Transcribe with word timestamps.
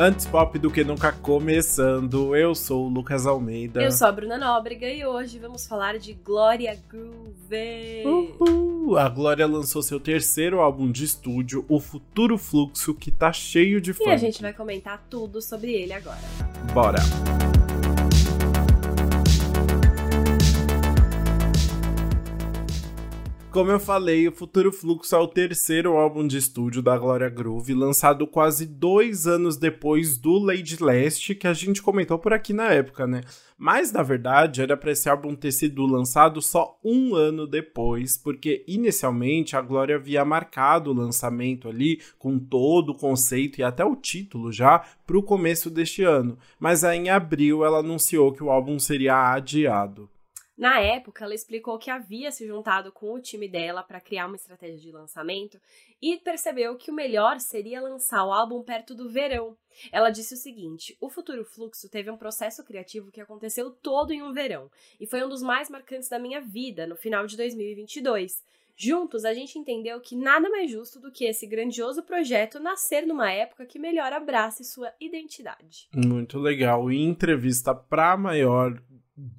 Antes 0.00 0.26
pop 0.26 0.56
do 0.60 0.70
que 0.70 0.84
nunca 0.84 1.10
começando, 1.10 2.36
eu 2.36 2.54
sou 2.54 2.86
o 2.86 2.88
Lucas 2.88 3.26
Almeida. 3.26 3.82
Eu 3.82 3.90
sou 3.90 4.06
a 4.06 4.12
Bruna 4.12 4.38
Nóbrega 4.38 4.88
e 4.88 5.04
hoje 5.04 5.40
vamos 5.40 5.66
falar 5.66 5.98
de 5.98 6.14
Glória 6.14 6.78
Groove. 6.88 8.04
Uhul. 8.06 8.96
A 8.96 9.08
Glória 9.08 9.44
lançou 9.44 9.82
seu 9.82 9.98
terceiro 9.98 10.60
álbum 10.60 10.88
de 10.88 11.02
estúdio, 11.02 11.64
O 11.68 11.80
Futuro 11.80 12.38
Fluxo, 12.38 12.94
que 12.94 13.10
tá 13.10 13.32
cheio 13.32 13.80
de 13.80 13.92
fãs. 13.92 14.06
E 14.06 14.10
a 14.10 14.16
gente 14.16 14.40
vai 14.40 14.52
comentar 14.52 15.04
tudo 15.10 15.42
sobre 15.42 15.72
ele 15.72 15.92
agora. 15.92 16.20
Bora! 16.72 17.00
Como 23.58 23.72
eu 23.72 23.80
falei, 23.80 24.28
o 24.28 24.30
Futuro 24.30 24.70
Fluxo 24.70 25.16
é 25.16 25.18
o 25.18 25.26
terceiro 25.26 25.96
álbum 25.96 26.24
de 26.28 26.38
estúdio 26.38 26.80
da 26.80 26.96
Gloria 26.96 27.28
Groove, 27.28 27.74
lançado 27.74 28.24
quase 28.24 28.64
dois 28.64 29.26
anos 29.26 29.56
depois 29.56 30.16
do 30.16 30.38
Lady 30.38 30.80
Last, 30.80 31.34
que 31.34 31.44
a 31.48 31.52
gente 31.52 31.82
comentou 31.82 32.20
por 32.20 32.32
aqui 32.32 32.52
na 32.52 32.70
época, 32.70 33.04
né? 33.04 33.22
Mas, 33.58 33.90
na 33.90 34.00
verdade, 34.00 34.62
era 34.62 34.76
para 34.76 34.92
esse 34.92 35.08
álbum 35.08 35.34
ter 35.34 35.50
sido 35.50 35.84
lançado 35.86 36.40
só 36.40 36.78
um 36.84 37.16
ano 37.16 37.48
depois, 37.48 38.16
porque 38.16 38.64
inicialmente 38.68 39.56
a 39.56 39.60
Glória 39.60 39.96
havia 39.96 40.24
marcado 40.24 40.92
o 40.92 40.94
lançamento 40.94 41.68
ali, 41.68 42.00
com 42.16 42.38
todo 42.38 42.90
o 42.90 42.96
conceito 42.96 43.58
e 43.58 43.64
até 43.64 43.84
o 43.84 43.96
título 43.96 44.52
já, 44.52 44.84
para 45.04 45.18
o 45.18 45.22
começo 45.22 45.68
deste 45.68 46.04
ano. 46.04 46.38
Mas 46.60 46.84
aí 46.84 46.96
em 46.96 47.10
abril 47.10 47.64
ela 47.64 47.80
anunciou 47.80 48.32
que 48.32 48.44
o 48.44 48.52
álbum 48.52 48.78
seria 48.78 49.32
adiado. 49.32 50.08
Na 50.58 50.80
época, 50.80 51.24
ela 51.24 51.36
explicou 51.36 51.78
que 51.78 51.88
havia 51.88 52.32
se 52.32 52.44
juntado 52.44 52.90
com 52.90 53.14
o 53.14 53.20
time 53.20 53.48
dela 53.48 53.80
para 53.80 54.00
criar 54.00 54.26
uma 54.26 54.34
estratégia 54.34 54.76
de 54.76 54.90
lançamento 54.90 55.60
e 56.02 56.16
percebeu 56.16 56.74
que 56.76 56.90
o 56.90 56.94
melhor 56.94 57.38
seria 57.38 57.80
lançar 57.80 58.24
o 58.24 58.32
álbum 58.32 58.60
perto 58.64 58.92
do 58.92 59.08
verão. 59.08 59.56
Ela 59.92 60.10
disse 60.10 60.34
o 60.34 60.36
seguinte: 60.36 60.96
O 61.00 61.08
Futuro 61.08 61.44
Fluxo 61.44 61.88
teve 61.88 62.10
um 62.10 62.16
processo 62.16 62.64
criativo 62.64 63.12
que 63.12 63.20
aconteceu 63.20 63.70
todo 63.70 64.12
em 64.12 64.20
um 64.20 64.32
verão 64.32 64.68
e 64.98 65.06
foi 65.06 65.24
um 65.24 65.28
dos 65.28 65.42
mais 65.42 65.70
marcantes 65.70 66.08
da 66.08 66.18
minha 66.18 66.40
vida 66.40 66.88
no 66.88 66.96
final 66.96 67.24
de 67.24 67.36
2022. 67.36 68.42
Juntos, 68.80 69.24
a 69.24 69.34
gente 69.34 69.58
entendeu 69.58 70.00
que 70.00 70.16
nada 70.16 70.48
mais 70.48 70.70
justo 70.70 71.00
do 71.00 71.10
que 71.10 71.24
esse 71.24 71.46
grandioso 71.46 72.02
projeto 72.02 72.58
nascer 72.58 73.06
numa 73.06 73.30
época 73.30 73.66
que 73.66 73.78
melhor 73.78 74.12
abrace 74.12 74.64
sua 74.64 74.92
identidade. 75.00 75.88
Muito 75.94 76.38
legal. 76.38 76.90
Em 76.90 77.08
entrevista 77.08 77.74
para 77.74 78.16
maior 78.16 78.80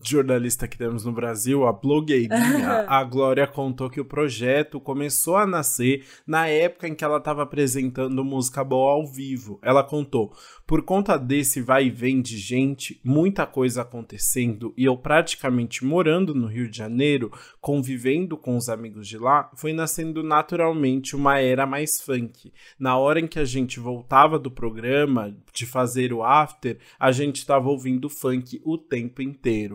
jornalista 0.04 0.68
que 0.68 0.78
temos 0.78 1.06
no 1.06 1.12
Brasil, 1.12 1.66
a 1.66 1.74
blogueirinha, 1.74 2.86
a 2.88 3.04
Glória 3.04 3.48
contou 3.48 3.90
que 3.90 4.02
o 4.02 4.06
projeto 4.06 4.80
começou 4.80 5.38
a 5.38 5.46
nascer 5.46 6.06
na 6.26 6.48
época 6.48 6.88
em 6.88 6.96
que 6.96 7.04
ela 7.04 7.18
estava 7.18 7.44
apresentando 7.44 8.24
música 8.24 8.64
boa 8.64 8.94
ao 8.94 9.08
vivo. 9.08 9.60
Ela 9.62 9.84
contou: 9.84 10.34
por 10.66 10.84
conta 10.84 11.18
desse 11.18 11.62
vai 11.62 11.86
e 11.86 11.90
vem 11.90 12.22
de 12.22 12.38
gente, 12.38 13.00
muita 13.04 13.46
coisa 13.46 13.82
acontecendo 13.82 14.74
e 14.78 14.86
eu 14.86 14.98
praticamente 14.98 15.84
morando 15.84 16.34
no 16.34 16.48
Rio 16.48 16.70
de 16.70 16.78
Janeiro, 16.78 17.32
convivendo 17.62 18.38
com 18.38 18.56
os 18.56 18.70
amigos 18.70 19.08
de 19.08 19.18
lá, 19.18 19.50
foi 19.56 19.74
nascendo 19.74 20.24
naturalmente 20.24 21.16
uma 21.16 21.40
era 21.40 21.66
mais 21.66 22.02
funk. 22.02 22.52
Na 22.80 22.98
hora 22.98 23.20
em 23.20 23.28
que 23.28 23.40
a 23.40 23.46
gente 23.46 23.80
voltava 23.80 24.40
do 24.40 24.52
programa, 24.52 25.36
de 25.54 25.66
fazer 25.66 26.14
o 26.14 26.24
after, 26.24 26.78
a 27.00 27.12
gente 27.12 27.38
estava 27.38 27.70
ouvindo 27.70 28.10
funk 28.10 28.62
o 28.64 28.78
tempo 28.78 29.22
inteiro. 29.22 29.69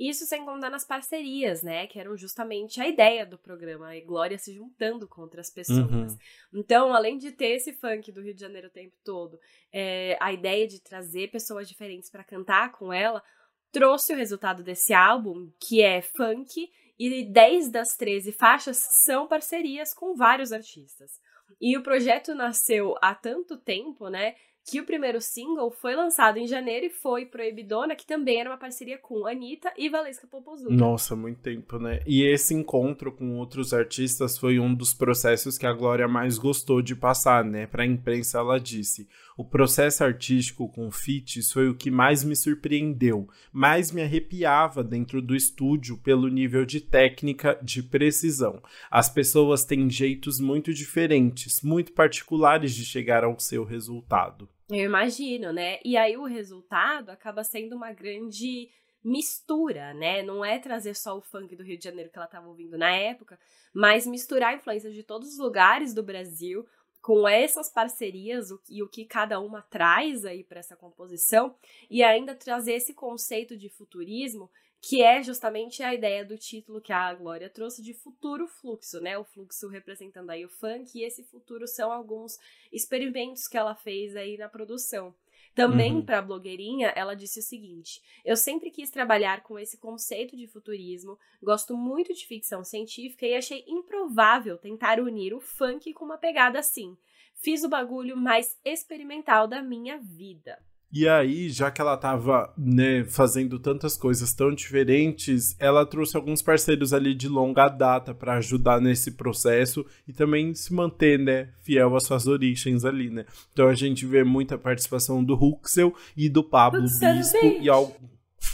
Isso 0.00 0.24
sem 0.24 0.46
contar 0.46 0.70
nas 0.70 0.82
parcerias, 0.82 1.62
né? 1.62 1.86
Que 1.86 2.00
eram 2.00 2.16
justamente 2.16 2.80
a 2.80 2.88
ideia 2.88 3.26
do 3.26 3.36
programa, 3.36 3.94
e 3.94 4.00
Glória 4.00 4.38
se 4.38 4.54
juntando 4.54 5.06
com 5.06 5.20
outras 5.20 5.50
pessoas. 5.50 6.12
Uhum. 6.12 6.18
Então, 6.54 6.94
além 6.94 7.18
de 7.18 7.30
ter 7.30 7.56
esse 7.56 7.74
funk 7.74 8.10
do 8.10 8.22
Rio 8.22 8.32
de 8.32 8.40
Janeiro 8.40 8.68
o 8.68 8.70
tempo 8.70 8.96
todo, 9.04 9.38
é, 9.70 10.16
a 10.18 10.32
ideia 10.32 10.66
de 10.66 10.80
trazer 10.80 11.30
pessoas 11.30 11.68
diferentes 11.68 12.08
para 12.08 12.24
cantar 12.24 12.72
com 12.72 12.90
ela 12.90 13.22
trouxe 13.70 14.14
o 14.14 14.16
resultado 14.16 14.62
desse 14.62 14.94
álbum, 14.94 15.52
que 15.60 15.82
é 15.82 16.00
funk, 16.00 16.70
e 16.98 17.22
10 17.22 17.70
das 17.70 17.94
13 17.94 18.32
faixas 18.32 18.78
são 18.78 19.28
parcerias 19.28 19.92
com 19.92 20.16
vários 20.16 20.50
artistas. 20.50 21.20
E 21.60 21.76
o 21.76 21.82
projeto 21.82 22.34
nasceu 22.34 22.94
há 23.02 23.14
tanto 23.14 23.58
tempo, 23.58 24.08
né? 24.08 24.34
Que 24.64 24.80
o 24.80 24.84
primeiro 24.84 25.20
single 25.20 25.70
foi 25.70 25.96
lançado 25.96 26.38
em 26.38 26.46
janeiro 26.46 26.86
e 26.86 26.90
foi 26.90 27.26
Proibidona, 27.26 27.96
que 27.96 28.06
também 28.06 28.40
era 28.40 28.50
uma 28.50 28.58
parceria 28.58 28.98
com 28.98 29.26
Anitta 29.26 29.72
e 29.76 29.88
Valesca 29.88 30.26
Popozuda. 30.26 30.74
Nossa, 30.74 31.16
muito 31.16 31.40
tempo, 31.40 31.78
né? 31.78 32.00
E 32.06 32.22
esse 32.22 32.54
encontro 32.54 33.10
com 33.10 33.38
outros 33.38 33.72
artistas 33.72 34.38
foi 34.38 34.60
um 34.60 34.72
dos 34.72 34.94
processos 34.94 35.58
que 35.58 35.66
a 35.66 35.72
Glória 35.72 36.06
mais 36.06 36.38
gostou 36.38 36.80
de 36.82 36.94
passar, 36.94 37.44
né? 37.44 37.66
Pra 37.66 37.86
imprensa 37.86 38.38
ela 38.38 38.60
disse: 38.60 39.08
"O 39.36 39.44
processo 39.44 40.04
artístico 40.04 40.68
com 40.68 40.90
feats 40.90 41.50
foi 41.50 41.68
o 41.68 41.74
que 41.74 41.90
mais 41.90 42.22
me 42.22 42.36
surpreendeu, 42.36 43.28
mais 43.52 43.90
me 43.90 44.02
arrepiava 44.02 44.84
dentro 44.84 45.20
do 45.20 45.34
estúdio 45.34 45.96
pelo 45.96 46.28
nível 46.28 46.64
de 46.64 46.80
técnica, 46.80 47.58
de 47.62 47.82
precisão. 47.82 48.62
As 48.90 49.08
pessoas 49.08 49.64
têm 49.64 49.90
jeitos 49.90 50.38
muito 50.38 50.72
diferentes, 50.72 51.60
muito 51.62 51.92
particulares 51.92 52.74
de 52.74 52.84
chegar 52.84 53.24
ao 53.24 53.38
seu 53.40 53.64
resultado." 53.64 54.48
Eu 54.70 54.84
imagino, 54.84 55.52
né? 55.52 55.80
E 55.84 55.96
aí 55.96 56.16
o 56.16 56.24
resultado 56.24 57.10
acaba 57.10 57.42
sendo 57.42 57.74
uma 57.74 57.92
grande 57.92 58.70
mistura, 59.02 59.92
né? 59.94 60.22
Não 60.22 60.44
é 60.44 60.58
trazer 60.58 60.94
só 60.94 61.18
o 61.18 61.22
funk 61.22 61.56
do 61.56 61.64
Rio 61.64 61.76
de 61.76 61.84
Janeiro 61.84 62.10
que 62.10 62.16
ela 62.16 62.26
estava 62.26 62.46
ouvindo 62.46 62.78
na 62.78 62.94
época, 62.94 63.38
mas 63.74 64.06
misturar 64.06 64.54
influências 64.54 64.94
de 64.94 65.02
todos 65.02 65.32
os 65.32 65.38
lugares 65.38 65.92
do 65.92 66.02
Brasil 66.04 66.64
com 67.02 67.26
essas 67.26 67.68
parcerias 67.68 68.50
e 68.68 68.82
o 68.82 68.88
que 68.88 69.04
cada 69.06 69.40
uma 69.40 69.62
traz 69.62 70.24
aí 70.24 70.44
para 70.44 70.60
essa 70.60 70.76
composição 70.76 71.56
e 71.90 72.02
ainda 72.02 72.34
trazer 72.34 72.74
esse 72.74 72.94
conceito 72.94 73.56
de 73.56 73.70
futurismo 73.70 74.50
que 74.80 75.02
é 75.02 75.22
justamente 75.22 75.82
a 75.82 75.94
ideia 75.94 76.24
do 76.24 76.38
título 76.38 76.80
que 76.80 76.92
a 76.92 77.12
Glória 77.12 77.50
trouxe 77.50 77.82
de 77.82 77.92
futuro 77.92 78.46
fluxo, 78.46 79.00
né? 79.00 79.18
O 79.18 79.24
fluxo 79.24 79.68
representando 79.68 80.30
aí 80.30 80.44
o 80.44 80.48
funk 80.48 80.98
e 80.98 81.04
esse 81.04 81.22
futuro 81.24 81.66
são 81.66 81.92
alguns 81.92 82.38
experimentos 82.72 83.46
que 83.46 83.58
ela 83.58 83.74
fez 83.74 84.16
aí 84.16 84.38
na 84.38 84.48
produção. 84.48 85.14
Também 85.54 85.96
uhum. 85.96 86.04
para 86.04 86.18
a 86.18 86.22
blogueirinha, 86.22 86.88
ela 86.96 87.14
disse 87.14 87.40
o 87.40 87.42
seguinte: 87.42 88.00
Eu 88.24 88.36
sempre 88.36 88.70
quis 88.70 88.90
trabalhar 88.90 89.42
com 89.42 89.58
esse 89.58 89.76
conceito 89.76 90.36
de 90.36 90.46
futurismo, 90.46 91.18
gosto 91.42 91.76
muito 91.76 92.14
de 92.14 92.26
ficção 92.26 92.64
científica 92.64 93.26
e 93.26 93.34
achei 93.34 93.64
improvável 93.66 94.56
tentar 94.56 95.00
unir 95.00 95.34
o 95.34 95.40
funk 95.40 95.92
com 95.92 96.04
uma 96.04 96.16
pegada 96.16 96.58
assim. 96.58 96.96
Fiz 97.34 97.64
o 97.64 97.68
bagulho 97.68 98.16
mais 98.16 98.58
experimental 98.64 99.48
da 99.48 99.62
minha 99.62 99.98
vida. 99.98 100.58
E 100.92 101.08
aí, 101.08 101.48
já 101.48 101.70
que 101.70 101.80
ela 101.80 101.96
tava, 101.96 102.52
né, 102.58 103.04
fazendo 103.04 103.60
tantas 103.60 103.96
coisas 103.96 104.32
tão 104.32 104.52
diferentes, 104.52 105.54
ela 105.58 105.86
trouxe 105.86 106.16
alguns 106.16 106.42
parceiros 106.42 106.92
ali 106.92 107.14
de 107.14 107.28
longa 107.28 107.68
data 107.68 108.12
para 108.12 108.34
ajudar 108.38 108.80
nesse 108.80 109.12
processo 109.12 109.86
e 110.06 110.12
também 110.12 110.52
se 110.52 110.74
manter, 110.74 111.16
né, 111.18 111.50
fiel 111.62 111.94
às 111.94 112.04
suas 112.04 112.26
origens 112.26 112.84
ali, 112.84 113.08
né? 113.08 113.24
Então 113.52 113.68
a 113.68 113.74
gente 113.74 114.04
vê 114.04 114.24
muita 114.24 114.58
participação 114.58 115.22
do 115.22 115.34
Huxel 115.34 115.94
e 116.16 116.28
do 116.28 116.42
Pablo 116.42 116.82
Bispo 116.82 117.38
e 117.60 117.68
algo 117.68 117.94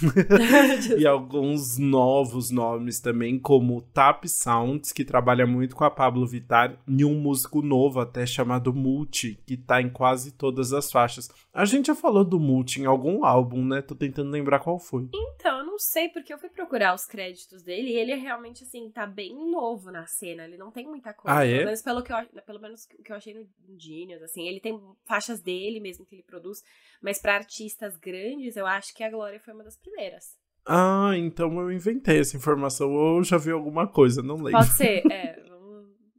e 0.98 1.06
alguns 1.06 1.78
novos 1.78 2.50
nomes 2.50 3.00
também, 3.00 3.38
como 3.38 3.82
Tap 3.92 4.24
Sounds, 4.26 4.92
que 4.92 5.04
trabalha 5.04 5.46
muito 5.46 5.74
com 5.74 5.84
a 5.84 5.90
Pablo 5.90 6.26
Vittar, 6.26 6.78
e 6.86 7.04
um 7.04 7.14
músico 7.14 7.62
novo 7.62 8.00
até 8.00 8.26
chamado 8.26 8.72
Multi, 8.72 9.38
que 9.46 9.56
tá 9.56 9.80
em 9.80 9.88
quase 9.88 10.32
todas 10.32 10.72
as 10.72 10.90
faixas. 10.90 11.28
A 11.52 11.64
gente 11.64 11.86
já 11.86 11.94
falou 11.94 12.24
do 12.24 12.38
Multi 12.38 12.80
em 12.80 12.86
algum 12.86 13.24
álbum, 13.24 13.64
né? 13.64 13.80
Tô 13.80 13.94
tentando 13.94 14.30
lembrar 14.30 14.60
qual 14.60 14.78
foi. 14.78 15.08
Então, 15.14 15.60
eu 15.60 15.66
não 15.66 15.78
sei, 15.78 16.08
porque 16.08 16.32
eu 16.32 16.38
fui 16.38 16.48
procurar 16.48 16.94
os 16.94 17.06
créditos 17.06 17.62
dele 17.62 17.90
e 17.90 17.96
ele 17.96 18.12
é 18.12 18.16
realmente, 18.16 18.64
assim, 18.64 18.90
tá 18.90 19.06
bem 19.06 19.34
novo 19.50 19.90
na 19.90 20.06
cena. 20.06 20.44
Ele 20.44 20.56
não 20.56 20.70
tem 20.70 20.86
muita 20.86 21.12
coisa. 21.12 21.38
Ah, 21.38 21.46
é? 21.46 21.58
Pelo 21.58 21.66
menos 21.66 21.82
pelo 21.82 22.02
que 22.02 22.12
eu, 22.12 22.42
pelo 22.42 22.60
menos 22.60 22.84
o 22.98 23.02
que 23.02 23.12
eu 23.12 23.16
achei 23.16 23.34
no 23.34 23.46
Genius, 23.78 24.22
assim. 24.22 24.46
Ele 24.46 24.60
tem 24.60 24.80
faixas 25.04 25.40
dele 25.40 25.80
mesmo 25.80 26.04
que 26.04 26.14
ele 26.14 26.22
produz, 26.22 26.62
mas 27.02 27.18
para 27.18 27.34
artistas 27.34 27.96
grandes, 27.96 28.56
eu 28.56 28.66
acho 28.66 28.94
que 28.94 29.02
a 29.02 29.10
Glória 29.10 29.40
foi 29.40 29.54
uma 29.54 29.64
das 29.64 29.76
primeiras. 29.76 30.36
Ah, 30.66 31.12
então 31.16 31.60
eu 31.60 31.70
inventei 31.70 32.18
essa 32.18 32.36
informação 32.36 32.92
ou 32.92 33.22
já 33.22 33.36
vi 33.38 33.50
alguma 33.50 33.86
coisa, 33.86 34.22
não 34.22 34.36
lembro. 34.36 34.52
Pode 34.52 34.72
ser, 34.72 35.06
é. 35.10 35.44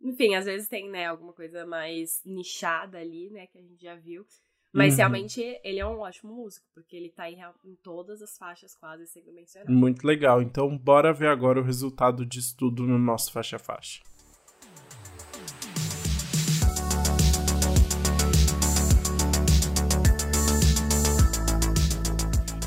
Enfim, 0.01 0.35
às 0.35 0.45
vezes 0.45 0.69
tem, 0.69 0.89
né, 0.89 1.06
alguma 1.06 1.33
coisa 1.33 1.65
mais 1.65 2.21
nichada 2.25 2.97
ali, 2.97 3.29
né, 3.29 3.47
que 3.47 3.57
a 3.57 3.62
gente 3.62 3.81
já 3.81 3.95
viu. 3.95 4.25
Mas 4.74 4.94
uhum. 4.94 4.97
realmente 4.97 5.59
ele 5.63 5.79
é 5.79 5.85
um 5.85 6.00
ótimo 6.00 6.33
músico, 6.33 6.65
porque 6.74 6.95
ele 6.95 7.09
tá 7.09 7.29
em, 7.29 7.39
em 7.65 7.75
todas 7.81 8.21
as 8.21 8.38
faixas 8.38 8.75
quase 8.75 9.07
sendo 9.07 9.33
mencionado. 9.33 9.71
Muito 9.71 10.06
legal. 10.06 10.41
Então, 10.41 10.77
bora 10.77 11.13
ver 11.13 11.27
agora 11.27 11.59
o 11.59 11.63
resultado 11.63 12.25
disso 12.25 12.56
tudo 12.57 12.83
no 12.83 12.97
nosso 12.97 13.31
faixa-faixa. 13.31 14.01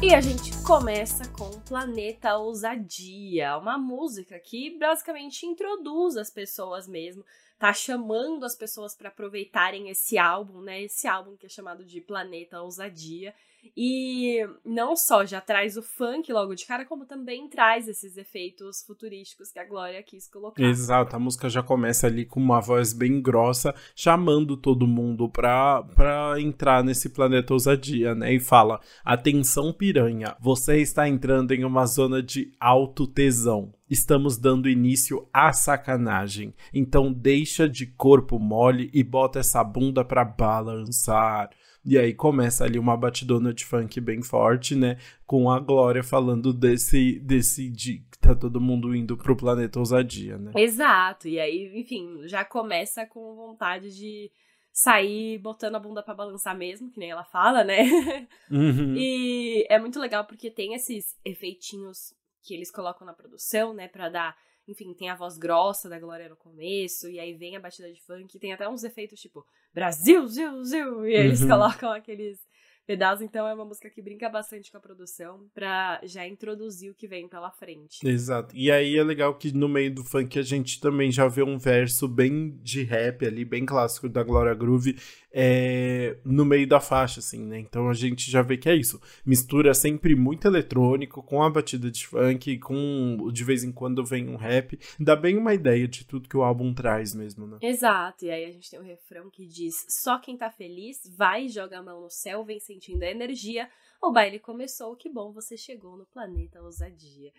E 0.03 0.15
a 0.15 0.21
gente 0.23 0.51
começa 0.63 1.29
com 1.29 1.61
Planeta 1.61 2.35
Ousadia, 2.35 3.59
uma 3.59 3.77
música 3.77 4.39
que 4.39 4.79
basicamente 4.79 5.45
introduz 5.45 6.17
as 6.17 6.31
pessoas 6.31 6.89
mesmo, 6.89 7.23
tá 7.59 7.71
chamando 7.75 8.47
as 8.47 8.57
pessoas 8.57 8.95
para 8.95 9.11
aproveitarem 9.11 9.91
esse 9.91 10.17
álbum, 10.17 10.63
né? 10.63 10.81
Esse 10.81 11.07
álbum 11.07 11.37
que 11.37 11.45
é 11.45 11.49
chamado 11.51 11.85
de 11.85 12.01
Planeta 12.01 12.63
Ousadia. 12.63 13.35
E 13.77 14.47
não 14.65 14.97
só 14.97 15.25
já 15.25 15.41
traz 15.41 15.77
o 15.77 15.83
funk 15.83 16.33
logo 16.33 16.55
de 16.55 16.67
cara, 16.67 16.85
como 16.85 17.07
também 17.07 17.49
traz 17.49 17.89
esses 17.89 18.17
efeitos 18.17 18.83
futurísticos 18.87 19.51
que 19.51 19.59
a 19.59 19.65
Glória 19.65 20.03
quis 20.03 20.29
colocar. 20.29 20.63
Exato, 20.63 21.17
a 21.17 21.19
música 21.19 21.49
já 21.49 21.63
começa 21.63 22.07
ali 22.07 22.25
com 22.25 22.41
uma 22.41 22.61
voz 22.61 22.93
bem 22.93 23.21
grossa, 23.21 23.75
chamando 23.95 24.57
todo 24.57 24.87
mundo 24.87 25.29
pra, 25.29 25.83
pra 25.95 26.41
entrar 26.41 26.83
nesse 26.85 27.09
planeta 27.09 27.53
ousadia, 27.53 28.15
né? 28.15 28.35
E 28.35 28.41
fala: 28.41 28.81
Atenção, 29.05 29.73
piranha, 29.73 30.37
você 30.41 30.79
está 30.81 31.09
entrando 31.09 31.53
em 31.53 31.65
uma 31.65 31.87
zona 31.87 32.23
de 32.23 32.53
alto 32.59 33.07
tesão. 33.07 33.73
Estamos 33.91 34.37
dando 34.37 34.69
início 34.69 35.29
à 35.33 35.53
sacanagem. 35.53 36.55
Então 36.73 37.13
deixa 37.13 37.69
de 37.69 37.87
corpo 37.87 38.39
mole 38.39 38.89
e 38.95 39.03
bota 39.03 39.41
essa 39.41 39.65
bunda 39.65 40.05
pra 40.05 40.25
balançar. 40.25 41.51
E 41.85 41.99
aí 41.99 42.13
começa 42.13 42.65
ali 42.65 42.79
uma 42.79 42.97
batidona 42.97 43.55
de 43.55 43.65
funk 43.65 44.01
bem 44.01 44.23
forte, 44.23 44.75
né? 44.75 44.99
Com 45.27 45.51
a 45.51 45.59
Glória 45.59 46.03
falando 46.03 46.53
desse, 46.53 47.19
desse 47.21 47.71
de 47.71 48.05
que 48.11 48.19
tá 48.19 48.35
todo 48.35 48.61
mundo 48.61 48.95
indo 48.95 49.17
pro 49.17 49.37
planeta 49.37 49.79
ousadia, 49.79 50.37
né? 50.37 50.53
Exato. 50.57 51.27
E 51.27 51.41
aí, 51.41 51.73
enfim, 51.81 52.29
já 52.29 52.45
começa 52.45 53.07
com 53.07 53.35
vontade 53.35 53.95
de 53.97 54.31
sair 54.73 55.39
botando 55.39 55.75
a 55.77 55.81
bunda 55.81 56.03
para 56.03 56.15
balançar 56.15 56.57
mesmo, 56.57 56.91
que 56.91 56.99
nem 56.99 57.11
ela 57.11 57.25
fala, 57.25 57.65
né? 57.65 57.79
Uhum. 58.51 58.97
E 58.97 59.65
é 59.71 59.79
muito 59.79 60.01
legal 60.01 60.25
porque 60.25 60.51
tem 60.51 60.75
esses 60.75 61.17
efeitinhos 61.25 62.13
que 62.43 62.53
eles 62.53 62.71
colocam 62.71 63.07
na 63.07 63.13
produção, 63.13 63.73
né, 63.73 63.87
para 63.87 64.09
dar 64.09 64.37
enfim, 64.69 64.95
tem 64.95 65.09
a 65.11 65.15
voz 65.17 65.37
grossa 65.39 65.89
da 65.89 65.99
Glória 65.99 66.29
no 66.29 66.37
começo, 66.37 67.09
e 67.09 67.19
aí 67.19 67.35
vem 67.35 67.57
a 67.57 67.61
batida 67.61 67.93
de 67.93 68.01
funk, 68.05 68.39
tem 68.39 68.53
até 68.53 68.69
uns 68.69 68.85
efeitos 68.85 69.21
tipo 69.21 69.45
Brasil, 69.75 70.27
Zil, 70.29 70.65
Zil, 70.65 71.07
e 71.07 71.15
eles 71.15 71.41
Uhum. 71.43 71.49
colocam 71.49 71.93
aqueles 71.93 72.39
pedaços, 72.87 73.23
então 73.23 73.47
é 73.47 73.55
uma 73.55 73.65
música 73.65 73.89
que 73.89 74.03
brinca 74.03 74.29
bastante 74.29 74.71
com 74.73 74.77
a 74.79 74.81
produção 74.81 75.49
pra 75.55 76.01
já 76.03 76.27
introduzir 76.27 76.91
o 76.91 76.95
que 76.95 77.07
vem 77.07 77.29
pela 77.29 77.51
frente. 77.53 78.05
Exato. 78.05 78.57
E 78.57 78.69
aí 78.69 78.97
é 78.97 79.05
legal 79.05 79.37
que 79.39 79.53
no 79.53 79.69
meio 79.69 79.95
do 79.95 80.03
funk 80.03 80.37
a 80.37 80.43
gente 80.43 80.81
também 80.81 81.09
já 81.13 81.29
vê 81.29 81.43
um 81.45 81.57
verso 81.57 82.09
bem 82.09 82.51
de 82.63 82.83
rap 82.83 83.25
ali, 83.25 83.45
bem 83.45 83.65
clássico 83.65 84.09
da 84.09 84.25
Glória 84.25 84.55
Groove, 84.55 84.97
é, 85.33 86.17
no 86.25 86.45
meio 86.45 86.67
da 86.67 86.81
faixa, 86.81 87.21
assim, 87.21 87.45
né? 87.45 87.59
Então 87.59 87.89
a 87.89 87.95
gente 87.95 88.31
já 88.31 88.43
vê 88.43 88.57
que 88.57 88.69
é 88.69 88.75
isso. 88.75 89.01
Mistura 89.25 89.73
sempre 89.75 90.15
muito 90.15 90.47
eletrônico 90.47 91.23
com 91.23 91.43
a 91.43 91.51
batida 91.51 91.91
de 91.91 92.07
funk, 92.07 92.59
com 92.59 93.31
de 93.33 93.45
vez 93.45 93.63
em 93.63 93.73
quando 93.73 94.05
vem 94.05 94.29
um 94.29 94.37
rap. 94.37 94.79
Dá 94.99 95.15
bem 95.15 95.37
uma 95.37 95.55
ideia 95.55 95.87
de 95.87 96.05
tudo 96.05 96.29
que 96.29 96.37
o 96.37 96.43
álbum 96.43 96.75
traz 96.75 97.15
mesmo, 97.15 97.47
né? 97.47 97.59
Exato, 97.63 98.25
e 98.25 98.31
aí 98.31 98.45
a 98.45 98.51
gente 98.51 98.71
tem 98.71 98.81
um 98.81 98.85
refrão 98.85 99.31
que 99.31 99.47
diz: 99.47 99.87
Só 99.89 100.19
quem 100.19 100.37
tá 100.37 100.51
feliz 100.51 101.01
vai, 101.17 101.49
joga 101.49 101.79
a 101.79 101.83
mão 101.83 102.03
no 102.03 102.11
céu, 102.11 102.45
vem 102.45 102.59
sentindo 102.59 103.03
a 103.03 103.11
energia. 103.11 103.69
O 104.03 104.11
baile 104.11 104.39
começou, 104.39 104.97
que 104.97 105.11
bom 105.11 105.31
você 105.31 105.59
chegou 105.59 105.95
no 105.95 106.07
planeta 106.07 106.63
ousadia. 106.63 107.31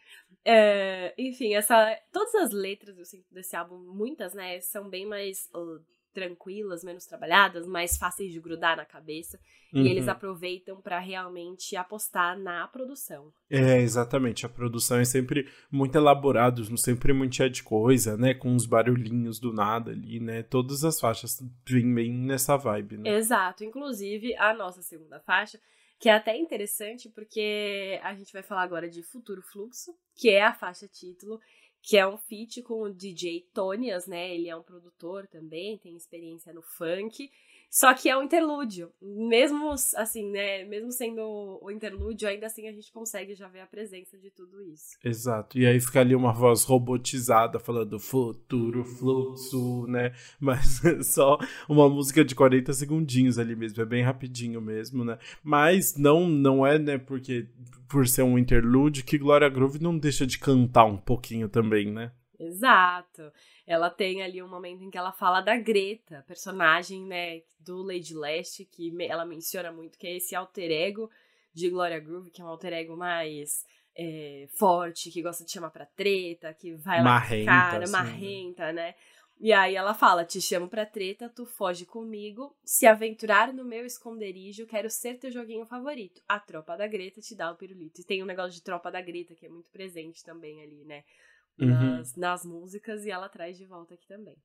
É, 0.45 1.11
enfim, 1.17 1.55
essa, 1.55 1.97
todas 2.11 2.35
as 2.35 2.51
letras 2.51 2.95
sinto 3.09 3.33
desse 3.33 3.55
álbum, 3.55 3.79
muitas, 3.79 4.35
né, 4.35 4.59
são 4.61 4.87
bem 4.87 5.05
mais 5.05 5.49
uh, 5.55 5.83
tranquilas, 6.13 6.83
menos 6.83 7.05
trabalhadas, 7.05 7.67
mais 7.67 7.97
fáceis 7.97 8.31
de 8.31 8.39
grudar 8.39 8.77
na 8.77 8.85
cabeça. 8.85 9.39
Uhum. 9.73 9.83
E 9.83 9.89
eles 9.89 10.07
aproveitam 10.07 10.81
pra 10.81 10.99
realmente 10.99 11.75
apostar 11.75 12.37
na 12.37 12.67
produção. 12.67 13.31
É, 13.49 13.79
exatamente. 13.79 14.45
A 14.45 14.49
produção 14.49 14.99
é 14.99 15.05
sempre 15.05 15.47
muito 15.71 15.95
elaborada, 15.97 16.61
sempre 16.77 17.13
muito 17.13 17.35
cheia 17.35 17.49
de 17.49 17.63
coisa, 17.63 18.17
né? 18.17 18.33
Com 18.33 18.49
uns 18.49 18.65
barulhinhos 18.65 19.39
do 19.39 19.53
nada 19.53 19.91
ali, 19.91 20.19
né? 20.19 20.43
Todas 20.43 20.83
as 20.83 20.99
faixas 20.99 21.41
vêm 21.67 21.93
bem 21.93 22.11
nessa 22.11 22.57
vibe, 22.57 22.97
né? 22.97 23.09
Exato, 23.09 23.63
inclusive 23.63 24.35
a 24.35 24.53
nossa 24.53 24.81
segunda 24.81 25.19
faixa, 25.19 25.59
que 25.99 26.09
é 26.09 26.13
até 26.13 26.35
interessante 26.35 27.09
porque 27.09 27.99
a 28.03 28.13
gente 28.13 28.33
vai 28.33 28.41
falar 28.41 28.63
agora 28.63 28.89
de 28.89 29.03
Futuro 29.03 29.41
Fluxo, 29.41 29.95
que 30.15 30.29
é 30.29 30.43
a 30.43 30.53
faixa 30.53 30.87
título, 30.87 31.39
que 31.81 31.97
é 31.97 32.07
um 32.07 32.17
feat 32.17 32.61
com 32.61 32.81
o 32.81 32.93
DJ 32.93 33.47
Tonias, 33.53 34.07
né? 34.07 34.33
Ele 34.33 34.49
é 34.49 34.55
um 34.55 34.61
produtor 34.61 35.27
também, 35.27 35.77
tem 35.77 35.95
experiência 35.95 36.53
no 36.53 36.61
funk. 36.61 37.31
Só 37.71 37.93
que 37.93 38.09
é 38.09 38.17
um 38.17 38.23
interlúdio. 38.23 38.91
Mesmo 39.01 39.71
assim, 39.95 40.29
né? 40.29 40.65
Mesmo 40.65 40.91
sendo 40.91 41.57
o 41.61 41.71
interlúdio, 41.71 42.27
ainda 42.27 42.47
assim 42.47 42.67
a 42.67 42.71
gente 42.73 42.91
consegue 42.91 43.33
já 43.33 43.47
ver 43.47 43.61
a 43.61 43.65
presença 43.65 44.17
de 44.17 44.29
tudo 44.29 44.61
isso. 44.61 44.97
Exato. 45.01 45.57
E 45.57 45.65
aí 45.65 45.79
fica 45.79 46.01
ali 46.01 46.13
uma 46.13 46.33
voz 46.33 46.65
robotizada 46.65 47.59
falando 47.59 47.97
futuro 47.97 48.83
fluxo, 48.83 49.87
né? 49.87 50.11
Mas 50.37 50.83
é 50.83 51.01
só 51.01 51.37
uma 51.69 51.87
música 51.87 52.25
de 52.25 52.35
40 52.35 52.73
segundinhos 52.73 53.39
ali 53.39 53.55
mesmo, 53.55 53.81
é 53.81 53.85
bem 53.85 54.03
rapidinho 54.03 54.59
mesmo, 54.59 55.05
né? 55.05 55.17
Mas 55.41 55.95
não 55.95 56.27
não 56.27 56.67
é, 56.67 56.77
né, 56.77 56.97
porque 56.97 57.47
por 57.87 58.05
ser 58.05 58.23
um 58.23 58.37
interlude 58.37 59.03
que 59.03 59.17
Gloria 59.17 59.47
Groove 59.47 59.81
não 59.81 59.97
deixa 59.97 60.27
de 60.27 60.37
cantar 60.37 60.85
um 60.85 60.97
pouquinho 60.97 61.47
também, 61.47 61.89
né? 61.89 62.11
Exato. 62.37 63.31
Ela 63.65 63.89
tem 63.89 64.21
ali 64.21 64.41
um 64.41 64.47
momento 64.47 64.83
em 64.83 64.89
que 64.89 64.97
ela 64.97 65.11
fala 65.11 65.41
da 65.41 65.55
Greta, 65.57 66.23
personagem, 66.27 67.05
né, 67.05 67.41
do 67.59 67.83
Lady 67.83 68.13
Leste, 68.13 68.65
que 68.65 68.91
ela 69.03 69.25
menciona 69.25 69.71
muito, 69.71 69.97
que 69.97 70.07
é 70.07 70.17
esse 70.17 70.35
alter 70.35 70.71
ego 70.71 71.09
de 71.53 71.69
Gloria 71.69 71.99
Groove, 71.99 72.31
que 72.31 72.41
é 72.41 72.45
um 72.45 72.47
alter 72.47 72.73
ego 72.73 72.97
mais 72.97 73.65
é, 73.95 74.47
forte, 74.57 75.11
que 75.11 75.21
gosta 75.21 75.43
de 75.43 75.51
chamar 75.51 75.69
pra 75.69 75.85
treta, 75.85 76.53
que 76.53 76.73
vai 76.73 76.97
lá 76.97 77.03
Marrenta, 77.03 77.45
cara, 77.45 77.83
assim, 77.83 77.91
marrenta, 77.91 78.73
né? 78.73 78.95
E 79.39 79.51
aí 79.51 79.75
ela 79.75 79.95
fala: 79.95 80.23
Te 80.23 80.39
chamo 80.39 80.67
pra 80.67 80.85
treta, 80.85 81.27
tu 81.27 81.47
foge 81.47 81.83
comigo. 81.83 82.55
Se 82.63 82.85
aventurar 82.85 83.51
no 83.51 83.65
meu 83.65 83.85
esconderijo, 83.85 84.67
quero 84.67 84.87
ser 84.87 85.17
teu 85.17 85.31
joguinho 85.31 85.65
favorito. 85.65 86.21
A 86.29 86.39
tropa 86.39 86.77
da 86.77 86.87
Greta 86.87 87.19
te 87.19 87.35
dá 87.35 87.51
o 87.51 87.55
pirulito. 87.55 87.99
E 87.99 88.03
tem 88.03 88.21
um 88.21 88.27
negócio 88.27 88.51
de 88.51 88.61
tropa 88.61 88.91
da 88.91 89.01
Greta 89.01 89.33
que 89.33 89.47
é 89.47 89.49
muito 89.49 89.71
presente 89.71 90.23
também 90.23 90.61
ali, 90.61 90.85
né? 90.85 91.03
Uhum. 91.59 91.97
Nas, 91.97 92.15
nas 92.15 92.45
músicas 92.45 93.05
e 93.05 93.11
ela 93.11 93.29
traz 93.29 93.57
de 93.57 93.65
volta 93.65 93.93
aqui 93.93 94.07
também. 94.07 94.37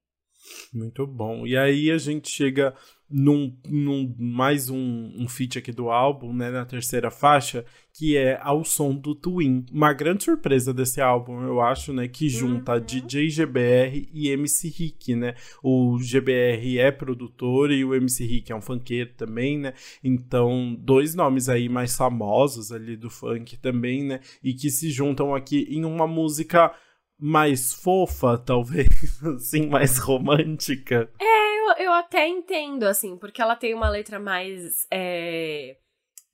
Muito 0.73 1.07
bom. 1.07 1.47
E 1.47 1.57
aí 1.57 1.91
a 1.91 1.99
gente 1.99 2.29
chega 2.29 2.75
num, 3.09 3.57
num 3.67 4.15
mais 4.19 4.69
um, 4.69 5.13
um 5.17 5.29
feat 5.29 5.59
aqui 5.59 5.73
do 5.73 5.91
álbum, 5.91 6.33
né, 6.35 6.51
na 6.51 6.67
terceira 6.67 7.11
faixa, 7.11 7.65
que 7.93 8.17
é 8.17 8.39
ao 8.43 8.65
som 8.65 8.95
do 8.95 9.15
Twin. 9.15 9.65
Uma 9.73 9.93
grande 9.93 10.25
surpresa 10.25 10.75
desse 10.75 11.01
álbum, 11.01 11.41
eu 11.43 11.61
acho, 11.61 11.93
né, 11.93 12.09
que 12.09 12.29
junta 12.29 12.75
Uhum. 12.75 12.81
DJ 12.81 13.31
GBR 13.31 14.09
e 14.13 14.29
MC 14.29 14.69
Rick, 14.69 15.15
né? 15.15 15.35
O 15.63 15.99
GBR 15.99 16.79
é 16.79 16.91
produtor 16.91 17.71
e 17.71 17.85
o 17.85 17.95
MC 17.95 18.27
Rick 18.27 18.53
é 18.53 18.57
um 18.57 18.61
funkeiro 18.61 19.15
também, 19.17 19.59
né? 19.59 19.73
Então, 20.03 20.77
dois 20.79 21.15
nomes 21.15 21.49
aí 21.49 21.69
mais 21.69 21.97
famosos 21.97 22.73
ali 22.73 22.97
do 22.97 23.09
funk 23.09 23.57
também, 23.57 24.05
né? 24.05 24.21
E 24.43 24.53
que 24.53 24.69
se 24.69 24.91
juntam 24.91 25.35
aqui 25.35 25.67
em 25.71 25.85
uma 25.85 26.07
música 26.07 26.75
mais 27.19 27.73
fofa, 27.73 28.37
talvez, 28.39 28.89
assim, 29.37 29.67
mais 29.69 29.99
romântica. 29.99 31.11
Eu, 31.21 31.85
eu 31.87 31.93
até 31.93 32.27
entendo, 32.29 32.85
assim, 32.85 33.17
porque 33.17 33.41
ela 33.43 33.57
tem 33.57 33.75
uma 33.75 33.89
letra 33.89 34.19
mais. 34.21 34.87
é, 34.91 35.77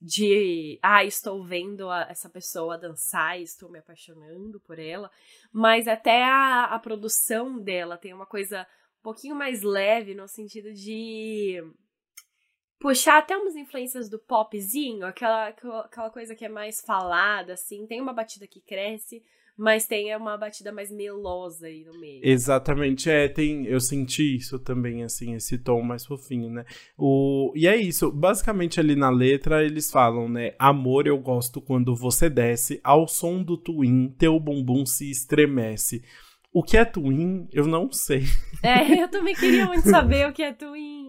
de. 0.01 0.79
Ah, 0.83 1.05
estou 1.05 1.45
vendo 1.45 1.89
a- 1.89 2.07
essa 2.11 2.29
pessoa 2.29 2.77
dançar 2.77 3.39
e 3.39 3.45
estou 3.45 3.71
me 3.71 3.79
apaixonando 3.79 4.61
por 4.61 4.79
ela. 4.79 5.09
Mas 5.53 5.87
até 5.87 6.25
a, 6.25 6.65
a 6.65 6.79
produção 6.81 7.61
dela 7.63 7.97
tem 7.97 8.13
uma 8.13 8.27
coisa 8.27 8.63
um 8.99 9.03
pouquinho 9.03 9.37
mais 9.37 9.63
leve, 9.63 10.15
no 10.15 10.27
sentido 10.27 10.73
de. 10.73 11.63
Puxar 12.81 13.19
até 13.19 13.37
umas 13.37 13.55
influências 13.55 14.09
do 14.11 14.19
popzinho, 14.19 15.07
aquela, 15.07 15.47
aquela 15.85 16.11
coisa 16.11 16.35
que 16.35 16.45
é 16.45 16.49
mais 16.49 16.81
falada, 16.81 17.53
assim. 17.53 17.87
Tem 17.87 18.01
uma 18.01 18.13
batida 18.13 18.45
que 18.49 18.61
cresce, 18.61 19.23
mas 19.57 19.87
tem 19.87 20.15
uma 20.17 20.37
batida 20.37 20.73
mais 20.73 20.91
melosa 20.91 21.67
aí 21.67 21.85
no 21.85 21.99
meio. 21.99 22.21
Exatamente, 22.25 23.11
é, 23.11 23.29
tem, 23.29 23.67
eu 23.67 23.81
senti 23.81 24.37
isso 24.37 24.59
também, 24.59 25.03
assim, 25.03 25.35
esse 25.35 25.59
tom 25.59 25.83
mais 25.83 26.05
fofinho, 26.07 26.51
né? 26.51 26.65
O, 26.97 27.53
e 27.55 27.67
é 27.67 27.77
isso, 27.77 28.11
basicamente 28.11 28.81
ali 28.81 28.97
na 28.97 29.11
letra 29.11 29.65
eles 29.65 29.91
falam, 29.91 30.29
né? 30.29 30.55
Amor, 30.59 31.07
eu 31.07 31.19
gosto 31.19 31.61
quando 31.61 31.95
você 31.95 32.29
desce, 32.29 32.81
ao 32.83 33.07
som 33.07 33.43
do 33.43 33.57
twin, 33.57 34.15
teu 34.19 34.39
bumbum 34.41 34.87
se 34.87 35.11
estremece. 35.11 36.03
O 36.53 36.63
que 36.63 36.77
é 36.77 36.85
twin, 36.85 37.49
eu 37.53 37.67
não 37.67 37.91
sei. 37.91 38.23
É, 38.63 39.03
eu 39.03 39.09
também 39.09 39.35
queria 39.35 39.67
muito 39.67 39.89
saber 39.91 40.29
o 40.29 40.33
que 40.33 40.41
é 40.41 40.53
Twin. 40.53 41.09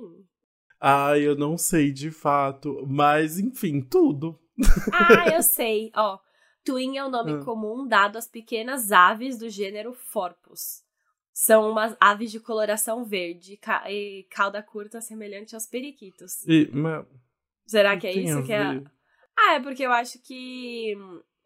Ah, 0.82 1.20
eu 1.20 1.36
não 1.36 1.56
sei 1.56 1.92
de 1.92 2.10
fato, 2.10 2.84
mas 2.88 3.38
enfim, 3.38 3.80
tudo. 3.80 4.40
Ah, 4.92 5.30
eu 5.36 5.44
sei. 5.44 5.92
Ó, 5.96 6.18
Twin 6.64 6.98
é 6.98 7.06
o 7.06 7.10
nome 7.10 7.34
Ah. 7.34 7.44
comum 7.44 7.88
dado 7.88 8.18
às 8.18 8.28
pequenas 8.28 8.92
aves 8.92 9.38
do 9.38 9.50
gênero 9.50 9.94
Forpus. 9.94 10.82
São 11.34 11.70
umas 11.72 11.96
aves 12.00 12.32
de 12.32 12.40
coloração 12.40 13.04
verde 13.04 13.58
ca- 13.58 13.90
e 13.92 14.26
cauda 14.30 14.62
curta 14.62 15.02
semelhante 15.02 15.56
aos 15.56 15.66
periquitos. 15.66 16.46
E, 16.48 16.70
mas, 16.72 17.06
Será 17.66 17.98
que 17.98 18.06
é 18.08 18.14
isso 18.14 18.44
que 18.44 18.54
é? 18.54 18.84
Ah, 19.38 19.54
é 19.56 19.60
porque 19.60 19.84
eu 19.84 19.92
acho 19.92 20.22
que 20.22 20.94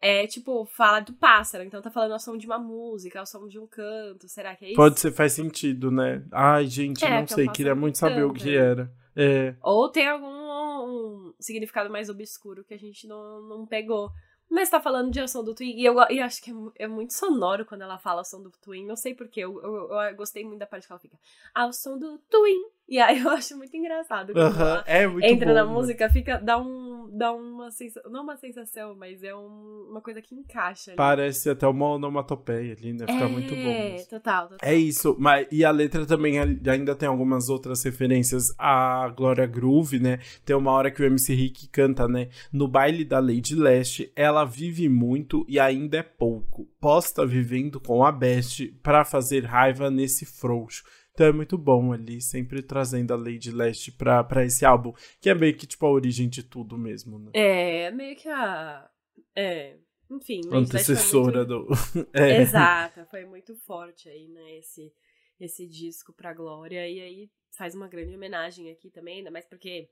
é 0.00 0.26
tipo, 0.26 0.66
fala 0.66 1.00
do 1.00 1.12
pássaro, 1.14 1.64
então 1.64 1.80
tá 1.80 1.90
falando 1.90 2.12
ao 2.12 2.20
som 2.20 2.36
de 2.36 2.46
uma 2.46 2.58
música, 2.58 3.18
ao 3.18 3.26
som 3.26 3.48
de 3.48 3.58
um 3.58 3.66
canto, 3.66 4.28
será 4.28 4.54
que 4.54 4.64
é 4.66 4.68
isso? 4.68 4.76
Pode 4.76 5.00
ser, 5.00 5.10
faz 5.12 5.32
sentido, 5.32 5.90
né? 5.90 6.22
Ai, 6.30 6.66
gente, 6.66 7.02
é, 7.04 7.20
não 7.20 7.26
sei, 7.26 7.46
é 7.46 7.50
um 7.50 7.52
queria 7.52 7.74
muito 7.74 7.96
saber 7.98 8.24
o 8.24 8.32
que 8.32 8.54
era. 8.54 8.92
É. 9.16 9.56
Ou 9.62 9.88
tem 9.90 10.06
algum 10.06 10.36
um 10.78 11.34
significado 11.40 11.90
mais 11.90 12.08
obscuro 12.08 12.62
que 12.64 12.74
a 12.74 12.78
gente 12.78 13.06
não, 13.06 13.40
não 13.42 13.66
pegou. 13.66 14.10
Mas 14.50 14.70
tá 14.70 14.80
falando 14.80 15.10
de 15.10 15.20
ação 15.20 15.44
do 15.44 15.54
Twin, 15.54 15.76
e 15.76 15.84
eu, 15.84 15.94
eu 16.08 16.24
acho 16.24 16.42
que 16.42 16.50
é, 16.50 16.84
é, 16.84 16.86
muito 16.88 17.12
sonoro 17.12 17.66
quando 17.66 17.82
ela 17.82 17.98
fala 17.98 18.22
ação 18.22 18.42
do 18.42 18.50
Twin, 18.50 18.86
não 18.86 18.96
sei 18.96 19.14
porquê, 19.14 19.40
eu, 19.40 19.62
eu, 19.62 19.92
eu, 19.92 20.16
gostei 20.16 20.42
muito 20.44 20.58
da 20.58 20.66
parte 20.66 20.86
que 20.86 20.92
ela 20.92 20.98
fica, 20.98 21.18
ao 21.54 21.72
som 21.72 21.98
do 21.98 22.18
Twin, 22.30 22.58
e 22.88 22.98
aí 22.98 23.20
eu 23.20 23.28
acho 23.30 23.56
muito 23.56 23.76
engraçado. 23.76 24.32
Quando 24.32 24.54
uh 24.54 24.58
-huh, 24.58 24.82
é 24.86 25.06
muito 25.06 25.26
entra 25.26 25.48
bom, 25.48 25.54
na 25.54 25.64
né? 25.64 25.72
música, 25.72 26.08
fica, 26.08 26.38
dá, 26.38 26.58
um, 26.58 27.10
dá 27.12 27.32
uma 27.32 27.70
sensação, 27.70 28.10
não 28.10 28.22
uma 28.22 28.36
sensação, 28.36 28.96
mas 28.96 29.22
é 29.22 29.34
um, 29.34 29.88
uma 29.90 30.00
coisa 30.00 30.22
que 30.22 30.34
encaixa. 30.34 30.92
Ali. 30.92 30.96
Parece 30.96 31.50
até 31.50 31.66
uma 31.66 31.90
onomatopeia 31.90 32.74
ali, 32.74 32.92
né? 32.92 33.00
Fica 33.00 33.24
é, 33.24 33.28
muito 33.28 33.54
bom. 33.54 33.70
É, 33.70 33.96
total, 34.08 34.48
total. 34.48 34.68
É 34.68 34.74
isso, 34.74 35.14
mas, 35.18 35.46
e 35.50 35.64
a 35.64 35.70
letra 35.70 36.06
também 36.06 36.38
ainda 36.38 36.94
tem 36.94 37.08
algumas 37.08 37.48
outras 37.48 37.82
referências 37.82 38.54
à 38.58 39.08
Glória 39.14 39.46
Groove, 39.46 39.98
né? 39.98 40.18
Tem 40.44 40.56
uma 40.56 40.72
hora 40.72 40.90
que 40.90 41.02
o 41.02 41.04
MC 41.04 41.34
Rick 41.34 41.68
canta, 41.68 42.08
né? 42.08 42.28
No 42.50 42.66
baile 42.66 43.04
da 43.04 43.20
Lady 43.20 43.54
Leste, 43.54 44.10
ela 44.16 44.44
vive 44.44 44.88
muito 44.88 45.44
e 45.48 45.60
ainda 45.60 45.98
é 45.98 46.02
pouco. 46.02 46.66
Posta 46.80 47.26
vivendo 47.26 47.80
com 47.80 48.04
a 48.04 48.10
Best 48.10 48.68
para 48.82 49.04
fazer 49.04 49.44
raiva 49.44 49.90
nesse 49.90 50.24
frouxo. 50.24 50.82
Então 51.18 51.26
é 51.26 51.32
muito 51.32 51.58
bom 51.58 51.92
ali, 51.92 52.20
sempre 52.20 52.62
trazendo 52.62 53.12
a 53.12 53.16
Lady 53.16 53.50
Leste 53.50 53.90
pra, 53.90 54.22
pra 54.22 54.44
esse 54.44 54.64
álbum, 54.64 54.92
que 55.20 55.28
é 55.28 55.34
meio 55.34 55.56
que 55.56 55.66
tipo 55.66 55.84
a 55.84 55.90
origem 55.90 56.28
de 56.28 56.44
tudo 56.44 56.78
mesmo, 56.78 57.18
né? 57.18 57.32
É, 57.34 57.90
meio 57.90 58.14
que 58.14 58.28
a. 58.28 58.88
É. 59.34 59.78
Enfim, 60.08 60.42
antecessora 60.52 61.44
muito... 61.44 61.66
do. 61.66 62.06
é. 62.14 62.40
Exato, 62.40 63.04
foi 63.10 63.24
muito 63.24 63.56
forte 63.56 64.08
aí, 64.08 64.28
né? 64.28 64.58
Esse, 64.58 64.92
esse 65.40 65.66
disco 65.66 66.12
pra 66.12 66.32
Glória. 66.32 66.88
E 66.88 67.00
aí 67.00 67.30
faz 67.50 67.74
uma 67.74 67.88
grande 67.88 68.14
homenagem 68.14 68.70
aqui 68.70 68.88
também, 68.88 69.18
ainda 69.18 69.32
mais 69.32 69.44
porque 69.44 69.90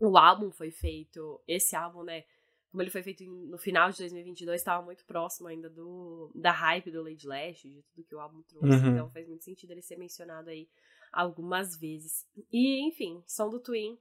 o 0.00 0.16
álbum 0.16 0.50
foi 0.50 0.70
feito. 0.70 1.38
Esse 1.46 1.76
álbum, 1.76 2.02
né? 2.02 2.24
Como 2.72 2.82
ele 2.82 2.90
foi 2.90 3.02
feito 3.02 3.22
no 3.24 3.58
final 3.58 3.90
de 3.90 3.98
2022, 3.98 4.58
estava 4.58 4.82
muito 4.82 5.04
próximo 5.04 5.46
ainda 5.46 5.68
do 5.68 6.32
da 6.34 6.50
hype 6.50 6.90
do 6.90 7.02
Lady 7.02 7.26
Lash, 7.26 7.60
de 7.60 7.84
tudo 7.94 8.06
que 8.06 8.14
o 8.14 8.20
álbum 8.20 8.42
trouxe. 8.42 8.66
Uhum. 8.66 8.92
Então 8.92 9.10
faz 9.10 9.28
muito 9.28 9.44
sentido 9.44 9.72
ele 9.72 9.82
ser 9.82 9.98
mencionado 9.98 10.48
aí 10.48 10.66
algumas 11.12 11.76
vezes. 11.76 12.26
E, 12.50 12.88
enfim, 12.88 13.22
Som 13.26 13.50
do 13.50 13.60
Twin 13.60 13.98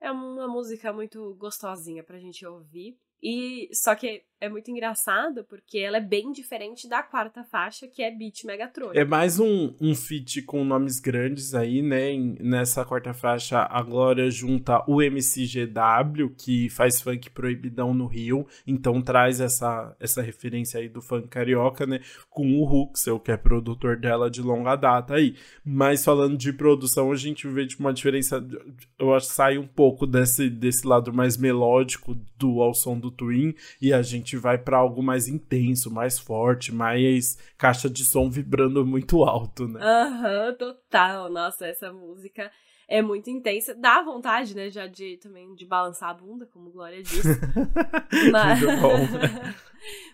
é 0.00 0.10
uma 0.10 0.48
música 0.48 0.92
muito 0.92 1.32
gostosinha 1.36 2.02
pra 2.02 2.18
gente 2.18 2.44
ouvir. 2.44 2.98
E 3.22 3.68
só 3.72 3.94
que 3.94 4.24
é 4.40 4.48
muito 4.48 4.70
engraçado 4.70 5.44
porque 5.44 5.78
ela 5.78 5.96
é 5.96 6.00
bem 6.00 6.32
diferente 6.32 6.88
da 6.88 7.02
quarta 7.02 7.42
faixa, 7.42 7.88
que 7.88 8.02
é 8.02 8.10
Beat 8.10 8.44
Megatron. 8.44 8.92
É 8.94 9.04
mais 9.04 9.40
um, 9.40 9.74
um 9.80 9.94
feat 9.94 10.42
com 10.42 10.64
nomes 10.64 11.00
grandes 11.00 11.54
aí, 11.54 11.82
né? 11.82 12.14
Nessa 12.40 12.84
quarta 12.84 13.12
faixa, 13.12 13.66
a 13.68 13.82
Glória 13.82 14.30
junta 14.30 14.84
o 14.86 15.02
MCGW, 15.02 16.34
que 16.36 16.68
faz 16.70 17.00
funk 17.00 17.30
proibidão 17.30 17.92
no 17.92 18.06
Rio, 18.06 18.46
então 18.66 19.02
traz 19.02 19.40
essa, 19.40 19.96
essa 19.98 20.22
referência 20.22 20.78
aí 20.78 20.88
do 20.88 21.02
funk 21.02 21.28
carioca, 21.28 21.84
né? 21.84 22.00
Com 22.30 22.52
o 22.52 22.64
Huxel, 22.64 23.18
que 23.18 23.32
é 23.32 23.36
produtor 23.36 23.96
dela 23.96 24.30
de 24.30 24.40
longa 24.40 24.76
data 24.76 25.14
aí. 25.14 25.34
Mas 25.64 26.04
falando 26.04 26.36
de 26.36 26.52
produção, 26.52 27.10
a 27.10 27.16
gente 27.16 27.48
vê 27.48 27.66
tipo, 27.66 27.82
uma 27.82 27.92
diferença, 27.92 28.46
eu 28.98 29.14
acho 29.14 29.28
que 29.28 29.34
sai 29.34 29.58
um 29.58 29.66
pouco 29.66 30.06
desse, 30.06 30.48
desse 30.48 30.86
lado 30.86 31.12
mais 31.12 31.36
melódico 31.36 32.14
do 32.38 32.62
ao 32.62 32.72
som 32.72 32.98
do 32.98 33.10
Twin, 33.10 33.54
e 33.80 33.92
a 33.92 34.00
gente 34.00 34.27
vai 34.36 34.58
para 34.58 34.76
algo 34.78 35.02
mais 35.02 35.28
intenso, 35.28 35.90
mais 35.90 36.18
forte, 36.18 36.72
mais 36.74 37.38
caixa 37.56 37.88
de 37.88 38.04
som 38.04 38.30
vibrando 38.30 38.84
muito 38.86 39.24
alto, 39.24 39.66
né? 39.68 39.80
Aham, 39.80 40.48
uhum, 40.50 40.56
total. 40.56 41.30
Nossa, 41.30 41.66
essa 41.66 41.92
música 41.92 42.50
é 42.88 43.02
muito 43.02 43.28
intensa. 43.28 43.74
Dá 43.74 44.02
vontade, 44.02 44.56
né, 44.56 44.70
já 44.70 44.86
de 44.86 45.18
também 45.18 45.54
de 45.54 45.66
balançar 45.66 46.08
a 46.08 46.14
bunda, 46.14 46.46
como 46.46 46.70
Glória 46.70 47.02
disse. 47.02 47.38
Mas... 48.32 48.60
Muito 48.60 48.80
bom. 48.80 48.96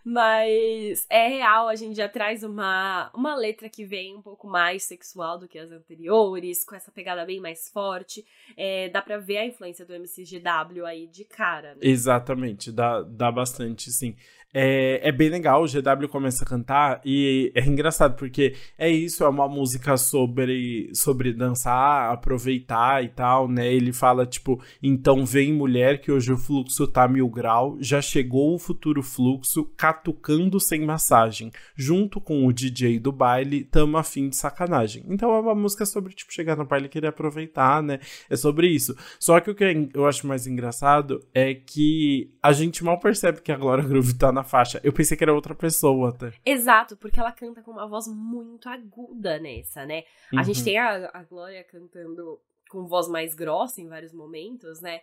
Mas 0.05 1.07
é 1.09 1.27
real, 1.29 1.69
a 1.69 1.75
gente 1.75 1.97
já 1.97 2.07
traz 2.07 2.43
uma, 2.43 3.11
uma 3.15 3.35
letra 3.35 3.69
que 3.69 3.85
vem 3.85 4.15
um 4.15 4.21
pouco 4.21 4.47
mais 4.47 4.85
sexual 4.85 5.39
do 5.39 5.49
que 5.49 5.59
as 5.59 5.73
anteriores, 5.73 6.65
com 6.65 6.75
essa 6.75 6.93
pegada 6.93 7.25
bem 7.25 7.41
mais 7.41 7.71
forte. 7.71 8.25
É, 8.57 8.91
dá 8.91 9.01
pra 9.01 9.17
ver 9.17 9.39
a 9.39 9.47
influência 9.47 9.87
do 9.87 9.95
MCGW 9.95 10.85
aí 10.85 11.07
de 11.07 11.25
cara. 11.25 11.75
Né? 11.75 11.81
Exatamente, 11.83 12.71
dá, 12.71 13.01
dá 13.03 13.33
bastante, 13.33 13.91
sim. 13.91 14.15
É, 14.57 15.09
é 15.09 15.11
bem 15.11 15.31
legal, 15.31 15.65
o 15.65 15.67
GW 15.67 16.09
começa 16.09 16.45
a 16.45 16.47
cantar 16.47 17.01
e 17.05 17.51
é 17.57 17.67
engraçado 17.67 18.15
porque 18.15 18.55
é 18.79 18.89
isso, 18.89 19.25
é 19.25 19.29
uma 19.29 19.49
música 19.49 19.97
sobre, 19.97 20.91
sobre 20.95 21.33
dançar, 21.33 22.13
aproveitar 22.13 23.03
e 23.03 23.09
tal, 23.09 23.49
né? 23.49 23.67
Ele 23.75 23.93
fala 23.93 24.25
tipo, 24.25 24.63
então 24.81 25.27
vem 25.27 25.53
mulher 25.53 26.01
que 26.01 26.13
hoje 26.13 26.33
o 26.33 26.39
fluxo 26.39 26.87
tá 26.87 27.09
mil 27.09 27.29
grau, 27.29 27.77
já 27.81 28.01
chegou 28.01 28.55
o 28.55 28.59
futuro 28.59 29.03
fluxo, 29.03 29.65
catucando 29.77 30.61
sem 30.61 30.87
massagem, 30.87 31.51
junto 31.75 32.21
com 32.21 32.47
o 32.47 32.53
DJ 32.53 33.01
do 33.01 33.11
baile, 33.11 33.65
tamo 33.65 33.97
afim 33.97 34.29
de 34.29 34.37
sacanagem. 34.37 35.05
Então 35.09 35.35
é 35.35 35.41
uma 35.41 35.55
música 35.57 35.85
sobre 35.85 36.15
tipo 36.15 36.33
chegar 36.33 36.57
no 36.57 36.65
baile 36.65 36.87
e 36.87 36.91
querer 36.91 37.09
aproveitar, 37.09 37.83
né? 37.83 37.99
É 38.31 38.37
sobre 38.37 38.69
isso. 38.69 38.97
Só 39.19 39.41
que 39.41 39.51
o 39.51 39.55
que 39.55 39.89
eu 39.93 40.07
acho 40.07 40.29
mais 40.29 40.47
engraçado 40.47 41.27
é 41.35 41.55
que 41.55 42.31
a 42.41 42.53
gente 42.53 42.85
mal 42.85 43.01
percebe 43.01 43.41
que 43.41 43.51
a 43.51 43.57
Groove 43.57 44.15
tá 44.15 44.31
na 44.31 44.44
faixa. 44.45 44.81
Eu 44.85 44.93
pensei 44.93 45.17
que 45.17 45.25
era 45.25 45.35
outra 45.35 45.55
pessoa 45.55 46.11
até. 46.11 46.33
Exato, 46.45 46.97
porque 46.97 47.19
ela 47.19 47.33
canta 47.33 47.63
com 47.63 47.73
uma 47.73 47.87
voz 47.87 48.07
muito 48.07 48.69
aguda 48.69 49.39
nessa, 49.39 49.85
né? 49.85 50.05
Uhum. 50.33 50.39
A 50.39 50.43
gente 50.43 50.59
uhum. 50.59 50.65
tem 50.65 50.79
a, 50.79 51.11
a 51.13 51.23
Glória 51.25 51.65
cantando 51.65 52.41
com 52.71 52.87
voz 52.87 53.09
mais 53.09 53.35
grossa 53.35 53.81
em 53.81 53.89
vários 53.89 54.13
momentos, 54.13 54.81
né? 54.81 55.01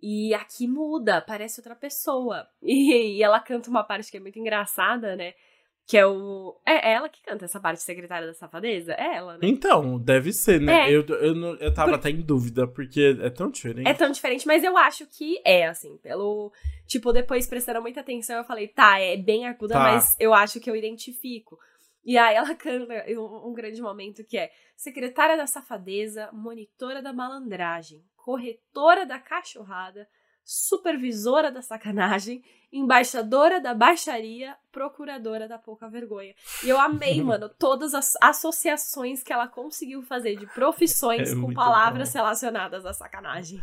E 0.00 0.34
aqui 0.34 0.66
muda, 0.66 1.20
parece 1.20 1.60
outra 1.60 1.76
pessoa. 1.76 2.48
E, 2.62 3.18
e, 3.18 3.22
ela 3.22 3.40
canta 3.40 3.70
uma 3.70 3.84
parte 3.84 4.10
que 4.10 4.16
é 4.16 4.20
muito 4.20 4.38
engraçada, 4.38 5.16
né? 5.16 5.34
Que 5.92 5.98
é 5.98 6.06
o. 6.06 6.58
É 6.64 6.92
ela 6.92 7.06
que 7.06 7.22
canta 7.22 7.44
essa 7.44 7.60
parte 7.60 7.82
secretária 7.82 8.26
da 8.26 8.32
safadeza? 8.32 8.94
É 8.94 9.16
ela, 9.16 9.34
né? 9.34 9.40
Então, 9.42 9.98
deve 9.98 10.32
ser, 10.32 10.58
né? 10.58 10.88
É. 10.88 10.90
Eu, 10.90 11.04
eu, 11.06 11.36
eu, 11.36 11.56
eu 11.56 11.74
tava 11.74 11.90
Por... 11.90 11.96
até 11.96 12.08
em 12.08 12.22
dúvida, 12.22 12.66
porque 12.66 13.14
é 13.20 13.28
tão 13.28 13.50
diferente. 13.50 13.86
É 13.86 13.92
tão 13.92 14.10
diferente, 14.10 14.46
mas 14.46 14.64
eu 14.64 14.78
acho 14.78 15.06
que 15.06 15.42
é, 15.44 15.66
assim, 15.66 15.98
pelo. 15.98 16.50
Tipo, 16.86 17.12
depois 17.12 17.46
prestando 17.46 17.82
muita 17.82 18.00
atenção, 18.00 18.38
eu 18.38 18.44
falei, 18.44 18.68
tá, 18.68 18.98
é 18.98 19.18
bem 19.18 19.46
aguda, 19.46 19.74
tá. 19.74 19.80
mas 19.80 20.16
eu 20.18 20.32
acho 20.32 20.60
que 20.60 20.70
eu 20.70 20.74
identifico. 20.74 21.58
E 22.02 22.16
aí 22.16 22.36
ela 22.36 22.54
canta 22.56 23.04
um, 23.10 23.50
um 23.50 23.52
grande 23.52 23.82
momento 23.82 24.24
que 24.24 24.38
é 24.38 24.50
secretária 24.74 25.36
da 25.36 25.46
safadeza, 25.46 26.30
monitora 26.32 27.02
da 27.02 27.12
malandragem, 27.12 28.02
corretora 28.16 29.04
da 29.04 29.18
cachorrada, 29.18 30.08
supervisora 30.44 31.50
da 31.50 31.62
sacanagem, 31.62 32.42
embaixadora 32.72 33.60
da 33.60 33.74
baixaria, 33.74 34.54
procuradora 34.72 35.46
da 35.46 35.58
pouca 35.58 35.88
vergonha. 35.90 36.34
E 36.64 36.70
eu 36.70 36.80
amei, 36.80 37.20
mano, 37.22 37.50
todas 37.58 37.92
as 37.92 38.14
associações 38.20 39.22
que 39.22 39.32
ela 39.32 39.46
conseguiu 39.46 40.02
fazer 40.02 40.36
de 40.36 40.46
profissões 40.46 41.32
é 41.32 41.36
com 41.36 41.52
palavras 41.52 42.10
bom. 42.12 42.18
relacionadas 42.18 42.86
à 42.86 42.94
sacanagem. 42.94 43.60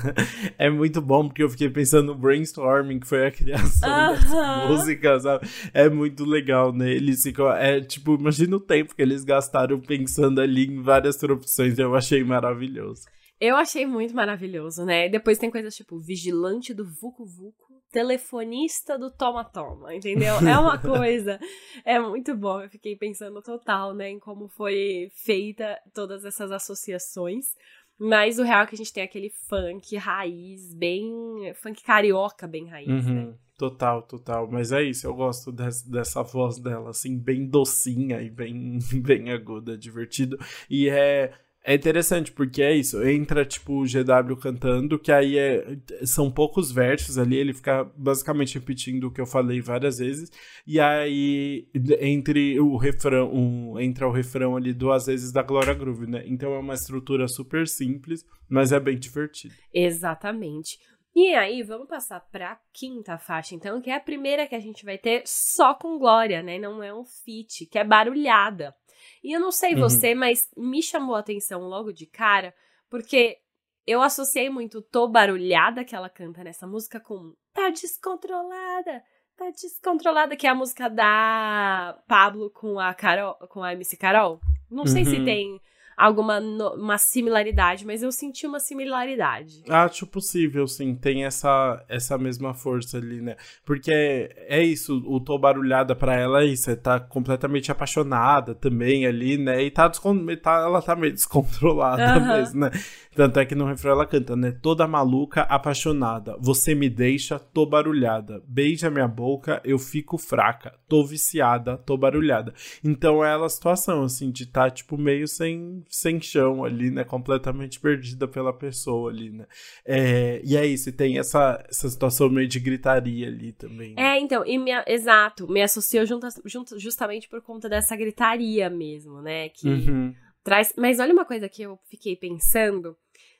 é 0.58 0.70
muito 0.70 1.02
bom, 1.02 1.28
porque 1.28 1.42
eu 1.42 1.50
fiquei 1.50 1.68
pensando 1.68 2.06
no 2.06 2.14
brainstorming, 2.14 2.98
que 2.98 3.06
foi 3.06 3.26
a 3.26 3.30
criação 3.30 3.90
uh 3.90 4.16
-huh. 4.16 4.20
dessa 4.20 4.66
música, 4.68 5.20
sabe? 5.20 5.48
É 5.74 5.88
muito 5.90 6.24
legal, 6.24 6.72
né? 6.72 6.90
Eles 6.90 7.22
ficam. 7.22 7.52
É 7.52 7.80
tipo, 7.82 8.14
imagina 8.14 8.56
o 8.56 8.60
tempo 8.60 8.94
que 8.94 9.02
eles 9.02 9.22
gastaram 9.22 9.78
pensando 9.78 10.40
ali 10.40 10.66
em 10.66 10.82
várias 10.82 11.18
profissões. 11.18 11.78
Eu 11.78 11.94
achei 11.94 12.24
maravilhoso. 12.24 13.02
Eu 13.40 13.56
achei 13.56 13.84
muito 13.84 14.14
maravilhoso, 14.14 14.84
né? 14.84 15.08
Depois 15.08 15.38
tem 15.38 15.50
coisas 15.50 15.74
tipo 15.74 15.98
vigilante 15.98 16.72
do 16.72 16.84
Vucu 16.84 17.24
Vucu, 17.26 17.82
telefonista 17.92 18.98
do 18.98 19.10
Toma 19.10 19.44
Toma, 19.44 19.94
entendeu? 19.94 20.36
É 20.36 20.58
uma 20.58 20.78
coisa, 20.80 21.38
é 21.84 21.98
muito 22.00 22.34
bom. 22.34 22.60
Eu 22.60 22.70
fiquei 22.70 22.96
pensando 22.96 23.42
total, 23.42 23.94
né, 23.94 24.10
em 24.10 24.18
como 24.18 24.48
foi 24.48 25.10
feita 25.14 25.78
todas 25.94 26.24
essas 26.24 26.50
associações. 26.50 27.54
Mas 27.98 28.38
o 28.38 28.42
real 28.42 28.62
é 28.62 28.66
que 28.66 28.74
a 28.74 28.78
gente 28.78 28.92
tem 28.92 29.02
aquele 29.02 29.30
funk 29.48 29.96
raiz, 29.96 30.74
bem. 30.74 31.10
funk 31.54 31.82
carioca, 31.82 32.46
bem 32.46 32.68
raiz, 32.68 33.06
uhum. 33.06 33.14
né? 33.14 33.34
Total, 33.56 34.02
total. 34.02 34.46
Mas 34.50 34.70
é 34.70 34.82
isso, 34.82 35.06
eu 35.06 35.14
gosto 35.14 35.50
dessa, 35.50 35.90
dessa 35.90 36.22
voz 36.22 36.58
dela, 36.58 36.90
assim, 36.90 37.18
bem 37.18 37.46
docinha 37.46 38.20
e 38.20 38.28
bem, 38.28 38.78
bem 39.02 39.30
aguda, 39.32 39.78
divertido. 39.78 40.38
E 40.68 40.90
é 40.90 41.32
é 41.68 41.74
interessante, 41.74 42.30
porque 42.30 42.62
é 42.62 42.72
isso. 42.72 43.02
Entra, 43.04 43.44
tipo, 43.44 43.82
o 43.82 43.84
GW 43.84 44.36
cantando, 44.36 45.00
que 45.00 45.10
aí 45.10 45.36
é, 45.36 45.76
são 46.04 46.30
poucos 46.30 46.70
versos 46.70 47.18
ali, 47.18 47.36
ele 47.36 47.52
fica 47.52 47.82
basicamente 47.96 48.54
repetindo 48.54 49.08
o 49.08 49.10
que 49.10 49.20
eu 49.20 49.26
falei 49.26 49.60
várias 49.60 49.98
vezes. 49.98 50.30
E 50.64 50.78
aí, 50.78 51.66
entre 52.00 52.60
o 52.60 52.76
refrão, 52.76 53.34
um, 53.34 53.80
entra 53.80 54.06
o 54.06 54.12
refrão 54.12 54.54
ali 54.54 54.72
duas 54.72 55.06
vezes 55.06 55.32
da 55.32 55.42
Glória 55.42 55.74
Groove, 55.74 56.06
né? 56.06 56.22
Então 56.26 56.52
é 56.52 56.58
uma 56.60 56.74
estrutura 56.74 57.26
super 57.26 57.66
simples, 57.66 58.24
mas 58.48 58.70
é 58.70 58.78
bem 58.78 58.96
divertido. 58.96 59.52
Exatamente. 59.74 60.78
E 61.16 61.34
aí, 61.34 61.64
vamos 61.64 61.88
passar 61.88 62.20
pra 62.30 62.60
quinta 62.72 63.18
faixa, 63.18 63.56
então, 63.56 63.80
que 63.80 63.90
é 63.90 63.96
a 63.96 64.00
primeira 64.00 64.46
que 64.46 64.54
a 64.54 64.60
gente 64.60 64.84
vai 64.84 64.98
ter 64.98 65.22
só 65.26 65.74
com 65.74 65.98
Glória, 65.98 66.44
né? 66.44 66.60
Não 66.60 66.80
é 66.80 66.94
um 66.94 67.04
feat, 67.04 67.66
que 67.66 67.76
é 67.76 67.82
barulhada. 67.82 68.72
E 69.22 69.32
eu 69.32 69.40
não 69.40 69.50
sei 69.50 69.74
uhum. 69.74 69.80
você, 69.80 70.14
mas 70.14 70.48
me 70.56 70.82
chamou 70.82 71.14
a 71.14 71.20
atenção 71.20 71.62
logo 71.62 71.92
de 71.92 72.06
cara, 72.06 72.54
porque 72.88 73.38
eu 73.86 74.02
associei 74.02 74.50
muito 74.50 74.82
Tô 74.82 75.06
Barulhada 75.06 75.84
que 75.84 75.94
ela 75.94 76.08
canta 76.08 76.42
nessa 76.42 76.66
música 76.66 76.98
com 76.98 77.34
Tá 77.52 77.70
Descontrolada, 77.70 79.02
Tá 79.36 79.50
Descontrolada, 79.50 80.36
que 80.36 80.46
é 80.46 80.50
a 80.50 80.54
música 80.54 80.88
da 80.88 81.98
Pablo 82.08 82.50
com 82.50 82.80
a 82.80 82.92
Carol, 82.94 83.34
com 83.48 83.62
a 83.62 83.72
MC 83.72 83.96
Carol. 83.96 84.40
Não 84.70 84.86
sei 84.86 85.04
se 85.04 85.16
uhum. 85.16 85.24
tem 85.24 85.60
alguma 85.96 86.38
no, 86.38 86.74
uma 86.74 86.98
similaridade, 86.98 87.86
mas 87.86 88.02
eu 88.02 88.12
senti 88.12 88.46
uma 88.46 88.60
similaridade. 88.60 89.62
Acho 89.68 90.06
possível, 90.06 90.66
sim. 90.68 90.94
Tem 90.94 91.24
essa, 91.24 91.82
essa 91.88 92.18
mesma 92.18 92.52
força 92.52 92.98
ali, 92.98 93.20
né? 93.20 93.36
Porque 93.64 93.90
é, 93.90 94.58
é 94.58 94.62
isso, 94.62 95.02
o 95.06 95.18
Tô 95.20 95.38
Barulhada 95.38 95.96
pra 95.96 96.14
ela 96.14 96.42
é 96.42 96.46
isso, 96.46 96.70
é 96.70 96.76
tá 96.76 97.00
completamente 97.00 97.72
apaixonada 97.72 98.54
também 98.54 99.06
ali, 99.06 99.38
né? 99.38 99.62
E 99.62 99.70
tá, 99.70 99.88
tá 99.88 100.52
ela 100.52 100.82
tá 100.82 100.94
meio 100.94 101.12
descontrolada 101.14 102.18
uhum. 102.18 102.26
mesmo, 102.26 102.60
né? 102.60 102.70
Tanto 103.16 103.40
é 103.40 103.46
que 103.46 103.54
no 103.54 103.64
refrão 103.64 103.92
ela 103.92 104.04
canta, 104.04 104.36
né? 104.36 104.52
Toda 104.52 104.86
maluca, 104.86 105.40
apaixonada. 105.42 106.36
Você 106.38 106.74
me 106.74 106.90
deixa, 106.90 107.38
tô 107.38 107.64
barulhada. 107.64 108.42
Beija 108.46 108.90
minha 108.90 109.08
boca, 109.08 109.58
eu 109.64 109.78
fico 109.78 110.18
fraca. 110.18 110.74
Tô 110.86 111.02
viciada, 111.02 111.78
tô 111.78 111.96
barulhada. 111.96 112.52
Então 112.84 113.24
é 113.24 113.32
ela 113.32 113.46
a 113.46 113.48
situação, 113.48 114.02
assim, 114.02 114.30
de 114.30 114.44
tá, 114.44 114.68
tipo, 114.68 114.98
meio 114.98 115.26
sem, 115.26 115.82
sem 115.88 116.20
chão 116.20 116.64
ali, 116.64 116.90
né? 116.90 117.04
Completamente 117.04 117.80
perdida 117.80 118.26
pela 118.26 118.52
pessoa 118.52 119.10
ali, 119.10 119.30
né? 119.30 119.46
É, 119.84 120.40
e 120.44 120.56
é 120.56 120.66
isso, 120.66 120.88
e 120.88 120.92
tem 120.92 121.18
essa, 121.18 121.64
essa 121.68 121.88
situação 121.88 122.28
meio 122.28 122.48
de 122.48 122.60
gritaria 122.60 123.28
ali 123.28 123.52
também. 123.52 123.94
Né? 123.94 124.16
É, 124.16 124.20
então, 124.20 124.44
e 124.46 124.58
me, 124.58 124.70
exato, 124.86 125.48
me 125.48 125.62
associou 125.62 126.04
junto, 126.06 126.26
junto, 126.44 126.78
justamente 126.78 127.28
por 127.28 127.40
conta 127.42 127.68
dessa 127.68 127.96
gritaria 127.96 128.68
mesmo, 128.68 129.20
né? 129.22 129.48
Que 129.50 129.68
uhum. 129.68 130.14
traz. 130.42 130.72
Mas 130.76 130.98
olha 130.98 131.12
uma 131.12 131.24
coisa 131.24 131.48
que 131.48 131.62
eu 131.62 131.78
fiquei 131.88 132.16
pensando 132.16 132.96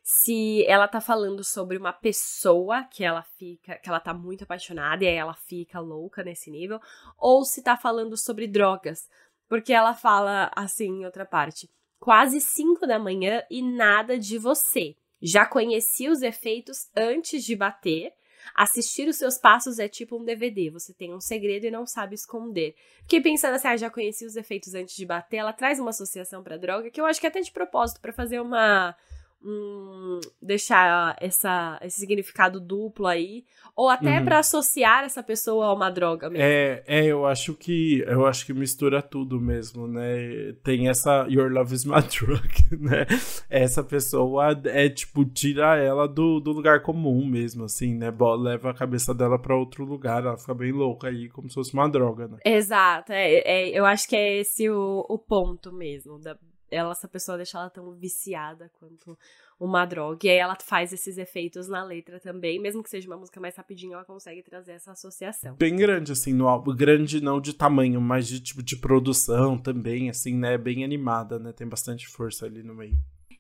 se 0.09 0.65
ela 0.69 0.87
tá 0.87 1.01
falando 1.01 1.43
sobre 1.43 1.77
uma 1.77 1.93
pessoa 1.93 2.85
que 2.85 3.03
ela 3.03 3.25
fica, 3.37 3.75
que 3.75 3.89
ela 3.89 3.99
tá 3.99 4.15
muito 4.15 4.45
apaixonada 4.45 5.03
e 5.03 5.09
aí 5.09 5.17
ela 5.17 5.35
fica 5.35 5.81
louca 5.81 6.23
nesse 6.23 6.49
nível, 6.49 6.81
ou 7.19 7.45
se 7.45 7.61
tá 7.61 7.77
falando 7.77 8.17
sobre 8.17 8.47
drogas. 8.47 9.09
Porque 9.49 9.73
ela 9.73 9.95
fala 9.95 10.49
assim 10.55 11.01
em 11.01 11.05
outra 11.05 11.27
parte: 11.27 11.69
quase 11.99 12.41
5 12.41 12.87
da 12.87 12.99
manhã 12.99 13.43
e 13.51 13.63
nada 13.63 14.19
de 14.19 14.39
você. 14.39 14.97
Já 15.21 15.47
conheci 15.47 16.09
os 16.09 16.23
efeitos 16.23 16.89
antes 16.97 17.45
de 17.45 17.57
bater. 17.57 18.13
Assistir 18.55 19.09
os 19.09 19.17
seus 19.17 19.39
passos 19.39 19.79
é 19.79 19.89
tipo 19.89 20.17
um 20.17 20.25
DVD, 20.25 20.71
você 20.71 20.95
tem 20.95 21.13
um 21.13 21.21
segredo 21.21 21.67
e 21.67 21.71
não 21.71 21.85
sabe 21.85 22.15
esconder. 22.15 22.77
Fiquei 23.03 23.21
pensando 23.21 23.55
assim, 23.55 23.69
ah, 23.69 23.77
já 23.77 23.91
conheci 23.91 24.25
os 24.25 24.37
efeitos 24.37 24.75
antes 24.75 24.95
de 24.95 25.05
bater, 25.05 25.39
ela 25.39 25.53
traz 25.53 25.81
uma 25.81 25.91
associação 25.91 26.45
para 26.45 26.57
droga 26.57 26.91
que 26.91 27.01
eu 27.01 27.07
acho 27.07 27.19
que 27.19 27.27
é 27.27 27.29
até 27.29 27.41
de 27.41 27.51
propósito 27.51 28.01
para 28.01 28.13
fazer 28.13 28.41
uma 28.41 28.95
um, 29.43 30.21
deixar 30.41 31.17
essa, 31.21 31.79
esse 31.83 32.01
significado 32.01 32.61
duplo 32.61 33.07
aí, 33.07 33.45
ou 33.75 33.89
até 33.89 34.19
uhum. 34.19 34.25
para 34.25 34.39
associar 34.39 35.05
essa 35.05 35.23
pessoa 35.23 35.67
a 35.67 35.73
uma 35.73 35.91
droga 35.91 36.29
mesmo. 36.31 36.45
É, 36.45 36.83
é, 36.87 37.05
eu 37.05 37.27
acho 37.27 37.55
que 37.55 38.03
eu 38.07 38.27
acho 38.27 38.47
que 38.47 38.53
mistura 38.53 39.03
tudo 39.03 39.41
mesmo, 39.41 39.87
né? 39.87 40.55
Tem 40.65 40.89
essa 40.89 41.27
Your 41.29 41.51
Love 41.53 41.75
is 41.75 41.85
my 41.85 42.01
drug, 42.03 42.83
né? 42.83 43.07
Essa 43.49 43.85
pessoa 43.85 44.59
é 44.65 44.89
tipo 44.89 45.25
tira 45.25 45.77
ela 45.77 46.09
do, 46.09 46.41
do 46.41 46.53
lugar 46.53 46.83
comum 46.83 47.25
mesmo, 47.25 47.65
assim, 47.65 47.95
né? 47.95 48.13
Leva 48.39 48.71
a 48.71 48.75
cabeça 48.75 49.15
dela 49.15 49.39
para 49.39 49.57
outro 49.57 49.85
lugar, 49.85 50.25
ela 50.25 50.37
fica 50.37 50.55
bem 50.55 50.73
louca 50.73 51.09
aí, 51.09 51.29
como 51.29 51.49
se 51.49 51.55
fosse 51.55 51.75
uma 51.75 51.89
droga, 51.89 52.27
né? 52.29 52.39
Exato, 52.45 53.13
é, 53.13 53.35
é 53.45 53.69
eu 53.69 53.85
acho 53.85 54.09
que 54.09 54.17
é 54.17 54.39
esse 54.39 54.69
o, 54.71 55.05
o 55.09 55.19
ponto 55.19 55.73
mesmo 55.73 56.19
da 56.19 56.37
ela, 56.71 56.93
essa 56.93 57.09
pessoa 57.09 57.37
deixa 57.37 57.59
ela 57.59 57.71
tão 57.71 57.93
viciada 57.93 58.71
quanto 58.79 59.19
uma 59.59 59.85
droga. 59.85 60.27
E 60.27 60.31
aí 60.31 60.37
ela 60.37 60.57
faz 60.61 60.93
esses 60.93 61.17
efeitos 61.19 61.69
na 61.69 61.83
letra 61.83 62.21
também, 62.21 62.61
mesmo 62.61 62.83
que 62.83 62.91
seja 62.91 63.09
uma 63.09 63.17
música 63.17 63.41
mais 63.41 63.57
rapidinho, 63.57 63.95
ela 63.95 64.05
consegue 64.05 64.43
trazer 64.43 64.73
essa 64.73 64.93
associação. 64.93 65.55
Bem 65.57 65.77
grande, 65.77 66.13
assim, 66.13 66.33
no 66.33 66.49
álbum. 66.49 66.75
Grande 66.75 67.21
não 67.21 67.41
de 67.41 67.53
tamanho, 67.53 68.01
mas 68.01 68.27
de 68.29 68.41
tipo 68.41 68.63
de 68.63 68.77
produção 68.77 69.57
também, 69.57 70.11
assim, 70.11 70.35
né? 70.35 70.59
Bem 70.59 70.85
animada, 70.85 71.39
né? 71.39 71.53
Tem 71.53 71.67
bastante 71.67 72.07
força 72.09 72.47
ali 72.47 72.63
no 72.63 72.75
meio. 72.75 72.99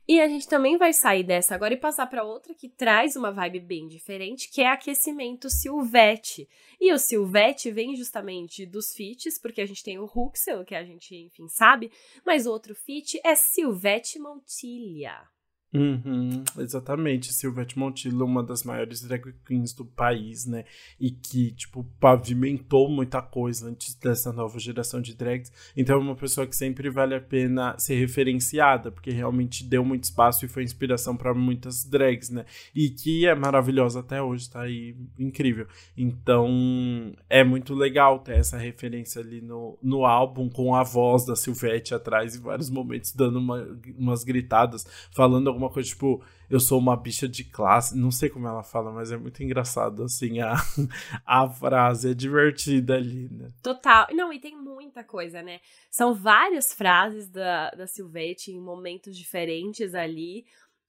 E 0.08 0.20
a 0.20 0.28
gente 0.28 0.46
também 0.46 0.76
vai 0.76 0.92
sair 0.92 1.24
dessa 1.24 1.54
agora 1.54 1.74
e 1.74 1.76
passar 1.76 2.06
para 2.06 2.22
outra 2.22 2.54
que 2.54 2.68
traz 2.68 3.16
uma 3.16 3.32
vibe 3.32 3.58
bem 3.58 3.88
diferente, 3.88 4.48
que 4.48 4.62
é 4.62 4.68
aquecimento 4.68 5.50
Silvete. 5.50 6.48
E 6.80 6.92
o 6.92 6.98
Silvete 6.98 7.72
vem 7.72 7.96
justamente 7.96 8.64
dos 8.64 8.94
feats, 8.94 9.36
porque 9.36 9.60
a 9.60 9.66
gente 9.66 9.82
tem 9.82 9.98
o 9.98 10.04
Huxel, 10.04 10.64
que 10.64 10.76
a 10.76 10.84
gente, 10.84 11.16
enfim, 11.16 11.48
sabe, 11.48 11.90
mas 12.24 12.46
outro 12.46 12.72
feat 12.74 13.20
é 13.24 13.34
Silvete 13.34 14.20
Montilha. 14.20 15.35
Uhum, 15.76 16.42
exatamente. 16.58 17.32
Silvete 17.32 17.78
Montilla, 17.78 18.24
uma 18.24 18.42
das 18.42 18.64
maiores 18.64 19.02
drag 19.02 19.34
queens 19.44 19.72
do 19.74 19.84
país, 19.84 20.46
né? 20.46 20.64
E 20.98 21.10
que, 21.10 21.50
tipo, 21.52 21.84
pavimentou 22.00 22.88
muita 22.88 23.20
coisa 23.20 23.68
antes 23.68 23.94
dessa 23.94 24.32
nova 24.32 24.58
geração 24.58 25.00
de 25.00 25.14
drags. 25.14 25.52
Então 25.76 25.96
é 25.96 25.98
uma 25.98 26.16
pessoa 26.16 26.46
que 26.46 26.56
sempre 26.56 26.88
vale 26.88 27.14
a 27.14 27.20
pena 27.20 27.78
ser 27.78 27.96
referenciada, 27.96 28.90
porque 28.90 29.10
realmente 29.10 29.64
deu 29.64 29.84
muito 29.84 30.04
espaço 30.04 30.44
e 30.44 30.48
foi 30.48 30.62
inspiração 30.62 31.16
para 31.16 31.34
muitas 31.34 31.84
drags, 31.84 32.30
né? 32.30 32.46
E 32.74 32.88
que 32.88 33.26
é 33.26 33.34
maravilhosa 33.34 34.00
até 34.00 34.22
hoje, 34.22 34.48
tá 34.48 34.62
aí 34.62 34.96
incrível. 35.18 35.66
Então 35.96 37.14
é 37.28 37.44
muito 37.44 37.74
legal 37.74 38.20
ter 38.20 38.36
essa 38.36 38.56
referência 38.56 39.20
ali 39.20 39.40
no, 39.40 39.78
no 39.82 40.06
álbum, 40.06 40.48
com 40.48 40.74
a 40.74 40.82
voz 40.82 41.26
da 41.26 41.36
Silvete 41.36 41.94
atrás, 41.94 42.34
em 42.34 42.40
vários 42.40 42.70
momentos, 42.70 43.12
dando 43.12 43.38
uma, 43.38 43.78
umas 43.98 44.24
gritadas, 44.24 44.86
falando 45.10 45.48
alguma 45.48 45.65
coisa 45.70 45.88
tipo, 45.88 46.22
eu 46.48 46.60
sou 46.60 46.78
uma 46.78 46.96
bicha 46.96 47.28
de 47.28 47.44
classe. 47.44 47.96
Não 47.96 48.10
sei 48.10 48.28
como 48.28 48.46
ela 48.46 48.62
fala, 48.62 48.92
mas 48.92 49.12
é 49.12 49.16
muito 49.16 49.42
engraçado, 49.42 50.02
assim, 50.02 50.40
a, 50.40 50.54
a 51.26 51.48
frase 51.48 52.10
é 52.10 52.14
divertida 52.14 52.96
ali, 52.96 53.28
né? 53.30 53.50
Total. 53.62 54.06
Não, 54.12 54.32
e 54.32 54.38
tem 54.38 54.56
muita 54.56 55.02
coisa, 55.04 55.42
né? 55.42 55.60
São 55.90 56.14
várias 56.14 56.72
frases 56.72 57.28
da, 57.28 57.70
da 57.70 57.86
Silvete 57.86 58.52
em 58.52 58.60
momentos 58.60 59.16
diferentes 59.16 59.94
ali 59.94 60.44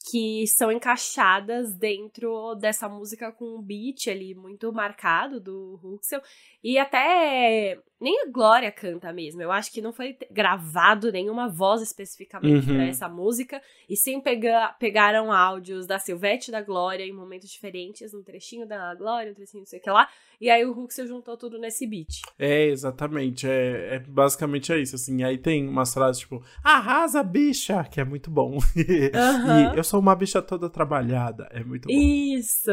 que 0.09 0.47
são 0.47 0.71
encaixadas 0.71 1.75
dentro 1.75 2.55
dessa 2.55 2.87
música 2.87 3.31
com 3.31 3.57
um 3.57 3.61
beat 3.61 4.07
ali 4.07 4.33
muito 4.33 4.71
marcado 4.71 5.39
do 5.39 5.79
Huxel. 5.83 6.21
E 6.63 6.77
até 6.77 7.77
nem 7.99 8.23
a 8.23 8.31
Glória 8.31 8.71
canta 8.71 9.11
mesmo. 9.11 9.41
Eu 9.41 9.51
acho 9.51 9.71
que 9.71 9.81
não 9.81 9.91
foi 9.91 10.15
gravado 10.31 11.11
nenhuma 11.11 11.49
voz 11.49 11.81
especificamente 11.81 12.69
uhum. 12.69 12.75
para 12.75 12.85
essa 12.85 13.09
música. 13.09 13.61
E 13.89 13.97
sim 13.97 14.21
pega, 14.21 14.75
pegaram 14.79 15.31
áudios 15.31 15.87
da 15.87 15.97
Silvete 15.97 16.49
e 16.49 16.51
da 16.51 16.61
Glória 16.61 17.03
em 17.03 17.11
momentos 17.11 17.49
diferentes, 17.49 18.13
um 18.13 18.21
trechinho 18.21 18.67
da 18.67 18.93
Glória, 18.93 19.31
um 19.31 19.35
trechinho 19.35 19.61
não 19.61 19.67
sei 19.67 19.79
o 19.79 19.81
que 19.81 19.89
lá. 19.89 20.07
E 20.39 20.49
aí 20.49 20.63
o 20.63 20.71
Huxel 20.71 21.07
juntou 21.07 21.35
tudo 21.35 21.57
nesse 21.57 21.87
beat. 21.87 22.21
É, 22.37 22.65
exatamente. 22.65 23.47
É, 23.47 23.95
é 23.95 23.99
basicamente 23.99 24.71
é 24.71 24.79
isso, 24.79 24.95
assim. 24.95 25.23
Aí 25.23 25.37
tem 25.37 25.67
umas 25.67 25.91
frases 25.91 26.21
tipo, 26.21 26.43
arrasa, 26.63 27.23
bicha, 27.23 27.83
que 27.83 27.99
é 27.99 28.03
muito 28.03 28.29
bom. 28.29 28.53
Uhum. 28.53 28.61
e 29.73 29.77
eu 29.77 29.83
sou 29.83 29.99
uma 29.99 30.15
bicha 30.15 30.41
toda 30.41 30.69
trabalhada. 30.69 31.47
É 31.51 31.63
muito 31.63 31.87
bom. 31.87 31.93
Isso! 31.93 32.71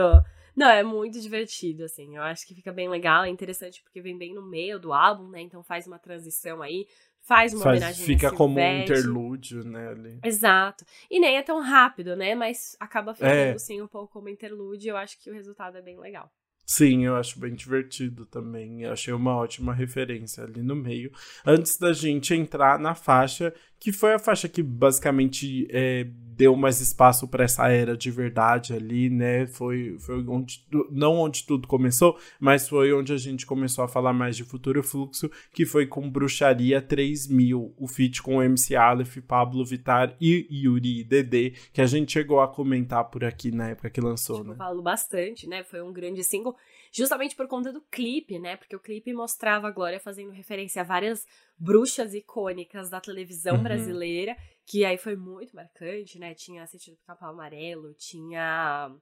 Não, 0.56 0.68
é 0.68 0.82
muito 0.82 1.20
divertido, 1.20 1.84
assim. 1.84 2.16
Eu 2.16 2.22
acho 2.22 2.46
que 2.46 2.54
fica 2.54 2.72
bem 2.72 2.88
legal, 2.88 3.24
é 3.24 3.28
interessante 3.28 3.82
porque 3.82 4.00
vem 4.00 4.16
bem 4.16 4.34
no 4.34 4.42
meio 4.42 4.78
do 4.78 4.92
álbum, 4.92 5.28
né? 5.28 5.40
Então 5.40 5.62
faz 5.62 5.86
uma 5.86 5.98
transição 5.98 6.62
aí, 6.62 6.86
faz 7.20 7.52
uma 7.52 7.64
faz, 7.64 7.78
homenagem 7.78 8.06
Fica 8.06 8.30
como 8.30 8.60
um 8.60 8.82
interlúdio, 8.82 9.64
né? 9.64 9.88
Ali. 9.88 10.18
Exato. 10.24 10.84
E 11.10 11.18
nem 11.18 11.36
é 11.36 11.42
tão 11.42 11.60
rápido, 11.60 12.14
né? 12.14 12.34
Mas 12.34 12.76
acaba 12.78 13.14
ficando, 13.14 13.32
é. 13.32 13.52
assim, 13.52 13.82
um 13.82 13.88
pouco 13.88 14.12
como 14.12 14.28
interlúdio. 14.28 14.90
Eu 14.90 14.96
acho 14.96 15.18
que 15.20 15.30
o 15.30 15.34
resultado 15.34 15.76
é 15.76 15.82
bem 15.82 15.98
legal. 15.98 16.30
Sim, 16.66 17.04
eu 17.04 17.16
acho 17.16 17.38
bem 17.38 17.54
divertido 17.54 18.24
também. 18.24 18.82
Eu 18.82 18.92
achei 18.92 19.12
uma 19.12 19.36
ótima 19.36 19.74
referência 19.74 20.44
ali 20.44 20.62
no 20.62 20.74
meio. 20.74 21.12
Antes 21.44 21.76
da 21.76 21.92
gente 21.92 22.32
entrar 22.34 22.78
na 22.78 22.94
faixa, 22.94 23.52
que 23.78 23.92
foi 23.92 24.14
a 24.14 24.18
faixa 24.18 24.48
que 24.48 24.62
basicamente 24.62 25.66
é, 25.70 26.06
deu 26.37 26.56
mais 26.56 26.80
espaço 26.80 27.28
para 27.28 27.44
essa 27.44 27.68
era 27.68 27.96
de 27.96 28.10
verdade 28.10 28.72
ali, 28.72 29.08
né? 29.08 29.46
Foi, 29.46 29.96
foi 29.98 30.24
onde, 30.26 30.64
não 30.90 31.14
onde 31.14 31.46
tudo 31.46 31.68
começou, 31.68 32.18
mas 32.40 32.68
foi 32.68 32.92
onde 32.92 33.12
a 33.12 33.16
gente 33.16 33.46
começou 33.46 33.84
a 33.84 33.88
falar 33.88 34.12
mais 34.12 34.37
de 34.37 34.44
futuro 34.44 34.82
fluxo, 34.82 35.30
que 35.52 35.64
foi 35.64 35.87
com 35.87 36.10
Bruxaria 36.10 36.80
3000, 36.82 37.74
o 37.76 37.87
feat 37.87 38.22
com 38.22 38.42
MC 38.42 38.74
Aleph, 38.74 39.18
Pablo 39.26 39.64
Vitar 39.64 40.16
e 40.20 40.46
Yuri 40.50 41.04
Dedê, 41.04 41.50
que 41.72 41.80
a 41.80 41.87
gente 41.87 42.12
chegou 42.12 42.40
a 42.40 42.48
comentar 42.48 43.04
por 43.04 43.24
aqui 43.24 43.50
na 43.50 43.70
época 43.70 43.90
que 43.90 44.00
lançou, 44.00 44.42
né? 44.44 44.56
Falo 44.56 44.82
bastante, 44.82 45.48
né? 45.48 45.62
Foi 45.62 45.80
um 45.82 45.92
grande 45.92 46.22
single, 46.24 46.56
justamente 46.94 47.35
por 47.35 47.48
conta 47.48 47.72
do 47.72 47.80
clipe, 47.80 48.38
né? 48.38 48.57
Porque 48.57 48.76
o 48.76 48.80
clipe 48.80 49.12
mostrava 49.12 49.66
a 49.66 49.70
Glória 49.70 49.98
fazendo 49.98 50.30
referência 50.30 50.83
a 50.83 50.85
várias 50.85 51.26
bruxas 51.59 52.14
icônicas 52.14 52.88
da 52.88 53.00
televisão 53.00 53.57
uhum. 53.57 53.62
brasileira, 53.64 54.37
que 54.64 54.85
aí 54.85 54.96
foi 54.96 55.16
muito 55.16 55.57
marcante, 55.57 56.18
né? 56.18 56.35
Tinha 56.35 56.66
Sentido 56.68 56.94
do 56.94 57.04
Capão 57.04 57.30
Amarelo, 57.30 57.92
tinha 57.94 58.94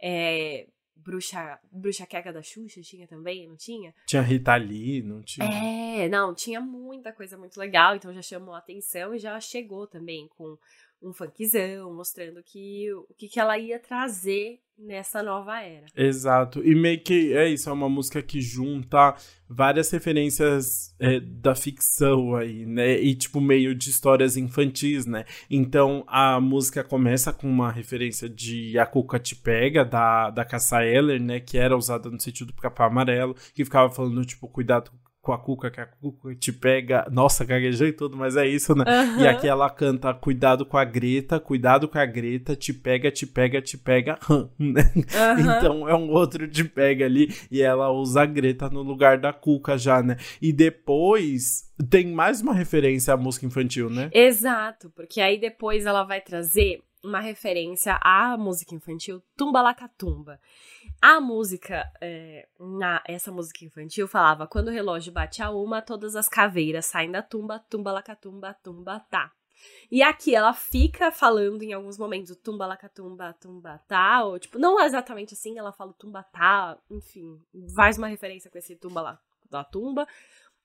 é, 0.00 0.68
Bruxa, 0.94 1.58
Bruxa 1.72 2.06
Queca 2.06 2.32
da 2.32 2.42
Xuxa 2.42 2.80
tinha 2.82 3.06
também, 3.08 3.48
não 3.48 3.56
tinha? 3.56 3.92
Tinha 4.06 4.22
Rita 4.22 4.54
Lee, 4.54 5.02
não 5.02 5.22
tinha? 5.22 5.46
É, 5.46 6.08
não, 6.08 6.34
tinha 6.34 6.60
muita 6.60 7.12
coisa 7.12 7.36
muito 7.36 7.58
legal, 7.58 7.96
então 7.96 8.14
já 8.14 8.22
chamou 8.22 8.54
a 8.54 8.58
atenção 8.58 9.14
e 9.14 9.18
já 9.18 9.40
chegou 9.40 9.86
também 9.86 10.28
com 10.28 10.56
um 11.02 11.12
funkzão, 11.12 11.94
mostrando 11.94 12.42
que 12.42 12.92
o 12.92 13.14
que, 13.16 13.28
que 13.28 13.40
ela 13.40 13.58
ia 13.58 13.78
trazer 13.78 14.60
nessa 14.80 15.22
nova 15.22 15.60
era. 15.60 15.86
Exato. 15.94 16.64
E 16.64 16.74
meio 16.74 17.02
que 17.02 17.34
é 17.34 17.48
isso, 17.48 17.68
é 17.68 17.72
uma 17.72 17.88
música 17.88 18.22
que 18.22 18.40
junta 18.40 19.14
várias 19.48 19.90
referências 19.90 20.94
é, 20.98 21.20
da 21.20 21.54
ficção 21.54 22.34
aí, 22.34 22.64
né? 22.64 22.98
E 22.98 23.14
tipo, 23.14 23.40
meio 23.40 23.74
de 23.74 23.90
histórias 23.90 24.36
infantis, 24.36 25.04
né? 25.04 25.24
Então 25.50 26.04
a 26.06 26.40
música 26.40 26.82
começa 26.82 27.32
com 27.32 27.48
uma 27.48 27.70
referência 27.70 28.28
de 28.28 28.78
A 28.78 28.86
Cuca 28.86 29.18
Te 29.18 29.36
Pega, 29.36 29.84
da, 29.84 30.30
da 30.30 30.44
Cassa 30.44 30.84
Eller, 30.84 31.20
né? 31.20 31.40
Que 31.40 31.58
era 31.58 31.76
usada 31.76 32.10
no 32.10 32.20
sentido 32.20 32.52
do 32.52 32.60
capão 32.60 32.86
amarelo, 32.86 33.34
que 33.54 33.64
ficava 33.64 33.90
falando, 33.90 34.24
tipo, 34.24 34.48
cuidado 34.48 34.90
com 34.90 35.09
a 35.28 35.38
Cuca, 35.38 35.70
que 35.70 35.80
a 35.80 35.86
Cuca 35.86 36.34
te 36.34 36.52
pega. 36.52 37.06
Nossa, 37.10 37.44
gaguejou 37.44 37.86
e 37.86 37.92
tudo, 37.92 38.16
mas 38.16 38.36
é 38.36 38.46
isso, 38.46 38.74
né? 38.74 38.84
Uhum. 38.86 39.20
E 39.20 39.28
aqui 39.28 39.46
ela 39.46 39.68
canta: 39.68 40.14
Cuidado 40.14 40.64
com 40.64 40.78
a 40.78 40.84
Greta, 40.84 41.38
cuidado 41.38 41.86
com 41.88 41.98
a 41.98 42.06
Greta, 42.06 42.56
te 42.56 42.72
pega, 42.72 43.10
te 43.10 43.26
pega, 43.26 43.60
te 43.60 43.76
pega, 43.76 44.18
né? 44.58 44.90
Uhum. 44.94 45.56
Então 45.56 45.88
é 45.88 45.94
um 45.94 46.10
outro 46.10 46.48
te 46.48 46.64
pega 46.64 47.04
ali. 47.04 47.28
E 47.50 47.60
ela 47.60 47.90
usa 47.90 48.22
a 48.22 48.26
Greta 48.26 48.70
no 48.70 48.82
lugar 48.82 49.18
da 49.18 49.32
Cuca 49.32 49.76
já, 49.76 50.02
né? 50.02 50.16
E 50.40 50.52
depois 50.52 51.70
tem 51.88 52.06
mais 52.06 52.40
uma 52.40 52.54
referência 52.54 53.14
à 53.14 53.16
música 53.16 53.46
infantil, 53.46 53.90
né? 53.90 54.10
Exato, 54.12 54.90
porque 54.90 55.20
aí 55.20 55.38
depois 55.38 55.86
ela 55.86 56.02
vai 56.04 56.20
trazer 56.20 56.82
uma 57.02 57.20
referência 57.20 57.98
à 58.02 58.36
música 58.36 58.74
infantil 58.74 59.22
Tumba 59.36 59.62
Lacatumba. 59.62 60.38
A 61.00 61.20
música, 61.20 61.90
é, 62.00 62.46
na, 62.58 63.02
essa 63.06 63.32
música 63.32 63.64
infantil 63.64 64.06
falava: 64.06 64.46
quando 64.46 64.68
o 64.68 64.72
relógio 64.72 65.12
bate 65.12 65.42
a 65.42 65.50
uma, 65.50 65.80
todas 65.80 66.14
as 66.14 66.28
caveiras 66.28 66.86
saem 66.86 67.10
da 67.10 67.22
tumba, 67.22 67.58
tumba 67.58 67.90
lacatumba, 67.90 68.54
tumba 68.62 69.00
tá. 69.00 69.32
E 69.90 70.02
aqui 70.02 70.34
ela 70.34 70.52
fica 70.52 71.10
falando 71.10 71.62
em 71.62 71.72
alguns 71.72 71.98
momentos 71.98 72.36
tumba 72.36 72.66
lacatumba, 72.66 73.34
tumba 73.34 73.78
tá, 73.86 74.24
ou 74.24 74.38
tipo, 74.38 74.58
não 74.58 74.80
exatamente 74.80 75.34
assim, 75.34 75.58
ela 75.58 75.72
fala 75.72 75.92
tumba 75.92 76.22
tá, 76.22 76.78
enfim, 76.90 77.38
faz 77.74 77.98
uma 77.98 78.06
referência 78.06 78.50
com 78.50 78.58
esse 78.58 78.76
tumba 78.76 79.00
lá 79.00 79.20
da 79.50 79.64
tumba. 79.64 80.06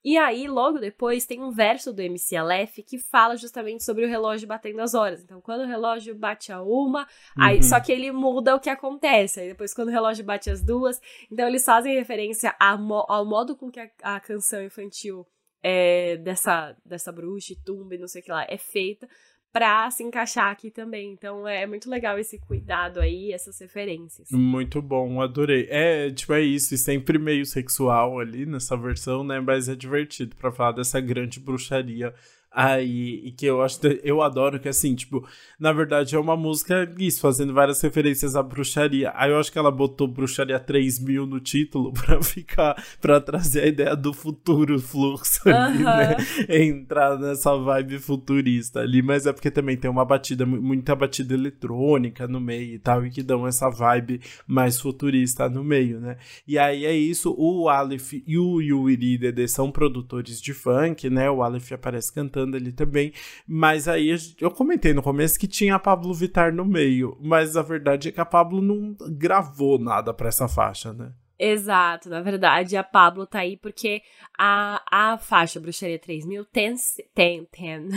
E 0.06 0.20
aí, 0.20 0.48
logo 0.48 0.78
depois, 0.78 1.26
tem 1.26 1.42
um 1.42 1.50
verso 1.50 1.92
do 1.92 2.00
MC 2.00 2.36
Aleph 2.36 2.76
que 2.86 3.00
fala 3.00 3.36
justamente 3.36 3.84
sobre 3.84 4.06
o 4.06 4.08
relógio 4.08 4.48
batendo 4.48 4.80
as 4.80 4.94
horas. 4.94 5.24
Então, 5.24 5.42
quando 5.42 5.62
o 5.62 5.66
relógio 5.68 6.14
bate 6.14 6.52
a 6.52 6.62
uma, 6.62 7.02
uhum. 7.36 7.44
aí 7.44 7.64
só 7.64 7.80
que 7.80 7.92
ele 7.92 8.12
muda 8.12 8.56
o 8.56 8.60
que 8.60 8.70
acontece. 8.70 9.40
Aí 9.40 9.48
depois, 9.48 9.74
quando 9.74 9.88
o 9.88 9.92
relógio 9.92 10.24
bate 10.24 10.52
as 10.52 10.62
duas, 10.62 11.02
então 11.32 11.48
eles 11.48 11.66
fazem 11.66 11.96
referência 11.96 12.56
ao 12.60 13.26
modo 13.26 13.56
com 13.56 13.72
que 13.72 13.80
a, 13.80 13.90
a 14.04 14.20
canção 14.20 14.64
infantil 14.64 15.26
é, 15.64 16.18
dessa, 16.18 16.78
dessa 16.86 17.12
bruxa, 17.12 17.56
tumba 17.66 17.96
e 17.96 17.98
não 17.98 18.08
sei 18.08 18.22
o 18.22 18.24
que 18.24 18.32
lá, 18.32 18.46
é 18.48 18.60
feita 18.60 19.10
pra 19.56 19.90
se 19.90 20.04
encaixar 20.04 20.52
aqui 20.52 20.70
também. 20.70 21.14
Então 21.14 21.48
é 21.48 21.66
muito 21.66 21.90
legal 21.90 22.20
esse 22.20 22.38
cuidado 22.38 23.00
aí, 23.00 23.32
essas 23.32 23.58
referências. 23.58 24.30
Muito 24.30 24.82
bom, 24.82 25.22
adorei. 25.22 25.66
É, 25.70 26.12
tipo, 26.12 26.34
é 26.34 26.42
isso, 26.42 26.76
e 26.76 26.78
sempre 26.78 27.18
meio 27.18 27.46
sexual 27.46 28.20
ali 28.20 28.46
nessa 28.46 28.76
versão, 28.76 29.24
né? 29.24 29.40
Mas 29.40 29.70
é 29.70 29.76
divertido 29.76 30.36
para 30.36 30.52
falar 30.52 30.74
dessa 30.74 31.00
grande 31.00 31.40
bruxaria 31.40 32.14
Aí, 32.58 33.22
e 33.26 33.32
que 33.34 33.46
eu 33.46 33.62
acho, 33.62 33.82
eu 34.02 34.22
adoro 34.22 34.58
que 34.62 34.70
assim, 34.70 34.96
tipo, 34.96 35.28
na 35.60 35.74
verdade 35.74 36.16
é 36.16 36.20
uma 36.20 36.38
música 36.38 36.90
isso, 36.98 37.20
fazendo 37.20 37.54
várias 37.54 37.82
referências 37.82 38.34
à 38.34 38.42
bruxaria. 38.42 39.12
Aí 39.14 39.30
eu 39.30 39.38
acho 39.38 39.52
que 39.52 39.60
ela 39.60 39.70
botou 39.70 40.08
bruxaria 40.08 40.58
3000 40.58 41.26
no 41.26 41.42
título 41.42 41.92
pra 41.94 42.24
ficar, 42.24 42.82
pra 43.02 43.20
trazer 43.20 43.64
a 43.64 43.68
ideia 43.68 43.94
do 43.94 44.14
futuro 44.14 44.80
fluxo 44.80 45.42
ali, 45.50 45.84
né? 45.84 46.16
Entrar 46.48 47.20
nessa 47.20 47.58
vibe 47.58 48.00
futurista 48.00 48.80
ali, 48.80 49.02
mas 49.02 49.26
é 49.26 49.34
porque 49.34 49.52
também 49.52 49.76
tem 49.76 49.92
uma 49.92 50.06
batida, 50.06 50.46
muita 50.46 50.96
batida 50.96 51.34
eletrônica 51.34 52.26
no 52.26 52.40
meio 52.40 52.76
e 52.76 52.80
tal, 52.80 53.06
e 53.06 53.10
que 53.10 53.22
dão 53.22 53.46
essa 53.46 53.70
vibe 53.70 54.22
mais 54.48 54.80
futurista 54.80 55.50
no 55.50 55.62
meio, 55.62 56.00
né? 56.00 56.16
E 56.48 56.58
aí 56.58 56.86
é 56.86 56.94
isso, 56.94 57.36
o 57.38 57.68
Aleph 57.68 58.14
e 58.26 58.38
o 58.38 58.62
Yuri 58.62 59.18
Dede 59.18 59.46
são 59.50 59.70
produtores 59.70 60.40
de 60.40 60.54
funk, 60.54 61.10
né? 61.10 61.30
O 61.30 61.44
Aleph 61.44 61.74
aparece 61.74 62.14
cantando 62.14 62.45
cantando 62.46 62.56
ali 62.56 62.72
também. 62.72 63.12
Mas 63.48 63.88
aí 63.88 64.16
eu 64.40 64.52
comentei 64.52 64.94
no 64.94 65.02
começo 65.02 65.40
que 65.40 65.48
tinha 65.48 65.76
a 65.76 65.80
Pablo 65.80 66.14
Vitar 66.14 66.54
no 66.54 66.66
meio. 66.66 67.18
Mas 67.20 67.58
a 67.58 67.62
verdade 67.62 68.10
é 68.10 68.12
que 68.12 68.22
a 68.22 68.26
Pablo 68.26 68.62
não 68.62 68.96
gravou 69.18 69.80
nada 69.80 70.14
para 70.14 70.30
essa 70.30 70.48
faixa, 70.48 70.94
né? 70.94 71.12
Exato, 71.38 72.08
na 72.08 72.22
verdade 72.22 72.78
a 72.78 72.84
Pablo 72.84 73.28
tá 73.28 73.40
aí 73.40 73.58
porque 73.58 74.02
a, 74.40 74.82
a 74.90 75.18
faixa 75.18 75.60
Bruxaria 75.60 76.00
3000 76.00 76.46
tem. 76.46 76.76
tem, 77.14 77.46
tem. 77.52 77.90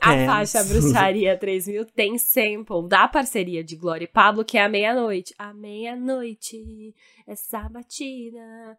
a 0.00 0.26
faixa 0.26 0.64
Bruxaria 0.64 1.38
3000 1.38 1.84
tem 1.84 2.18
sample 2.18 2.88
da 2.88 3.06
parceria 3.06 3.62
de 3.62 3.76
Glória 3.76 4.06
e 4.06 4.08
Pablo, 4.08 4.44
que 4.44 4.58
é 4.58 4.64
a 4.64 4.68
meia-noite. 4.68 5.32
A 5.38 5.54
meia-noite, 5.54 6.96
essa 7.28 7.68
batida 7.68 8.76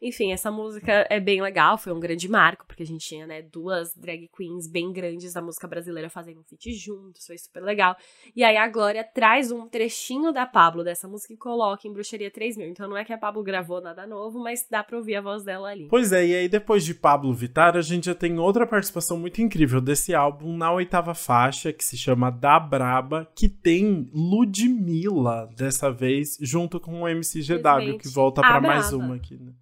enfim, 0.00 0.32
essa 0.32 0.50
música 0.50 1.06
é 1.08 1.18
bem 1.18 1.40
legal, 1.40 1.78
foi 1.78 1.92
um 1.92 2.00
grande 2.00 2.28
marco, 2.28 2.66
porque 2.66 2.82
a 2.82 2.86
gente 2.86 3.06
tinha, 3.06 3.26
né, 3.26 3.42
duas 3.42 3.94
drag 3.96 4.28
queens 4.36 4.68
bem 4.68 4.92
grandes 4.92 5.32
da 5.32 5.40
música 5.40 5.66
brasileira 5.66 6.10
fazendo 6.10 6.40
um 6.40 6.44
feat 6.44 6.72
juntos, 6.72 7.26
foi 7.26 7.38
super 7.38 7.62
legal. 7.62 7.96
E 8.36 8.44
aí 8.44 8.56
a 8.56 8.68
Glória 8.68 9.02
traz 9.04 9.50
um 9.50 9.66
trechinho 9.68 10.32
da 10.32 10.46
Pablo 10.46 10.84
dessa 10.84 11.08
música 11.08 11.32
e 11.32 11.36
coloca 11.36 11.88
em 11.88 11.92
Bruxaria 11.92 12.30
3000. 12.30 12.68
Então 12.68 12.88
não 12.88 12.96
é 12.96 13.04
que 13.04 13.12
a 13.12 13.18
Pablo 13.18 13.42
gravou 13.42 13.80
nada 13.80 14.06
novo, 14.06 14.38
mas 14.38 14.66
dá 14.70 14.82
pra 14.84 14.98
ouvir 14.98 15.16
a 15.16 15.20
voz 15.20 15.44
dela 15.44 15.70
ali. 15.70 15.88
Pois 15.88 16.12
é, 16.12 16.26
e 16.26 16.34
aí 16.34 16.48
depois 16.48 16.84
de 16.84 16.94
Pablo 16.94 17.32
Vittar, 17.32 17.76
a 17.76 17.82
gente 17.82 18.06
já 18.06 18.14
tem 18.14 18.38
outra 18.38 18.66
participação 18.66 19.18
muito 19.18 19.40
incrível 19.40 19.80
desse 19.80 20.14
álbum 20.14 20.56
na 20.56 20.72
oitava 20.72 21.14
faixa, 21.14 21.72
que 21.72 21.84
se 21.84 21.96
chama 21.96 22.30
Da 22.30 22.60
Braba, 22.60 23.28
que 23.34 23.48
tem 23.48 24.10
Ludmilla 24.12 25.48
dessa 25.56 25.90
vez, 25.90 26.36
junto 26.40 26.78
com 26.78 27.02
o 27.02 27.08
MCGW, 27.08 27.98
que 27.98 28.08
volta 28.08 28.41
para 28.42 28.60
mais 28.60 28.92
uma 28.92 29.16
aqui, 29.16 29.36
né? 29.36 29.52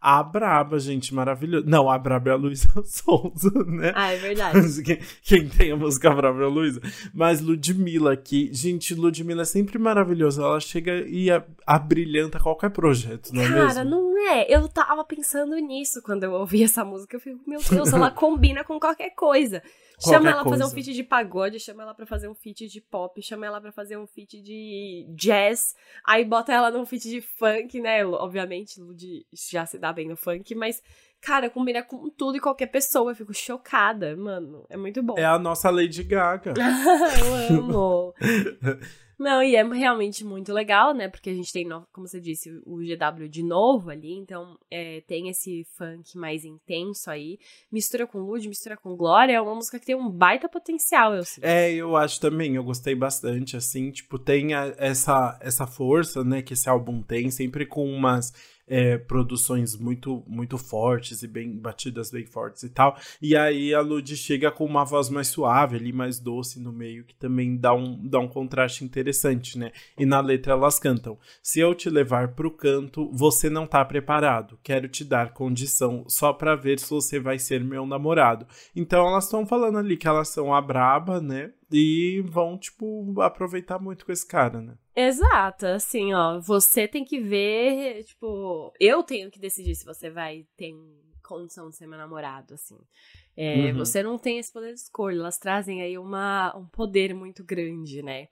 A 0.00 0.22
Braba, 0.22 0.78
gente, 0.78 1.12
maravilhosa. 1.12 1.66
Não, 1.68 1.90
a 1.90 1.98
Braba 1.98 2.30
é 2.30 2.32
a 2.32 2.36
Luísa 2.36 2.70
Souza, 2.84 3.52
né? 3.66 3.92
Ah, 3.94 4.10
é 4.10 4.16
verdade. 4.16 4.58
quem, 4.82 4.98
quem, 5.22 5.48
tem 5.48 5.72
a 5.72 5.76
música 5.76 6.10
Braba 6.10 6.40
é 6.40 6.44
a 6.46 6.48
Luísa. 6.48 6.80
Mas 7.12 7.42
Ludmilla 7.42 8.14
aqui, 8.14 8.48
gente, 8.50 8.94
Ludmilla 8.94 9.42
é 9.42 9.44
sempre 9.44 9.78
maravilhosa. 9.78 10.42
Ela 10.42 10.58
chega 10.58 11.04
e 11.06 11.28
abrilhanta 11.66 12.40
qualquer 12.40 12.70
projeto, 12.70 13.30
não 13.34 13.42
é 13.42 13.46
Cara, 13.46 13.60
mesmo? 13.60 13.74
Cara, 13.74 13.84
não 13.84 14.18
é. 14.30 14.46
Eu 14.48 14.66
tava 14.68 15.04
pensando 15.04 15.54
nisso 15.56 16.00
quando 16.02 16.24
eu 16.24 16.32
ouvi 16.32 16.62
essa 16.62 16.82
música. 16.82 17.16
Eu 17.16 17.20
fico, 17.20 17.38
meu 17.46 17.60
Deus, 17.60 17.92
ela 17.92 18.08
combina 18.10 18.64
com 18.64 18.80
qualquer 18.80 19.10
coisa. 19.10 19.62
Chama 20.00 20.30
ela 20.30 20.42
pra 20.42 20.50
fazer 20.50 20.64
um 20.64 20.70
feat 20.70 20.92
de 20.94 21.02
pagode, 21.02 21.60
chama 21.60 21.82
ela 21.82 21.94
pra 21.94 22.06
fazer 22.06 22.28
um 22.28 22.34
feat 22.34 22.68
de 22.68 22.80
pop, 22.80 23.20
chama 23.22 23.46
ela 23.46 23.60
pra 23.60 23.70
fazer 23.70 23.98
um 23.98 24.06
feat 24.06 24.40
de 24.40 25.06
jazz, 25.10 25.74
aí 26.04 26.24
bota 26.24 26.52
ela 26.52 26.70
num 26.70 26.86
feat 26.86 27.08
de 27.08 27.20
funk, 27.20 27.80
né? 27.80 28.04
Obviamente, 28.04 28.80
Lud 28.80 29.26
já 29.32 29.66
se 29.66 29.78
dá 29.78 29.92
bem 29.92 30.08
no 30.08 30.16
funk, 30.16 30.54
mas, 30.54 30.82
cara, 31.20 31.50
combina 31.50 31.82
com 31.82 32.08
tudo 32.08 32.36
e 32.36 32.40
qualquer 32.40 32.68
pessoa. 32.68 33.10
Eu 33.10 33.16
fico 33.16 33.34
chocada, 33.34 34.16
mano. 34.16 34.64
É 34.70 34.76
muito 34.76 35.02
bom. 35.02 35.18
É 35.18 35.24
a 35.24 35.38
nossa 35.38 35.68
Lady 35.70 36.02
Gaga. 36.02 36.54
eu 37.50 37.58
amo. 37.58 38.14
Não, 39.20 39.42
e 39.42 39.54
é 39.54 39.62
realmente 39.62 40.24
muito 40.24 40.50
legal, 40.50 40.94
né? 40.94 41.06
Porque 41.06 41.28
a 41.28 41.34
gente 41.34 41.52
tem, 41.52 41.68
como 41.92 42.08
você 42.08 42.18
disse, 42.18 42.50
o 42.64 42.78
GW 42.78 43.28
de 43.28 43.42
novo 43.42 43.90
ali, 43.90 44.14
então 44.14 44.56
é, 44.70 45.02
tem 45.06 45.28
esse 45.28 45.66
funk 45.76 46.16
mais 46.16 46.42
intenso 46.42 47.10
aí. 47.10 47.38
Mistura 47.70 48.06
com 48.06 48.20
Lud, 48.20 48.48
mistura 48.48 48.78
com 48.78 48.96
Glória, 48.96 49.34
é 49.34 49.40
uma 49.40 49.54
música 49.54 49.78
que 49.78 49.84
tem 49.84 49.94
um 49.94 50.10
baita 50.10 50.48
potencial, 50.48 51.14
eu 51.14 51.22
sei. 51.22 51.44
É, 51.44 51.70
eu 51.70 51.98
acho 51.98 52.18
também, 52.18 52.56
eu 52.56 52.64
gostei 52.64 52.94
bastante, 52.94 53.58
assim, 53.58 53.90
tipo, 53.90 54.18
tem 54.18 54.54
a, 54.54 54.74
essa, 54.78 55.38
essa 55.42 55.66
força, 55.66 56.24
né, 56.24 56.40
que 56.40 56.54
esse 56.54 56.70
álbum 56.70 57.02
tem, 57.02 57.30
sempre 57.30 57.66
com 57.66 57.84
umas 57.84 58.32
é, 58.70 58.96
produções 58.96 59.76
muito 59.76 60.22
muito 60.28 60.56
fortes 60.56 61.24
e 61.24 61.28
bem 61.28 61.58
batidas 61.58 62.12
bem 62.12 62.24
fortes 62.24 62.62
e 62.62 62.70
tal. 62.70 62.96
E 63.20 63.36
aí 63.36 63.74
a 63.74 63.80
Lud 63.80 64.16
chega 64.16 64.50
com 64.52 64.64
uma 64.64 64.84
voz 64.84 65.10
mais 65.10 65.26
suave 65.26 65.76
ali, 65.76 65.92
mais 65.92 66.20
doce 66.20 66.60
no 66.60 66.72
meio, 66.72 67.04
que 67.04 67.16
também 67.16 67.56
dá 67.56 67.74
um, 67.74 67.98
dá 68.08 68.20
um 68.20 68.28
contraste 68.28 68.84
interessante, 68.84 69.58
né? 69.58 69.72
E 69.98 70.06
na 70.06 70.20
letra 70.20 70.52
elas 70.52 70.78
cantam: 70.78 71.18
Se 71.42 71.58
eu 71.58 71.74
te 71.74 71.90
levar 71.90 72.28
pro 72.28 72.50
canto, 72.50 73.10
você 73.12 73.50
não 73.50 73.66
tá 73.66 73.84
preparado. 73.84 74.56
Quero 74.62 74.88
te 74.88 75.04
dar 75.04 75.32
condição 75.34 76.04
só 76.06 76.32
pra 76.32 76.54
ver 76.54 76.78
se 76.78 76.88
você 76.88 77.18
vai 77.18 77.38
ser 77.40 77.64
meu 77.64 77.84
namorado. 77.84 78.46
Então 78.74 79.06
elas 79.08 79.24
estão 79.24 79.44
falando 79.44 79.78
ali 79.78 79.96
que 79.96 80.06
elas 80.06 80.28
são 80.28 80.54
a 80.54 80.60
braba, 80.60 81.20
né? 81.20 81.50
E 81.70 82.22
vão, 82.26 82.58
tipo, 82.58 83.20
aproveitar 83.20 83.78
muito 83.78 84.04
com 84.04 84.12
esse 84.12 84.26
cara, 84.26 84.60
né? 84.60 84.76
Exato, 84.94 85.66
assim, 85.66 86.12
ó, 86.12 86.40
você 86.40 86.88
tem 86.88 87.04
que 87.04 87.20
ver, 87.20 88.04
tipo, 88.04 88.72
eu 88.78 89.02
tenho 89.02 89.30
que 89.30 89.38
decidir 89.38 89.74
se 89.74 89.84
você 89.84 90.10
vai 90.10 90.46
ter 90.56 90.74
condição 91.22 91.70
de 91.70 91.76
ser 91.76 91.86
meu 91.86 91.98
namorado, 91.98 92.54
assim. 92.54 92.76
É, 93.36 93.66
uhum. 93.66 93.78
Você 93.78 94.02
não 94.02 94.18
tem 94.18 94.38
esse 94.38 94.52
poder 94.52 94.74
de 94.74 94.80
escolha, 94.80 95.18
elas 95.18 95.38
trazem 95.38 95.80
aí 95.80 95.96
uma, 95.96 96.54
um 96.56 96.66
poder 96.66 97.14
muito 97.14 97.44
grande, 97.44 98.02
né? 98.02 98.28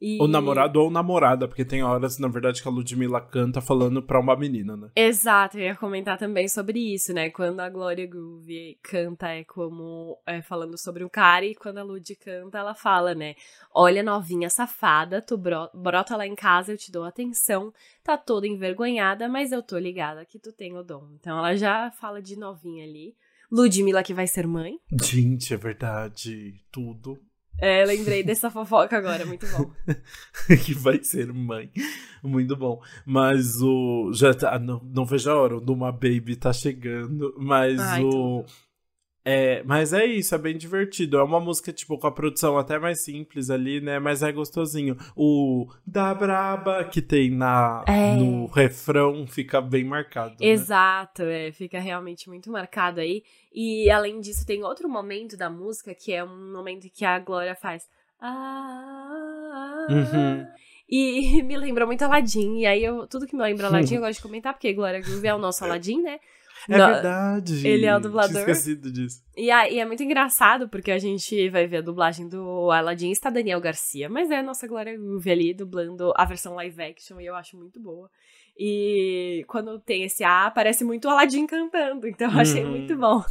E... 0.00 0.18
O 0.20 0.26
namorado 0.26 0.80
ou 0.80 0.90
namorada, 0.90 1.46
porque 1.46 1.64
tem 1.64 1.82
horas, 1.82 2.18
na 2.18 2.28
verdade, 2.28 2.62
que 2.62 2.68
a 2.68 2.70
Ludmilla 2.70 3.20
canta 3.20 3.60
falando 3.60 4.02
pra 4.02 4.18
uma 4.18 4.34
menina, 4.34 4.76
né? 4.76 4.88
Exato, 4.96 5.58
eu 5.58 5.64
ia 5.64 5.76
comentar 5.76 6.16
também 6.16 6.48
sobre 6.48 6.78
isso, 6.78 7.12
né? 7.12 7.28
Quando 7.28 7.60
a 7.60 7.68
Gloria 7.68 8.06
Groove 8.06 8.78
canta 8.82 9.28
é 9.28 9.44
como 9.44 10.18
é, 10.26 10.40
falando 10.40 10.78
sobre 10.78 11.04
o 11.04 11.10
cara, 11.10 11.44
e 11.44 11.54
quando 11.54 11.78
a 11.78 11.82
Lud 11.82 12.16
canta, 12.16 12.58
ela 12.58 12.74
fala, 12.74 13.14
né? 13.14 13.34
Olha, 13.74 14.02
novinha 14.02 14.48
safada, 14.48 15.20
tu 15.20 15.36
bro 15.36 15.68
brota 15.74 16.16
lá 16.16 16.26
em 16.26 16.34
casa, 16.34 16.72
eu 16.72 16.78
te 16.78 16.90
dou 16.90 17.04
atenção. 17.04 17.72
Tá 18.02 18.16
toda 18.16 18.46
envergonhada, 18.46 19.28
mas 19.28 19.52
eu 19.52 19.62
tô 19.62 19.78
ligada 19.78 20.24
que 20.24 20.38
tu 20.38 20.50
tem 20.52 20.76
o 20.76 20.82
dom. 20.82 21.08
Então 21.14 21.38
ela 21.38 21.54
já 21.56 21.90
fala 21.90 22.22
de 22.22 22.36
novinha 22.36 22.84
ali. 22.84 23.14
Ludmilla 23.50 24.02
que 24.02 24.14
vai 24.14 24.26
ser 24.26 24.46
mãe. 24.46 24.78
Gente, 25.02 25.52
é 25.52 25.56
verdade. 25.56 26.54
Tudo. 26.70 27.18
É, 27.60 27.84
lembrei 27.84 28.22
dessa 28.22 28.48
fofoca 28.50 28.96
agora, 28.96 29.26
muito 29.26 29.46
bom. 29.48 29.70
que 30.64 30.74
vai 30.74 31.02
ser 31.02 31.32
mãe. 31.32 31.70
Muito 32.22 32.56
bom. 32.56 32.80
Mas 33.04 33.60
o. 33.60 34.12
Já 34.12 34.32
tá, 34.32 34.58
não, 34.58 34.80
não 34.84 35.04
vejo 35.04 35.30
a 35.30 35.36
hora, 35.36 35.56
o 35.56 35.60
Numa 35.60 35.92
Baby 35.92 36.36
tá 36.36 36.52
chegando. 36.52 37.34
Mas 37.38 37.78
Ai, 37.80 38.02
o. 38.04 38.44
É, 39.32 39.62
mas 39.62 39.92
é 39.92 40.04
isso, 40.04 40.34
é 40.34 40.38
bem 40.38 40.58
divertido. 40.58 41.16
É 41.16 41.22
uma 41.22 41.38
música, 41.38 41.72
tipo, 41.72 41.96
com 41.96 42.06
a 42.08 42.10
produção 42.10 42.58
até 42.58 42.80
mais 42.80 43.04
simples 43.04 43.48
ali, 43.48 43.80
né? 43.80 44.00
Mas 44.00 44.24
é 44.24 44.32
gostosinho. 44.32 44.96
O 45.14 45.68
da 45.86 46.12
Braba 46.12 46.82
que 46.82 47.00
tem 47.00 47.30
na, 47.30 47.84
é. 47.86 48.16
no 48.16 48.46
refrão 48.46 49.24
fica 49.28 49.60
bem 49.60 49.84
marcado. 49.84 50.30
Né? 50.40 50.48
Exato, 50.48 51.22
né? 51.22 51.46
é, 51.46 51.52
fica 51.52 51.78
realmente 51.78 52.28
muito 52.28 52.50
marcado 52.50 52.98
aí. 52.98 53.22
E 53.54 53.88
além 53.88 54.20
disso, 54.20 54.44
tem 54.44 54.64
outro 54.64 54.88
momento 54.88 55.36
da 55.36 55.48
música 55.48 55.94
que 55.94 56.12
é 56.12 56.24
um 56.24 56.52
momento 56.52 56.90
que 56.92 57.04
a 57.04 57.16
Glória 57.20 57.54
faz. 57.54 57.84
Ah, 58.20 59.86
uhum. 59.88 60.46
E 60.88 61.40
me 61.44 61.56
lembra 61.56 61.86
muito 61.86 62.02
Aladdin. 62.02 62.58
E 62.58 62.66
aí, 62.66 62.84
eu, 62.84 63.06
tudo 63.06 63.28
que 63.28 63.36
me 63.36 63.42
lembra 63.42 63.68
Aladdin 63.68 63.94
eu 63.94 64.00
gosto 64.00 64.16
de 64.16 64.22
comentar, 64.22 64.52
porque 64.52 64.72
Glória 64.72 65.00
Groove 65.00 65.28
é 65.28 65.34
o 65.34 65.38
nosso 65.38 65.62
Aladdin, 65.64 66.02
né? 66.02 66.18
É 66.68 66.76
verdade. 66.76 67.66
Ele 67.66 67.86
é 67.86 67.96
o 67.96 68.00
dublador. 68.00 68.30
Tinha 68.30 68.40
esquecido 68.40 68.92
disso. 68.92 69.22
E, 69.36 69.50
a, 69.50 69.68
e 69.70 69.78
é 69.78 69.86
muito 69.86 70.02
engraçado, 70.02 70.68
porque 70.68 70.90
a 70.90 70.98
gente 70.98 71.48
vai 71.48 71.66
ver 71.66 71.78
a 71.78 71.82
dublagem 71.82 72.28
do 72.28 72.70
Aladdin, 72.70 73.10
está 73.10 73.30
Daniel 73.30 73.60
Garcia, 73.60 74.08
mas 74.08 74.30
é 74.30 74.38
a 74.38 74.42
nossa 74.42 74.66
Glória 74.66 74.96
Groove 74.96 75.30
ali, 75.30 75.54
dublando 75.54 76.12
a 76.16 76.24
versão 76.24 76.54
live 76.54 76.82
action, 76.82 77.20
e 77.20 77.26
eu 77.26 77.34
acho 77.34 77.56
muito 77.56 77.80
boa. 77.80 78.10
E 78.62 79.42
quando 79.48 79.78
tem 79.78 80.02
esse 80.02 80.22
A, 80.22 80.50
parece 80.50 80.84
muito 80.84 81.06
o 81.06 81.10
Aladdin 81.10 81.46
cantando, 81.46 82.06
então 82.06 82.30
eu 82.30 82.40
achei 82.40 82.62
hum. 82.62 82.70
muito 82.72 82.94
bom. 82.94 83.24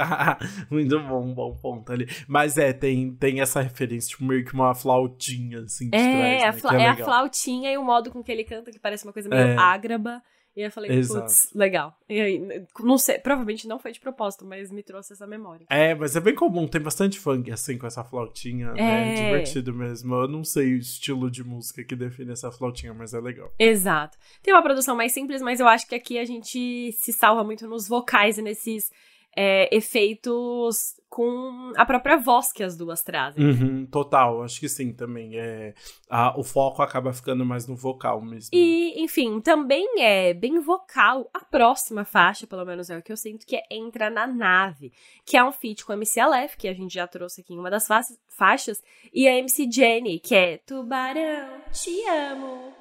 muito 0.70 0.98
bom, 1.00 1.34
bom 1.34 1.54
ponto 1.56 1.92
ali. 1.92 2.08
Mas 2.26 2.56
é, 2.56 2.72
tem, 2.72 3.14
tem 3.14 3.42
essa 3.42 3.60
referência, 3.60 4.08
tipo, 4.08 4.24
meio 4.24 4.42
que 4.46 4.54
uma 4.54 4.74
flautinha, 4.74 5.60
assim, 5.60 5.90
de 5.90 5.98
é, 5.98 6.38
trás, 6.38 6.62
né? 6.62 6.70
a, 6.70 6.80
é, 6.80 6.84
é 6.84 6.88
a 6.88 6.96
flautinha 6.96 7.70
e 7.70 7.76
o 7.76 7.84
modo 7.84 8.10
com 8.10 8.22
que 8.22 8.32
ele 8.32 8.44
canta, 8.44 8.70
que 8.70 8.78
parece 8.78 9.04
uma 9.04 9.12
coisa 9.12 9.28
meio 9.28 9.42
é. 9.42 9.56
ágraba. 9.58 10.22
E 10.54 10.60
eu 10.60 10.70
falei, 10.70 11.02
putz, 11.02 11.50
legal. 11.54 11.96
E 12.08 12.20
aí, 12.20 12.66
não 12.80 12.98
sei, 12.98 13.18
provavelmente 13.18 13.66
não 13.66 13.78
foi 13.78 13.90
de 13.90 14.00
propósito, 14.00 14.44
mas 14.44 14.70
me 14.70 14.82
trouxe 14.82 15.14
essa 15.14 15.26
memória. 15.26 15.64
É, 15.70 15.94
mas 15.94 16.14
é 16.14 16.20
bem 16.20 16.34
comum, 16.34 16.68
tem 16.68 16.80
bastante 16.80 17.18
funk 17.18 17.50
assim 17.50 17.78
com 17.78 17.86
essa 17.86 18.04
flautinha, 18.04 18.72
né? 18.72 18.80
é. 18.80 18.84
né? 18.84 19.14
Divertido 19.14 19.72
mesmo. 19.72 20.14
Eu 20.14 20.28
não 20.28 20.44
sei 20.44 20.74
o 20.74 20.78
estilo 20.78 21.30
de 21.30 21.42
música 21.42 21.82
que 21.82 21.96
define 21.96 22.32
essa 22.32 22.52
flautinha, 22.52 22.92
mas 22.92 23.14
é 23.14 23.20
legal. 23.20 23.50
Exato. 23.58 24.18
Tem 24.42 24.52
uma 24.52 24.62
produção 24.62 24.94
mais 24.94 25.12
simples, 25.12 25.40
mas 25.40 25.58
eu 25.58 25.66
acho 25.66 25.88
que 25.88 25.94
aqui 25.94 26.18
a 26.18 26.24
gente 26.24 26.92
se 26.92 27.12
salva 27.12 27.42
muito 27.42 27.66
nos 27.66 27.88
vocais 27.88 28.36
e 28.36 28.42
nesses 28.42 28.90
é, 29.34 29.74
efeitos 29.74 31.00
com 31.12 31.74
a 31.76 31.84
própria 31.84 32.16
voz 32.16 32.50
que 32.50 32.62
as 32.62 32.74
duas 32.74 33.02
trazem. 33.02 33.44
Uhum, 33.44 33.84
total, 33.84 34.42
acho 34.42 34.58
que 34.58 34.66
sim 34.66 34.94
também. 34.94 35.38
É, 35.38 35.74
a, 36.08 36.38
o 36.40 36.42
foco 36.42 36.80
acaba 36.80 37.12
ficando 37.12 37.44
mais 37.44 37.66
no 37.66 37.76
vocal 37.76 38.22
mesmo. 38.22 38.48
E, 38.50 38.94
enfim, 38.96 39.38
também 39.38 39.86
é 39.98 40.32
bem 40.32 40.58
vocal 40.58 41.28
a 41.34 41.44
próxima 41.44 42.02
faixa, 42.02 42.46
pelo 42.46 42.64
menos 42.64 42.88
é 42.88 42.96
o 42.96 43.02
que 43.02 43.12
eu 43.12 43.16
sinto, 43.18 43.46
que 43.46 43.56
é 43.56 43.62
Entra 43.70 44.08
na 44.08 44.26
Nave, 44.26 44.90
que 45.26 45.36
é 45.36 45.44
um 45.44 45.52
feat 45.52 45.84
com 45.84 45.92
a 45.92 45.96
MC 45.96 46.18
Aleph, 46.18 46.56
que 46.56 46.66
a 46.66 46.72
gente 46.72 46.94
já 46.94 47.06
trouxe 47.06 47.42
aqui 47.42 47.52
em 47.52 47.58
uma 47.58 47.68
das 47.68 47.86
fa 47.86 48.00
faixas, 48.26 48.82
e 49.12 49.28
a 49.28 49.36
MC 49.36 49.70
Jenny, 49.70 50.18
que 50.18 50.34
é 50.34 50.56
Tubarão, 50.66 51.60
te 51.70 52.08
amo, 52.08 52.72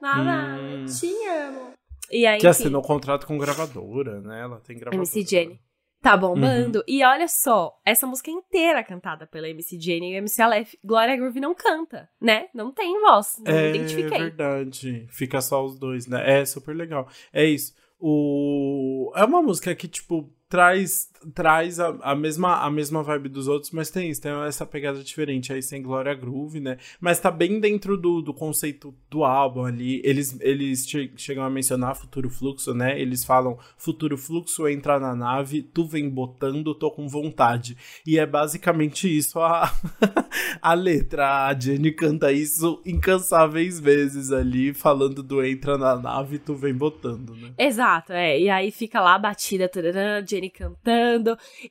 Mamá, 0.00 0.58
hum. 0.58 0.86
te 0.86 1.06
amo. 1.28 1.70
E 2.10 2.26
aí, 2.26 2.40
que 2.40 2.48
assinou 2.48 2.82
contrato 2.82 3.28
com 3.28 3.38
gravadora, 3.38 4.20
né? 4.20 4.40
Ela 4.40 4.58
tem 4.58 4.76
gravadora. 4.76 4.96
MC 4.96 5.24
Jenny 5.24 5.65
tá 6.06 6.16
bombando. 6.16 6.78
Uhum. 6.78 6.84
E 6.86 7.04
olha 7.04 7.26
só, 7.26 7.80
essa 7.84 8.06
música 8.06 8.30
inteira 8.30 8.84
cantada 8.84 9.26
pela 9.26 9.48
MC 9.48 9.80
Jane 9.80 10.12
e 10.12 10.16
MC 10.16 10.40
Aleph, 10.40 10.74
Gloria 10.84 11.16
Groove 11.16 11.40
não 11.40 11.54
canta, 11.54 12.08
né? 12.20 12.46
Não 12.54 12.72
tem 12.72 13.00
voz, 13.00 13.36
não 13.44 13.52
é 13.52 13.70
identifiquei. 13.70 14.16
É 14.16 14.20
verdade, 14.20 15.06
fica 15.10 15.40
só 15.40 15.64
os 15.64 15.78
dois, 15.78 16.06
né? 16.06 16.40
É 16.40 16.44
super 16.44 16.76
legal. 16.76 17.08
É 17.32 17.44
isso. 17.44 17.74
O... 17.98 19.12
É 19.16 19.24
uma 19.24 19.42
música 19.42 19.74
que, 19.74 19.88
tipo, 19.88 20.30
traz 20.48 21.10
traz 21.34 21.80
a, 21.80 21.88
a, 22.02 22.14
mesma, 22.14 22.62
a 22.64 22.70
mesma 22.70 23.02
vibe 23.02 23.28
dos 23.28 23.48
outros, 23.48 23.70
mas 23.70 23.90
tem 23.90 24.10
isso, 24.10 24.20
tem 24.20 24.32
essa 24.46 24.66
pegada 24.66 25.02
diferente 25.02 25.52
aí 25.52 25.62
sem 25.62 25.82
Glória 25.82 26.14
Groove, 26.14 26.60
né? 26.60 26.76
Mas 27.00 27.18
tá 27.18 27.30
bem 27.30 27.60
dentro 27.60 27.96
do, 27.96 28.20
do 28.20 28.32
conceito 28.32 28.94
do 29.10 29.24
álbum 29.24 29.64
ali. 29.64 30.00
Eles, 30.04 30.36
eles 30.40 30.84
che 30.86 31.10
chegam 31.16 31.44
a 31.44 31.50
mencionar 31.50 31.96
futuro 31.96 32.28
fluxo, 32.30 32.74
né? 32.74 33.00
Eles 33.00 33.24
falam 33.24 33.58
futuro 33.76 34.16
fluxo 34.16 34.68
entra 34.68 35.00
na 35.00 35.14
nave, 35.14 35.62
tu 35.62 35.86
vem 35.86 36.08
botando, 36.08 36.74
tô 36.74 36.90
com 36.90 37.08
vontade. 37.08 37.76
E 38.06 38.18
é 38.18 38.26
basicamente 38.26 39.14
isso 39.14 39.40
a, 39.40 39.72
a 40.60 40.74
letra. 40.74 41.46
A 41.46 41.58
Jenny 41.58 41.92
canta 41.92 42.32
isso 42.32 42.80
incansáveis 42.84 43.80
vezes 43.80 44.32
ali, 44.32 44.74
falando 44.74 45.22
do 45.22 45.44
entra 45.44 45.76
na 45.78 45.96
nave, 45.96 46.38
tu 46.38 46.54
vem 46.54 46.74
botando, 46.74 47.34
né? 47.34 47.52
Exato, 47.58 48.12
é. 48.12 48.38
E 48.38 48.48
aí 48.48 48.70
fica 48.70 49.00
lá 49.00 49.14
a 49.14 49.18
batida, 49.18 49.68
tarará, 49.68 50.24
Jenny 50.24 50.50
cantando. 50.50 51.15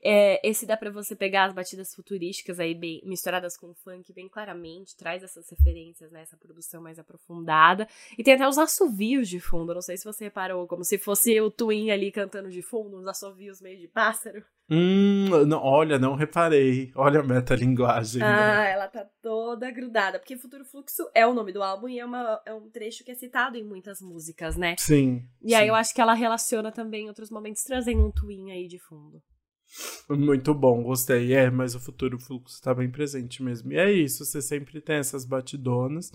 É, 0.04 0.40
esse 0.48 0.66
dá 0.66 0.78
para 0.78 0.92
você 0.92 1.16
pegar 1.16 1.46
as 1.46 1.54
batidas 1.54 1.94
futurísticas 1.94 2.60
aí 2.60 2.74
bem 2.74 3.02
misturadas 3.04 3.58
com 3.58 3.74
funk 3.74 4.14
bem 4.14 4.28
claramente, 4.28 4.96
traz 4.96 5.24
essas 5.24 5.50
referências, 5.50 6.12
né, 6.12 6.22
essa 6.22 6.38
produção 6.38 6.82
mais 6.82 7.00
aprofundada. 7.00 7.88
E 8.18 8.24
tem 8.24 8.34
até 8.34 8.48
os 8.48 8.58
assovios 8.58 9.30
de 9.30 9.40
fundo, 9.40 9.74
não 9.74 9.82
sei 9.82 9.98
se 9.98 10.06
você 10.06 10.26
reparou, 10.26 10.68
como 10.68 10.84
se 10.84 10.98
fosse 10.98 11.40
o 11.40 11.52
Twin 11.52 11.92
ali 11.92 12.12
cantando 12.12 12.50
de 12.50 12.62
fundo, 12.62 12.98
uns 12.98 13.08
assovios 13.08 13.62
meio 13.62 13.80
de 13.80 13.88
pássaro. 13.88 14.44
Hum, 14.70 15.46
não, 15.46 15.62
olha, 15.62 16.00
não 16.00 16.16
reparei. 16.16 16.92
Olha 16.96 17.20
a 17.20 17.24
metalinguagem. 17.24 18.22
Ah, 18.22 18.64
né? 18.64 18.72
ela 18.72 18.88
tá 18.88 19.06
toda 19.22 19.70
grudada. 19.70 20.18
Porque 20.18 20.38
Futuro 20.38 20.66
Fluxo 20.66 21.08
é 21.14 21.26
o 21.26 21.34
nome 21.34 21.52
do 21.52 21.62
álbum 21.62 21.88
e 21.88 22.00
é, 22.00 22.06
uma, 22.06 22.42
é 22.46 22.54
um 22.54 22.70
trecho 22.70 23.04
que 23.04 23.12
é 23.12 23.16
citado 23.16 23.58
em 23.58 23.64
muitas 23.64 24.02
músicas, 24.02 24.56
né? 24.56 24.76
Sim. 24.80 25.24
E 25.42 25.50
sim. 25.50 25.56
aí 25.56 25.68
eu 25.68 25.76
acho 25.76 25.94
que 25.94 26.02
ela 26.02 26.14
relaciona 26.14 26.72
também 26.72 27.08
outros 27.08 27.30
momentos, 27.30 27.64
trazendo 27.64 28.06
um 28.06 28.12
twin 28.12 28.52
aí 28.52 28.68
de 28.68 28.80
fundo. 28.80 29.22
Muito 30.10 30.54
bom, 30.54 30.84
gostei. 30.84 31.34
É, 31.34 31.50
mas 31.50 31.76
o 31.76 31.80
Futuro 31.80 32.20
Fluxo 32.20 32.62
tá 32.62 32.74
bem 32.74 32.90
presente 32.90 33.44
mesmo. 33.44 33.72
E 33.72 33.78
é 33.78 33.92
isso, 33.92 34.24
você 34.24 34.42
sempre 34.42 34.82
tem 34.82 34.98
essas 34.98 35.26
batidonas. 35.26 36.12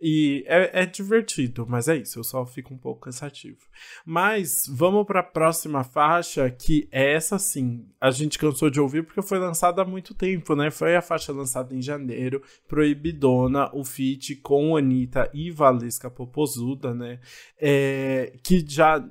E 0.00 0.44
é, 0.46 0.82
é, 0.82 0.86
divertido, 0.86 1.66
mas 1.66 1.88
é 1.88 1.96
isso, 1.96 2.18
eu 2.18 2.24
só 2.24 2.44
fico 2.44 2.74
um 2.74 2.76
pouco 2.76 3.02
cansativo. 3.02 3.60
Mas 4.04 4.64
vamos 4.68 5.06
para 5.06 5.20
a 5.20 5.22
próxima 5.22 5.84
faixa, 5.84 6.50
que 6.50 6.88
é 6.90 7.14
essa 7.14 7.38
sim. 7.38 7.86
A 8.00 8.10
gente 8.10 8.38
cansou 8.38 8.68
de 8.68 8.80
ouvir 8.80 9.04
porque 9.04 9.22
foi 9.22 9.38
lançada 9.38 9.80
há 9.80 9.84
muito 9.84 10.12
tempo, 10.12 10.54
né? 10.54 10.70
Foi 10.70 10.96
a 10.96 11.00
faixa 11.00 11.32
lançada 11.32 11.74
em 11.74 11.80
janeiro, 11.80 12.42
Proibidona, 12.68 13.70
o 13.72 13.84
feat 13.84 14.36
com 14.36 14.76
Anitta 14.76 15.30
e 15.32 15.50
Valesca 15.50 16.10
Popozuda, 16.10 16.92
né? 16.92 17.20
É, 17.58 18.36
que 18.42 18.62
já 18.68 19.02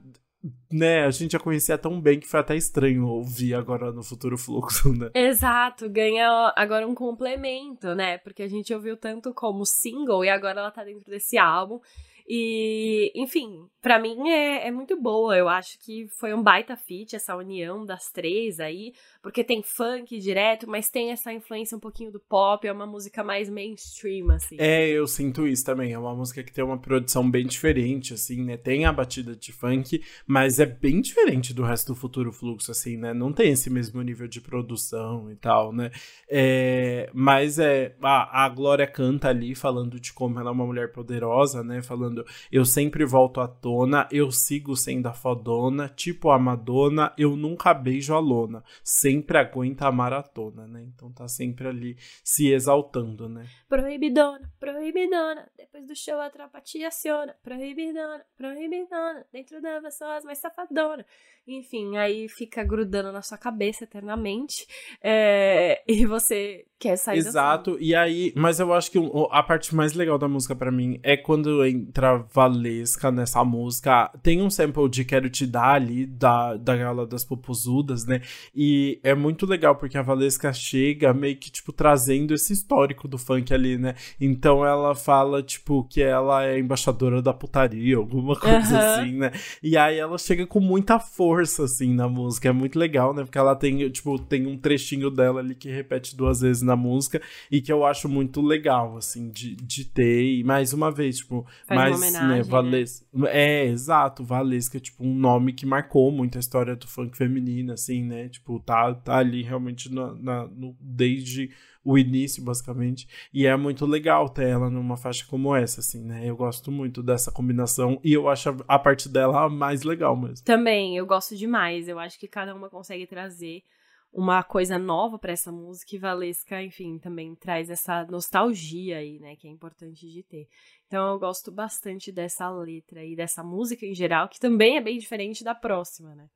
né, 0.72 1.06
a 1.06 1.12
gente 1.12 1.32
já 1.32 1.40
conhecia 1.40 1.78
tão 1.78 2.02
bem 2.02 2.20
que 2.20 2.28
foi 2.28 2.40
até 2.40 2.56
estranho 2.56 3.08
ouvir 3.08 3.54
agora 3.54 3.92
no 3.92 4.04
futuro 4.04 4.38
fluxo, 4.38 4.92
né? 4.94 5.10
Exato, 5.14 5.90
ganha 5.90 6.52
agora 6.56 6.88
um 6.88 6.96
complemento, 6.96 7.96
né? 7.96 8.18
Porque 8.18 8.44
a 8.44 8.48
gente 8.48 8.74
ouviu 8.74 8.98
tanto 8.98 9.34
como 9.34 9.66
single 9.66 10.26
e 10.26 10.30
agora 10.30 10.60
ela 10.60 10.72
tá 10.72 10.84
dentro 10.84 11.10
desse 11.10 11.38
álbum. 11.38 11.80
E, 12.28 13.12
enfim, 13.16 13.68
para 13.82 14.00
mim 14.00 14.30
é, 14.30 14.68
é 14.68 14.72
muito 14.72 15.00
boa. 15.00 15.38
Eu 15.38 15.50
acho 15.50 15.78
que 15.80 16.08
foi 16.20 16.34
um 16.34 16.42
baita 16.42 16.76
fit 16.78 17.16
essa 17.16 17.36
união 17.36 17.86
das 17.86 18.10
três 18.10 18.60
aí, 18.60 18.94
porque 19.22 19.44
tem 19.44 19.62
funk 19.62 20.18
direto, 20.20 20.70
mas 20.70 20.90
tem 20.90 21.12
essa 21.12 21.34
influência 21.34 21.76
um 21.76 21.80
pouquinho 21.80 22.12
do 22.12 22.20
pop, 22.20 22.66
é 22.66 22.72
uma 22.72 22.88
música 22.88 23.24
mais 23.24 23.50
mainstream, 23.50 24.32
assim. 24.32 24.56
É, 24.58 24.88
eu 24.88 25.06
sinto 25.06 25.46
isso 25.46 25.66
também. 25.66 25.92
É 25.92 26.00
uma 26.00 26.16
música 26.16 26.44
que 26.44 26.54
tem 26.54 26.64
uma 26.64 26.78
produção 26.78 27.30
bem 27.30 27.46
diferente, 27.46 28.14
assim, 28.14 28.44
né? 28.44 28.56
Tem 28.56 28.86
a 28.86 28.94
batida 28.94 29.36
de 29.36 29.52
funk, 29.52 30.02
mas 30.26 30.60
é 30.60 30.66
bem 30.66 31.02
diferente 31.02 31.54
do 31.54 31.64
resto 31.64 31.94
do 31.94 32.00
Futuro 32.00 32.32
Fluxo, 32.32 32.72
assim, 32.72 32.98
né? 32.98 33.14
Não 33.14 33.34
tem 33.34 33.52
esse 33.52 33.70
mesmo 33.70 34.02
nível 34.02 34.28
de 34.28 34.40
produção 34.40 35.30
e 35.30 35.36
tal, 35.36 35.74
né? 35.74 35.92
É, 36.30 37.10
mas 37.14 37.60
é. 37.60 37.96
A, 38.02 38.46
a 38.46 38.50
Glória 38.50 38.88
canta 38.88 39.30
ali 39.30 39.56
falando 39.56 40.00
de 40.00 40.14
como 40.14 40.40
ela 40.40 40.50
é 40.50 40.54
uma 40.54 40.66
mulher 40.66 40.92
poderosa, 40.92 41.64
né? 41.64 41.82
Falando 41.82 42.13
falando: 42.14 42.26
eu 42.52 42.64
sempre 42.64 43.06
volto 43.06 43.42
à 43.42 43.48
tona, 43.48 44.08
eu 44.12 44.32
sigo 44.32 44.76
sendo 44.76 45.08
a 45.08 45.14
fodona, 45.14 45.90
tipo 45.90 46.30
a 46.30 46.38
Madonna, 46.38 47.14
eu 47.18 47.36
nunca 47.36 47.74
beijo 47.74 48.14
a 48.14 48.20
lona, 48.20 48.64
sempre 48.84 49.38
aguenta 49.38 49.88
a 49.88 49.92
maratona, 49.92 50.68
né? 50.68 50.84
Então 50.84 51.12
tá 51.12 51.28
sempre 51.28 51.68
ali 51.68 51.98
se 52.24 52.52
exaltando, 52.52 53.28
né? 53.28 53.48
Proibidona, 53.68 54.52
proibidona, 54.60 55.50
depois 55.58 55.88
do 55.88 55.96
show 55.96 56.20
a 56.20 56.30
tropa 56.30 56.62
te 56.62 56.84
aciona, 56.84 57.36
proibidona, 57.42 58.24
proibidona, 58.38 59.26
dentro 59.32 59.62
da 59.62 59.90
são 59.92 60.10
as 60.12 60.24
mais 60.24 60.38
safadona. 60.38 61.06
Enfim, 61.46 61.98
aí 61.98 62.30
fica 62.30 62.64
grudando 62.64 63.12
na 63.12 63.22
sua 63.22 63.38
cabeça 63.38 63.84
eternamente. 63.84 64.66
É, 65.02 65.84
e 65.86 66.06
você 66.06 66.66
quer 66.80 66.96
sair 66.98 67.18
Exato, 67.18 67.78
e 67.80 67.94
aí, 67.94 68.34
mas 68.36 68.60
eu 68.60 68.74
acho 68.74 68.90
que 68.90 68.98
a 69.30 69.44
parte 69.44 69.76
mais 69.76 69.94
legal 69.94 70.18
da 70.18 70.28
música 70.28 70.56
para 70.56 70.72
mim 70.72 71.00
é 71.04 71.18
quando 71.18 71.66
entra 71.66 72.03
Valesca 72.34 73.12
nessa 73.12 73.44
música. 73.44 74.12
Tem 74.22 74.42
um 74.42 74.50
sample 74.50 74.90
de 74.90 75.06
Quero 75.06 75.30
Te 75.30 75.46
Dar 75.46 75.76
ali, 75.76 76.06
da, 76.06 76.56
da 76.56 76.76
Gala 76.76 77.08
das 77.08 77.24
Popozudas, 77.24 78.06
né? 78.06 78.22
E 78.56 79.00
é 79.04 79.16
muito 79.16 79.46
legal 79.46 79.76
porque 79.76 79.98
a 79.98 80.02
Valesca 80.02 80.52
chega 80.52 81.14
meio 81.14 81.38
que, 81.38 81.52
tipo, 81.52 81.72
trazendo 81.72 82.34
esse 82.34 82.54
histórico 82.54 83.08
do 83.08 83.18
funk 83.18 83.54
ali, 83.54 83.78
né? 83.78 83.96
Então 84.20 84.66
ela 84.66 84.94
fala, 84.94 85.42
tipo, 85.42 85.84
que 85.86 86.02
ela 86.02 86.46
é 86.46 86.60
embaixadora 86.60 87.22
da 87.22 87.34
putaria, 87.34 87.98
alguma 87.98 88.36
coisa 88.40 88.74
uhum. 88.74 88.80
assim, 88.80 89.12
né? 89.14 89.32
E 89.62 89.78
aí 89.78 89.98
ela 89.98 90.18
chega 90.18 90.46
com 90.46 90.60
muita 90.60 91.00
força 91.00 91.54
força, 91.54 91.64
assim, 91.64 91.94
na 91.94 92.08
música. 92.08 92.50
É 92.50 92.52
muito 92.52 92.78
legal, 92.78 93.14
né? 93.14 93.24
Porque 93.24 93.38
ela 93.38 93.56
tem, 93.56 93.90
tipo, 93.90 94.18
tem 94.20 94.46
um 94.48 94.58
trechinho 94.58 95.10
dela 95.10 95.40
ali 95.40 95.56
que 95.56 95.70
repete 95.70 96.16
duas 96.16 96.42
vezes 96.42 96.62
na 96.62 96.76
música 96.76 97.22
e 97.52 97.62
que 97.62 97.72
eu 97.72 97.86
acho 97.86 98.10
muito 98.10 98.42
legal, 98.42 98.98
assim, 98.98 99.30
de, 99.30 99.56
de 99.56 99.86
ter. 99.86 100.24
E 100.24 100.44
mais 100.44 100.74
uma 100.74 100.92
vez, 100.92 101.18
tipo, 101.18 101.46
Faz 101.66 101.80
mais, 101.80 101.93
homenagem, 101.96 102.38
né, 102.38 102.44
Valesca. 102.44 103.06
Né? 103.14 103.30
É, 103.32 103.66
exato, 103.66 104.24
Valesca, 104.24 104.80
tipo, 104.80 105.04
um 105.04 105.14
nome 105.14 105.54
que 105.54 105.66
marcou 105.66 106.12
muito 106.12 106.38
a 106.38 106.40
história 106.40 106.76
do 106.76 106.88
funk 106.88 107.18
feminino, 107.18 107.74
assim, 107.74 108.04
né? 108.04 108.30
Tipo, 108.30 108.60
tá, 108.60 108.94
tá 108.94 109.18
ali 109.18 109.44
realmente 109.44 109.94
na, 109.94 110.14
na 110.16 110.48
no, 110.48 110.76
desde 110.80 111.50
o 111.84 111.98
início, 111.98 112.44
basicamente. 112.44 113.08
E 113.34 113.46
é 113.46 113.56
muito 113.58 113.86
legal 113.86 114.30
ter 114.30 114.48
ela 114.48 114.70
numa 114.70 114.96
faixa 114.96 115.26
como 115.28 115.56
essa, 115.56 115.82
assim, 115.82 116.04
né? 116.04 116.22
Eu 116.26 116.36
gosto 116.36 116.72
muito 116.72 117.04
dessa 117.04 117.32
combinação 117.32 118.00
e 118.04 118.14
eu 118.14 118.30
acho 118.30 118.56
a 118.68 118.80
parte 118.80 119.10
dela 119.10 119.44
a 119.44 119.50
mais 119.50 119.84
legal 119.84 120.16
mesmo. 120.16 120.46
Também, 120.46 120.96
eu 120.98 121.06
gosto 121.06 121.36
demais. 121.36 121.88
Eu 121.88 122.00
acho 122.00 122.18
que 122.20 122.28
cada 122.28 122.56
uma 122.56 122.70
consegue 122.70 123.06
trazer 123.06 123.64
uma 124.14 124.44
coisa 124.44 124.78
nova 124.78 125.18
para 125.18 125.34
essa 125.34 125.52
música 125.52 125.96
e 125.96 126.00
Valesca, 126.00 126.62
enfim, 126.62 127.00
também 127.00 127.34
traz 127.36 127.70
essa 127.70 128.06
nostalgia 128.06 128.98
aí, 128.98 129.20
né, 129.20 129.36
que 129.36 129.48
é 129.48 129.52
importante 129.52 130.08
de 130.08 130.22
ter. 130.24 130.48
Então 130.86 131.14
eu 131.14 131.20
gosto 131.20 131.52
bastante 131.52 132.12
dessa 132.12 132.50
letra 132.52 133.04
e 133.04 133.16
dessa 133.16 133.44
música 133.44 133.86
em 133.86 133.96
geral, 133.96 134.30
que 134.30 134.40
também 134.40 134.78
é 134.78 134.82
bem 134.82 135.00
diferente 135.00 135.44
da 135.44 135.56
próxima, 135.56 136.14
né? 136.14 136.28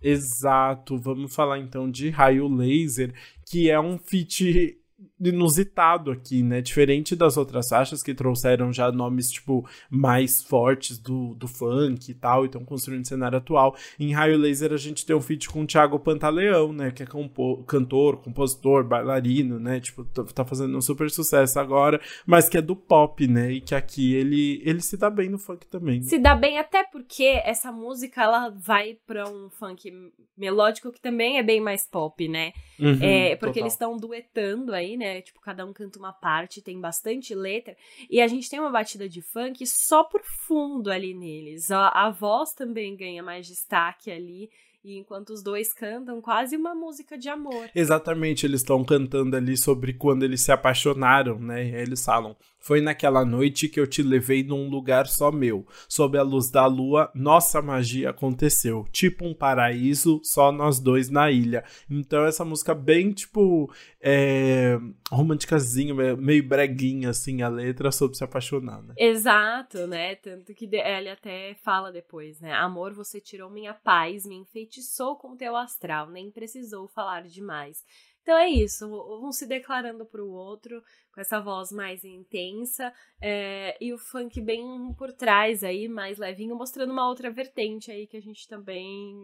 Exato. 0.00 0.96
Vamos 0.98 1.34
falar 1.34 1.58
então 1.58 1.90
de 1.90 2.10
Raio 2.10 2.46
Laser, 2.46 3.12
que 3.46 3.70
é 3.70 3.80
um 3.80 3.98
feat 3.98 4.78
inusitado 5.20 6.10
aqui, 6.10 6.42
né? 6.42 6.60
Diferente 6.60 7.16
das 7.16 7.36
outras 7.36 7.68
faixas 7.68 8.02
que 8.02 8.14
trouxeram 8.14 8.72
já 8.72 8.90
nomes, 8.90 9.30
tipo, 9.30 9.66
mais 9.90 10.42
fortes 10.42 10.98
do, 10.98 11.34
do 11.34 11.48
funk 11.48 12.10
e 12.10 12.14
tal, 12.14 12.44
e 12.44 12.46
estão 12.46 12.64
construindo 12.64 13.06
cenário 13.06 13.38
atual. 13.38 13.76
Em 13.98 14.12
Raio 14.12 14.38
Laser 14.38 14.72
a 14.72 14.76
gente 14.76 15.04
tem 15.04 15.14
um 15.14 15.20
feat 15.20 15.48
com 15.48 15.62
o 15.62 15.66
Thiago 15.66 15.98
Pantaleão, 15.98 16.72
né? 16.72 16.90
Que 16.90 17.02
é 17.02 17.06
compo 17.06 17.62
cantor, 17.64 18.18
compositor, 18.18 18.84
bailarino, 18.84 19.58
né? 19.58 19.80
Tipo, 19.80 20.04
tá, 20.04 20.24
tá 20.24 20.44
fazendo 20.44 20.76
um 20.76 20.80
super 20.80 21.10
sucesso 21.10 21.58
agora, 21.58 22.00
mas 22.26 22.48
que 22.48 22.58
é 22.58 22.62
do 22.62 22.76
pop, 22.76 23.26
né? 23.26 23.52
E 23.52 23.60
que 23.60 23.74
aqui 23.74 24.14
ele, 24.14 24.62
ele 24.64 24.80
se 24.80 24.96
dá 24.96 25.10
bem 25.10 25.28
no 25.28 25.38
funk 25.38 25.66
também. 25.66 26.00
Né? 26.00 26.06
Se 26.06 26.18
dá 26.18 26.34
bem 26.34 26.58
até 26.58 26.84
porque 26.84 27.40
essa 27.44 27.72
música, 27.72 28.22
ela 28.22 28.50
vai 28.50 28.98
pra 29.06 29.28
um 29.28 29.48
funk 29.50 29.90
melódico 30.36 30.92
que 30.92 31.00
também 31.00 31.38
é 31.38 31.42
bem 31.42 31.60
mais 31.60 31.86
pop, 31.86 32.26
né? 32.28 32.52
Uhum, 32.78 32.98
é, 33.00 33.36
porque 33.36 33.54
total. 33.54 33.62
eles 33.62 33.72
estão 33.72 33.96
duetando 33.96 34.74
aí, 34.74 34.93
né? 34.96 35.20
Tipo, 35.22 35.40
cada 35.40 35.64
um 35.64 35.72
canta 35.72 35.98
uma 35.98 36.12
parte, 36.12 36.62
tem 36.62 36.80
bastante 36.80 37.34
letra. 37.34 37.76
E 38.10 38.20
a 38.20 38.28
gente 38.28 38.48
tem 38.48 38.60
uma 38.60 38.70
batida 38.70 39.08
de 39.08 39.20
funk 39.20 39.66
só 39.66 40.04
por 40.04 40.22
fundo 40.22 40.90
ali 40.90 41.14
neles. 41.14 41.70
A, 41.70 41.88
a 41.88 42.10
voz 42.10 42.52
também 42.52 42.96
ganha 42.96 43.22
mais 43.22 43.46
destaque 43.46 44.10
ali. 44.10 44.50
E 44.84 44.98
enquanto 44.98 45.30
os 45.30 45.42
dois 45.42 45.72
cantam, 45.72 46.20
quase 46.20 46.58
uma 46.58 46.74
música 46.74 47.16
de 47.16 47.30
amor. 47.30 47.70
Exatamente, 47.74 48.44
eles 48.44 48.60
estão 48.60 48.84
cantando 48.84 49.34
ali 49.34 49.56
sobre 49.56 49.94
quando 49.94 50.24
eles 50.24 50.42
se 50.42 50.52
apaixonaram, 50.52 51.38
né? 51.38 51.70
E 51.70 51.74
aí 51.74 51.80
eles 51.80 52.04
falam: 52.04 52.36
Foi 52.58 52.82
naquela 52.82 53.24
noite 53.24 53.66
que 53.66 53.80
eu 53.80 53.86
te 53.86 54.02
levei 54.02 54.42
num 54.42 54.68
lugar 54.68 55.06
só 55.06 55.32
meu. 55.32 55.66
Sob 55.88 56.18
a 56.18 56.22
luz 56.22 56.50
da 56.50 56.66
lua, 56.66 57.10
nossa 57.14 57.62
magia 57.62 58.10
aconteceu. 58.10 58.84
Tipo 58.92 59.24
um 59.24 59.32
paraíso, 59.32 60.20
só 60.22 60.52
nós 60.52 60.78
dois 60.78 61.08
na 61.08 61.30
ilha. 61.30 61.64
Então, 61.88 62.26
essa 62.26 62.44
música 62.44 62.74
bem, 62.74 63.10
tipo, 63.10 63.72
é, 64.02 64.78
românticazinha, 65.10 65.94
meio 66.16 66.46
breguinha, 66.46 67.08
assim, 67.08 67.40
a 67.40 67.48
letra 67.48 67.90
sobre 67.90 68.18
se 68.18 68.24
apaixonar, 68.24 68.82
né? 68.82 68.92
Exato, 68.98 69.86
né? 69.86 70.14
Tanto 70.16 70.52
que 70.52 70.66
ele 70.66 71.08
até 71.08 71.54
fala 71.64 71.90
depois, 71.90 72.38
né? 72.38 72.52
Amor, 72.52 72.92
você 72.92 73.18
tirou 73.18 73.48
minha 73.48 73.72
paz, 73.72 74.26
me 74.26 74.34
enfeitiçou 74.74 75.16
com 75.16 75.36
teu 75.36 75.56
astral, 75.56 76.10
nem 76.10 76.30
precisou 76.30 76.88
falar 76.88 77.22
demais. 77.22 77.84
Então 78.22 78.36
é 78.36 78.48
isso, 78.48 78.86
um 79.22 79.30
se 79.30 79.46
declarando 79.46 80.04
para 80.06 80.24
o 80.24 80.30
outro, 80.30 80.82
com 81.14 81.20
essa 81.20 81.40
voz 81.40 81.70
mais 81.70 82.04
intensa, 82.04 82.92
é, 83.20 83.76
e 83.80 83.92
o 83.92 83.98
funk 83.98 84.40
bem 84.40 84.92
por 84.98 85.12
trás 85.12 85.62
aí, 85.62 85.88
mais 85.88 86.18
levinho, 86.18 86.56
mostrando 86.56 86.90
uma 86.90 87.08
outra 87.08 87.30
vertente 87.30 87.90
aí 87.90 88.06
que 88.06 88.16
a 88.16 88.20
gente 88.20 88.48
também 88.48 89.16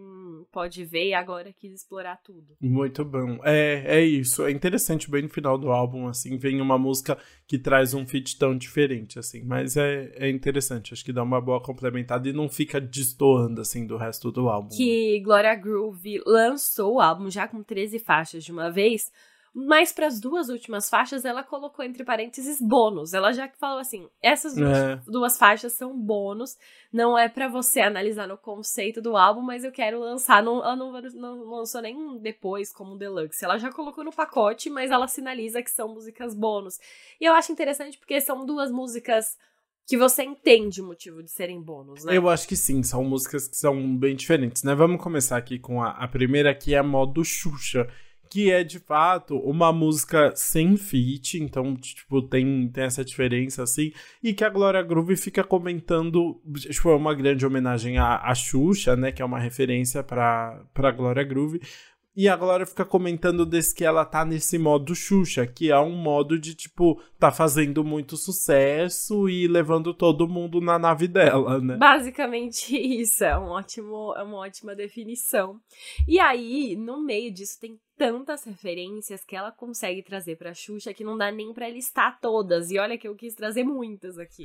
pode 0.53 0.85
ver 0.85 1.09
e 1.09 1.15
agora 1.15 1.53
quis 1.53 1.73
explorar 1.73 2.17
tudo. 2.23 2.57
Muito 2.61 3.05
bom. 3.05 3.41
É, 3.43 3.99
é 3.99 4.05
isso. 4.05 4.47
É 4.47 4.51
interessante, 4.53 5.11
bem 5.11 5.23
no 5.23 5.29
final 5.29 5.59
do 5.59 5.73
álbum, 5.73 6.07
assim, 6.07 6.39
vem 6.39 6.61
uma 6.61 6.79
música 6.79 7.19
que 7.47 7.59
traz 7.59 7.93
um 7.93 8.07
feat 8.07 8.39
tão 8.39 8.57
diferente, 8.57 9.19
assim, 9.19 9.43
mas 9.43 9.77
é, 9.77 10.13
é 10.15 10.31
interessante, 10.31 10.95
acho 10.95 11.05
que 11.05 11.13
dá 11.13 11.23
uma 11.23 11.41
boa 11.41 11.61
complementada 11.61 12.29
e 12.29 12.33
não 12.33 12.49
fica 12.49 12.81
destoando, 12.81 13.61
assim, 13.61 13.85
do 13.85 13.97
resto 13.97 14.31
do 14.31 14.49
álbum. 14.49 14.77
Que 14.77 15.21
Gloria 15.21 15.57
Groove 15.57 16.23
lançou 16.25 16.95
o 16.95 17.01
álbum 17.01 17.29
já 17.29 17.49
com 17.49 17.63
13 17.63 17.99
faixas 17.99 18.45
de 18.45 18.53
uma 18.53 18.71
vez, 18.71 19.11
mas 19.53 19.93
para 19.93 20.07
as 20.07 20.21
duas 20.21 20.49
últimas 20.49 20.89
faixas, 20.89 21.25
ela 21.25 21.43
colocou 21.43 21.85
entre 21.85 22.05
parênteses 22.05 22.61
bônus. 22.61 23.13
Ela 23.13 23.33
já 23.33 23.49
falou 23.59 23.81
assim: 23.81 24.09
essas 24.23 24.57
é. 24.57 24.97
duas 25.09 25.37
faixas 25.37 25.73
são 25.73 25.99
bônus, 25.99 26.57
não 26.93 27.19
é 27.19 27.29
para 27.29 27.49
você 27.49 27.81
analisar 27.81 28.29
no 28.29 28.39
conceito 28.39 29.03
do 29.03 29.17
álbum, 29.17 29.43
mas 29.43 29.65
eu 29.65 29.73
quero 29.73 29.99
lançar. 29.99 30.41
Não, 30.41 30.63
ela 30.63 30.77
não, 30.77 30.93
não 31.15 31.51
lançou 31.51 31.83
nem 31.83 32.19
depois 32.19 32.73
como 32.73 32.97
deluxe. 32.97 33.45
Ela 33.45 33.59
já 33.59 33.73
colocou 33.73 34.05
no 34.05 34.13
pacote, 34.13 34.71
mas 34.71 34.93
ela 34.93 35.09
sinaliza 35.09 35.63
que 35.63 35.71
são 35.71 35.89
músicas 35.89 36.33
bônus. 36.33 36.79
E 37.21 37.25
eu 37.25 37.35
acho 37.35 37.51
interessante 37.51 37.99
porque 37.99 38.21
são 38.21 38.47
duas 38.47 38.71
músicas 38.71 39.37
que 39.85 39.97
você 39.97 40.23
entende 40.23 40.81
o 40.81 40.87
motivo 40.87 41.21
de 41.21 41.31
serem 41.33 41.61
bônus, 41.61 42.05
né? 42.05 42.17
Eu 42.17 42.29
acho 42.29 42.47
que 42.47 42.55
sim, 42.55 42.81
são 42.85 43.03
músicas 43.03 43.49
que 43.49 43.57
são 43.57 43.97
bem 43.99 44.15
diferentes, 44.15 44.63
né? 44.63 44.73
Vamos 44.77 45.03
começar 45.03 45.37
aqui 45.37 45.59
com 45.59 45.83
a, 45.83 45.91
a 45.91 46.07
primeira, 46.07 46.55
que 46.55 46.73
é 46.73 46.79
a 46.79 46.83
modo 46.85 47.25
Xuxa 47.25 47.89
que 48.31 48.49
é 48.49 48.63
de 48.63 48.79
fato 48.79 49.37
uma 49.39 49.73
música 49.73 50.33
sem 50.37 50.77
feat, 50.77 51.37
então, 51.43 51.75
tipo, 51.75 52.23
tem, 52.23 52.69
tem 52.69 52.85
essa 52.85 53.05
diferença 53.05 53.65
assim, 53.65 53.93
e 54.23 54.33
que 54.33 54.45
a 54.45 54.49
Glória 54.49 54.81
Groove 54.83 55.17
fica 55.17 55.43
comentando, 55.43 56.41
tipo, 56.57 56.91
é 56.91 56.95
uma 56.95 57.13
grande 57.13 57.45
homenagem 57.45 57.99
à, 57.99 58.19
à 58.19 58.33
Xuxa, 58.33 58.95
né, 58.95 59.11
que 59.11 59.21
é 59.21 59.25
uma 59.25 59.41
referência 59.41 60.05
pra, 60.05 60.65
pra 60.73 60.93
Glória 60.93 61.25
Groove, 61.25 61.61
e 62.17 62.29
a 62.29 62.37
Glória 62.37 62.67
fica 62.67 62.85
comentando 62.85 63.47
desse 63.47 63.75
que 63.75 63.85
ela 63.85 64.05
tá 64.05 64.25
nesse 64.25 64.59
modo 64.59 64.95
Xuxa, 64.95 65.47
que 65.47 65.71
é 65.71 65.79
um 65.79 65.97
modo 65.97 66.39
de, 66.39 66.55
tipo, 66.55 67.01
tá 67.19 67.33
fazendo 67.33 67.83
muito 67.85 68.17
sucesso 68.17 69.29
e 69.29 69.49
levando 69.49 69.95
todo 69.95 70.29
mundo 70.29 70.61
na 70.61 70.79
nave 70.79 71.07
dela, 71.07 71.61
né? 71.61 71.77
Basicamente 71.77 72.77
isso, 72.77 73.25
é, 73.25 73.39
um 73.39 73.47
ótimo, 73.47 74.13
é 74.17 74.23
uma 74.23 74.39
ótima 74.39 74.75
definição. 74.75 75.61
E 76.07 76.19
aí, 76.19 76.77
no 76.77 77.03
meio 77.03 77.33
disso, 77.33 77.59
tem 77.61 77.79
tantas 78.01 78.45
referências 78.45 79.23
que 79.27 79.37
ela 79.37 79.53
consegue 79.53 80.03
trazer 80.03 80.37
pra 80.37 80.55
Xuxa 80.55 80.95
que 80.95 81.05
não 81.05 81.19
dá 81.19 81.31
nem 81.31 81.53
pra 81.53 81.69
listar 81.69 82.19
todas. 82.19 82.71
E 82.71 82.79
olha 82.79 82.97
que 82.97 83.07
eu 83.07 83.15
quis 83.15 83.35
trazer 83.35 83.63
muitas 83.63 84.17
aqui. 84.17 84.45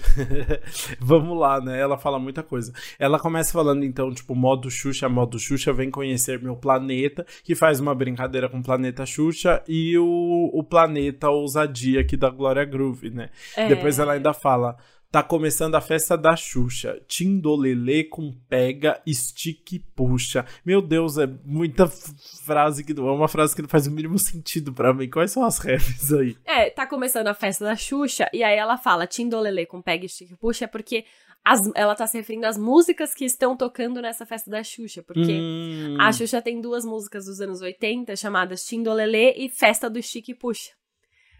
Vamos 1.00 1.40
lá, 1.40 1.62
né? 1.62 1.80
Ela 1.80 1.98
fala 1.98 2.20
muita 2.20 2.44
coisa. 2.44 2.74
Ela 3.00 3.18
começa 3.18 3.54
falando, 3.54 3.86
então, 3.86 4.14
tipo, 4.14 4.36
modo 4.36 4.70
Xuxa, 4.70 5.08
modo 5.08 5.40
Xuxa, 5.40 5.72
vem 5.72 5.90
conhecer 5.90 6.42
meu 6.42 6.58
planeta, 6.58 7.26
que 7.46 7.56
faz 7.56 7.80
uma 7.80 7.96
brincadeira 7.96 8.50
com 8.50 8.60
o 8.60 8.64
planeta 8.64 9.06
Xuxa 9.06 9.64
e 9.70 9.98
o, 9.98 10.50
o 10.54 10.62
planeta 10.62 11.30
Ousadia 11.30 12.02
aqui 12.02 12.18
da 12.18 12.30
Glória 12.30 12.66
Groove, 12.66 13.10
né? 13.10 13.30
É... 13.56 13.70
Depois 13.70 13.98
ela 14.00 14.16
ainda 14.16 14.34
fala. 14.34 14.76
Tá 15.16 15.24
começando 15.24 15.76
a 15.76 15.80
festa 15.80 16.18
da 16.18 16.36
Xuxa. 16.36 17.02
Tindolele 17.08 18.04
com 18.04 18.34
pega, 18.50 19.02
estique 19.06 19.78
e 19.78 19.80
puxa. 19.80 20.46
Meu 20.66 20.82
Deus, 20.82 21.18
é 21.18 21.26
muita 21.46 21.88
frase 21.88 22.84
que 22.84 22.92
é 22.92 23.02
uma 23.02 23.30
frase 23.30 23.56
que 23.56 23.62
não 23.62 23.70
faz 23.70 23.88
o 23.88 23.92
mínimo 23.92 24.20
sentido 24.20 24.74
para 24.74 24.94
mim. 24.94 25.10
Quais 25.10 25.32
são 25.32 25.46
as 25.46 25.58
refs 25.58 26.12
aí? 26.12 26.36
É, 26.44 26.70
tá 26.70 26.86
começando 26.86 27.28
a 27.28 27.34
festa 27.34 27.64
da 27.64 27.78
Xuxa 27.78 28.30
e 28.34 28.44
aí 28.44 28.58
ela 28.58 28.78
fala 28.78 29.08
Tindolele 29.08 29.66
com 29.66 29.82
pega, 29.82 30.06
estique 30.06 30.34
e 30.34 30.36
puxa 30.36 30.68
porque 30.68 31.06
as, 31.46 31.62
ela 31.76 31.96
tá 31.96 32.06
se 32.06 32.18
referindo 32.18 32.46
às 32.46 32.58
músicas 32.58 33.14
que 33.14 33.24
estão 33.24 33.56
tocando 33.56 34.02
nessa 34.02 34.26
festa 34.26 34.52
da 34.52 34.62
Xuxa, 34.66 35.02
porque 35.02 35.32
Hum. 35.32 35.96
a 35.98 36.12
Xuxa 36.12 36.42
tem 36.42 36.60
duas 36.60 36.84
músicas 36.84 37.24
dos 37.24 37.40
anos 37.40 37.62
80 37.62 38.18
chamadas 38.18 38.66
Tindolelê 38.66 39.34
e 39.38 39.48
Festa 39.48 39.90
do 39.90 40.04
Chique 40.04 40.36
Puxa. 40.36 40.72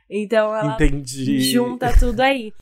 Então 0.10 0.56
ela 0.56 0.76
Entendi. 0.76 1.42
junta 1.42 1.92
tudo 2.00 2.22
aí. 2.22 2.54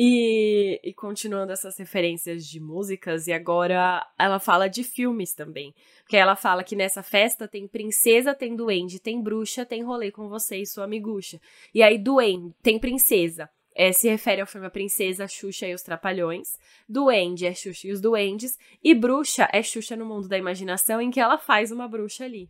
E, 0.00 0.80
e 0.84 0.94
continuando 0.94 1.50
essas 1.50 1.76
referências 1.76 2.46
de 2.46 2.60
músicas, 2.60 3.26
e 3.26 3.32
agora 3.32 4.06
ela 4.16 4.38
fala 4.38 4.68
de 4.68 4.84
filmes 4.84 5.34
também. 5.34 5.74
Porque 6.04 6.16
ela 6.16 6.36
fala 6.36 6.62
que 6.62 6.76
nessa 6.76 7.02
festa 7.02 7.48
tem 7.48 7.66
princesa, 7.66 8.32
tem 8.32 8.54
duende, 8.54 9.00
tem 9.00 9.20
bruxa, 9.20 9.66
tem 9.66 9.82
rolê 9.82 10.12
com 10.12 10.28
você 10.28 10.58
e 10.58 10.66
sua 10.66 10.84
amigucha. 10.84 11.40
E 11.74 11.82
aí, 11.82 11.98
duende, 11.98 12.54
tem 12.62 12.78
princesa. 12.78 13.50
É, 13.74 13.90
se 13.90 14.08
refere 14.08 14.40
ao 14.40 14.46
filme 14.46 14.68
A 14.68 14.70
Princesa, 14.70 15.26
Xuxa 15.26 15.66
e 15.66 15.74
os 15.74 15.82
Trapalhões. 15.82 16.56
Duende 16.88 17.44
é 17.44 17.52
Xuxa 17.52 17.88
e 17.88 17.92
os 17.92 18.00
Duendes. 18.00 18.56
E 18.82 18.94
bruxa 18.94 19.48
é 19.52 19.64
Xuxa 19.64 19.96
no 19.96 20.06
mundo 20.06 20.28
da 20.28 20.38
imaginação, 20.38 21.00
em 21.00 21.10
que 21.10 21.18
ela 21.18 21.38
faz 21.38 21.72
uma 21.72 21.88
bruxa 21.88 22.24
ali. 22.24 22.48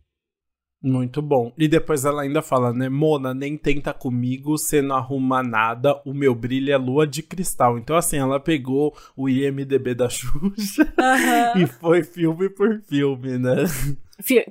Muito 0.81 1.21
bom. 1.21 1.51
E 1.57 1.67
depois 1.67 2.05
ela 2.05 2.21
ainda 2.21 2.41
fala, 2.41 2.71
né? 2.71 2.87
Mona, 2.87 3.33
nem 3.33 3.57
tenta 3.57 3.93
comigo, 3.93 4.57
você 4.57 4.81
não 4.81 4.95
arruma 4.95 5.43
nada, 5.43 6.01
o 6.05 6.13
meu 6.13 6.33
brilho 6.33 6.71
é 6.71 6.77
lua 6.77 7.05
de 7.05 7.21
cristal. 7.21 7.77
Então, 7.77 7.97
assim, 7.97 8.17
ela 8.17 8.39
pegou 8.39 8.95
o 9.15 9.27
IMDB 9.27 9.93
da 9.93 10.09
Xuxa 10.09 10.93
e 11.57 11.67
foi 11.67 12.03
filme 12.03 12.49
por 12.49 12.81
filme, 12.87 13.37
né? 13.37 13.65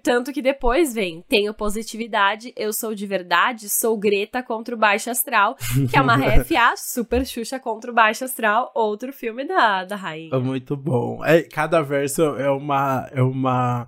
Tanto 0.02 0.32
que 0.32 0.40
depois 0.40 0.94
vem, 0.94 1.22
tenho 1.28 1.52
positividade, 1.52 2.52
eu 2.56 2.72
sou 2.72 2.94
de 2.94 3.06
verdade, 3.06 3.68
sou 3.68 3.98
Greta 3.98 4.42
contra 4.42 4.74
o 4.74 4.78
Baixo 4.78 5.10
Astral, 5.10 5.56
que 5.90 5.96
é 5.96 6.00
uma 6.00 6.16
RFA, 6.40 6.74
Super 6.76 7.26
Xuxa 7.26 7.58
contra 7.58 7.90
o 7.90 7.94
Baixo 7.94 8.24
Astral, 8.24 8.72
outro 8.74 9.12
filme 9.12 9.46
da, 9.46 9.84
da 9.84 9.94
rainha. 9.94 10.34
É 10.34 10.38
muito 10.38 10.74
bom. 10.74 11.22
É, 11.22 11.42
cada 11.42 11.82
verso 11.82 12.22
é 12.22 12.50
uma, 12.50 13.08
é 13.12 13.22
uma 13.22 13.86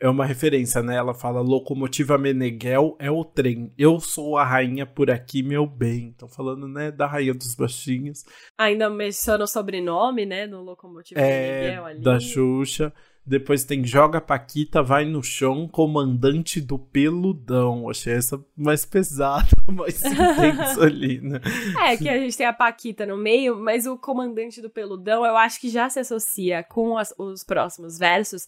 é 0.00 0.08
uma 0.08 0.24
referência, 0.26 0.82
né? 0.82 0.96
Ela 0.96 1.14
fala 1.14 1.40
locomotiva 1.40 2.18
Meneghel 2.18 2.96
é 2.98 3.10
o 3.10 3.24
trem. 3.24 3.72
Eu 3.78 3.98
sou 4.00 4.36
a 4.36 4.44
rainha 4.44 4.84
por 4.86 5.10
aqui, 5.10 5.42
meu 5.42 5.66
bem. 5.66 6.10
Estão 6.10 6.28
falando, 6.28 6.68
né, 6.68 6.90
da 6.90 7.06
rainha 7.06 7.32
dos 7.34 7.54
baixinhos. 7.54 8.24
Ainda 8.58 8.90
menciona 8.90 9.44
o 9.44 9.46
sobrenome, 9.46 10.26
né, 10.26 10.46
no 10.46 10.62
Locomotivo 10.62 11.18
É, 11.20 11.62
Miguel 11.68 11.84
ali. 11.86 12.00
da 12.00 12.20
Xuxa. 12.20 12.92
Depois 13.28 13.64
tem 13.64 13.84
Joga 13.84 14.20
Paquita, 14.20 14.84
vai 14.84 15.04
no 15.04 15.20
chão, 15.20 15.66
comandante 15.66 16.60
do 16.60 16.78
peludão. 16.78 17.88
Achei 17.90 18.12
essa 18.12 18.40
mais 18.56 18.84
pesada, 18.84 19.48
mais 19.66 20.04
intensa 20.04 20.84
ali, 20.84 21.20
né? 21.20 21.40
É, 21.88 21.96
que 21.96 22.08
a 22.08 22.18
gente 22.18 22.36
tem 22.36 22.46
a 22.46 22.52
Paquita 22.52 23.04
no 23.04 23.16
meio, 23.16 23.58
mas 23.58 23.84
o 23.86 23.98
comandante 23.98 24.62
do 24.62 24.70
peludão 24.70 25.26
eu 25.26 25.36
acho 25.36 25.60
que 25.60 25.68
já 25.68 25.88
se 25.88 25.98
associa 25.98 26.62
com 26.62 26.96
as- 26.96 27.12
os 27.18 27.42
próximos 27.42 27.98
versos, 27.98 28.46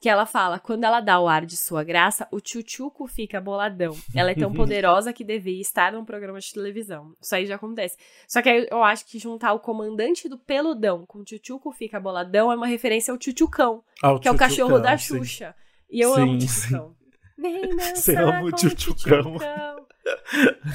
que 0.00 0.08
ela 0.08 0.24
fala, 0.24 0.58
quando 0.58 0.84
ela 0.84 1.00
dá 1.00 1.20
o 1.20 1.28
ar 1.28 1.44
de 1.44 1.58
sua 1.58 1.84
graça, 1.84 2.26
o 2.32 2.40
tchutchuco 2.40 3.06
fica 3.06 3.38
boladão. 3.38 3.94
Ela 4.14 4.30
é 4.30 4.34
tão 4.34 4.50
poderosa 4.54 5.12
que 5.12 5.22
devia 5.22 5.60
estar 5.60 5.92
num 5.92 6.06
programa 6.06 6.40
de 6.40 6.50
televisão. 6.52 7.14
Isso 7.20 7.34
aí 7.34 7.44
já 7.44 7.56
acontece. 7.56 7.98
Só 8.26 8.40
que 8.40 8.48
aí 8.48 8.66
eu 8.70 8.82
acho 8.82 9.04
que 9.04 9.18
juntar 9.18 9.52
o 9.52 9.60
comandante 9.60 10.26
do 10.26 10.38
peludão 10.38 11.04
com 11.06 11.18
o 11.18 11.24
tchutchuco 11.24 11.70
fica 11.70 12.00
boladão 12.00 12.50
é 12.50 12.56
uma 12.56 12.66
referência 12.66 13.12
ao 13.12 13.18
tchutchucão, 13.18 13.84
Ah, 14.02 14.18
que 14.18 14.26
é 14.26 14.30
o 14.30 14.36
cachorro 14.36 14.78
da 14.78 14.96
sim. 14.96 15.18
Xuxa. 15.18 15.54
E 15.90 16.00
eu 16.00 16.14
amo 16.14 16.36
o 16.36 16.40
Sim, 16.40 16.46
tchutchucão. 16.46 16.96
Vem 17.38 17.60
Você 17.94 18.16
ama 18.16 18.40
o 18.40 18.50
com 18.50 18.56
tchutchucão. 18.56 19.36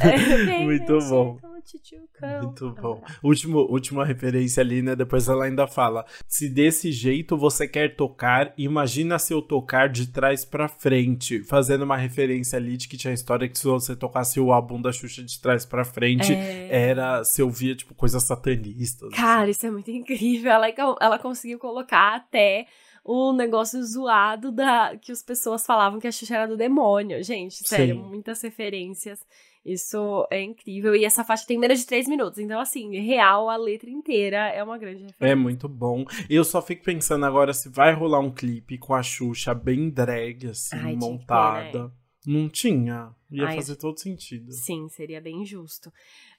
É, 0.02 0.60
Muito 0.64 1.00
bom. 1.10 1.38
Tchutchucão. 1.66 2.44
Muito 2.44 2.70
bom. 2.82 3.04
Último, 3.24 3.60
última 3.60 4.06
referência 4.06 4.62
ali, 4.62 4.82
né? 4.82 4.96
Depois 4.96 5.28
ela 5.28 5.46
ainda 5.46 5.68
fala: 5.68 6.06
se 6.28 6.48
desse 6.48 6.92
jeito 6.92 7.36
você 7.38 7.68
quer 7.68 7.96
tocar, 7.96 8.54
imagina 8.58 9.18
se 9.20 9.34
eu 9.34 9.42
tocar 9.42 9.90
de 9.90 10.08
trás 10.08 10.46
pra 10.46 10.68
frente. 10.68 11.44
Fazendo 11.44 11.84
uma 11.84 11.98
referência 11.98 12.58
ali 12.58 12.78
de 12.78 12.88
que 12.88 12.96
tinha 12.98 13.12
a 13.12 13.14
história 13.16 13.50
que 13.50 13.58
se 13.58 13.66
você 13.66 13.96
tocasse 13.96 14.40
o 14.40 14.52
álbum 14.54 14.82
da 14.82 14.92
Xuxa 14.92 15.24
de 15.24 15.40
trás 15.42 15.66
pra 15.66 15.84
frente, 15.84 16.34
É. 16.34 16.90
era. 16.90 17.24
Se 17.24 17.42
ouvia, 17.42 17.76
tipo, 17.76 17.94
coisas 17.96 18.24
satanistas. 18.24 19.10
Cara, 19.14 19.50
isso 19.50 19.66
é 19.66 19.72
muito 19.72 19.90
incrível. 19.92 20.52
Ela, 20.52 20.68
ela 21.02 21.20
conseguiu 21.20 21.58
colocar 21.60 22.16
até 22.16 22.68
o 23.04 23.32
negócio 23.34 23.84
zoado 23.84 24.52
da 24.52 24.96
que 24.98 25.12
as 25.12 25.22
pessoas 25.22 25.66
falavam 25.66 26.00
que 26.00 26.08
a 26.08 26.12
Xuxa 26.12 26.36
era 26.36 26.48
do 26.48 26.58
demônio. 26.58 27.24
Gente, 27.24 27.68
sério, 27.68 27.96
Sim. 27.96 28.02
muitas 28.02 28.42
referências. 28.42 29.20
Isso 29.66 30.28
é 30.30 30.44
incrível. 30.44 30.96
E 30.96 31.04
essa 31.04 31.24
faixa 31.24 31.48
tem 31.48 31.58
menos 31.58 31.80
de 31.80 31.88
três 31.88 32.08
minutos. 32.08 32.38
Então, 32.38 32.60
assim, 32.60 33.00
real, 33.00 33.50
a 33.50 33.58
letra 33.58 33.90
inteira 33.90 34.50
é 34.50 34.64
uma 34.64 34.78
grande 34.78 35.04
referência. 35.04 35.32
É 35.32 35.36
muito 35.36 35.68
bom. 35.68 36.06
Eu 36.30 36.44
só 36.44 36.62
fico 36.62 36.84
pensando 36.84 37.26
agora 37.26 37.52
se 37.52 37.68
vai 37.68 37.92
rolar 37.92 38.20
um 38.20 38.32
clipe 38.32 38.78
com 38.78 38.94
a 38.94 39.02
Xuxa 39.02 39.56
bem 39.56 39.90
drag, 39.90 40.48
assim, 40.48 40.76
Ai, 40.78 40.92
ter, 40.92 41.00
montada. 41.00 41.86
né? 41.86 41.92
Não 42.28 42.50
tinha. 42.50 43.10
Ia 43.32 43.48
Ai, 43.48 43.56
fazer 43.56 43.76
todo 43.76 44.00
sentido. 44.00 44.52
Sim, 44.52 44.88
seria 44.90 45.20
bem 45.20 45.46
justo. 45.46 45.92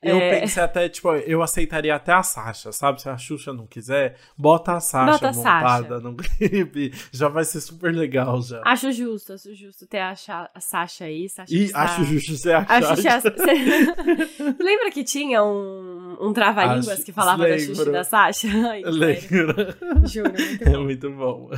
Eu 0.09 0.19
É. 0.19 0.41
pensei 0.41 0.63
até, 0.63 0.89
tipo, 0.89 1.11
eu 1.15 1.43
aceitaria 1.43 1.95
até 1.95 2.13
a 2.13 2.23
Sasha, 2.23 2.73
sabe? 2.73 3.01
Se 3.03 3.09
a 3.09 3.17
Xuxa 3.17 3.53
não 3.53 3.67
quiser, 3.67 4.17
bota 4.37 4.73
a 4.73 4.81
Sasha 4.81 5.13
Bota 5.13 5.29
a 5.29 5.33
montada 5.33 5.89
Sasha. 5.89 6.01
no 6.01 6.15
clipe. 6.17 6.93
Já 7.13 7.29
vai 7.29 7.45
ser 7.45 7.61
super 7.61 7.95
legal 7.95 8.41
já. 8.43 8.61
Acho 8.65 8.91
justo, 8.93 9.33
acho 9.33 9.55
justo 9.55 9.87
ter 9.87 9.99
a, 10.01 10.15
Cha- 10.15 10.51
a 10.55 10.61
Sasha 10.61 11.05
aí. 11.05 11.29
Sasha 11.29 11.55
E 11.55 11.65
está- 11.65 11.83
acho 11.83 12.05
justo 12.05 12.37
você 12.37 12.53
A 12.53 12.59
achar. 12.61 12.97
Xuxa. 12.97 13.17
Você 13.37 13.55
lembra 14.63 14.91
que 14.91 15.05
tinha 15.05 15.43
um, 15.43 16.17
um 16.21 16.33
trava-línguas 16.33 16.89
Acho- 16.89 17.05
que 17.05 17.13
falava 17.13 17.43
da 17.43 17.49
lembro. 17.55 17.75
Xuxa 17.75 17.89
e 17.89 17.93
da 17.93 18.05
Sasha? 18.05 18.49
Ai. 18.71 18.83
Lembra? 18.85 19.77
Juro, 20.05 20.33
muito 20.33 20.63
É 20.65 20.71
bom. 20.71 20.83
muito 20.85 21.11
bom. 21.11 21.51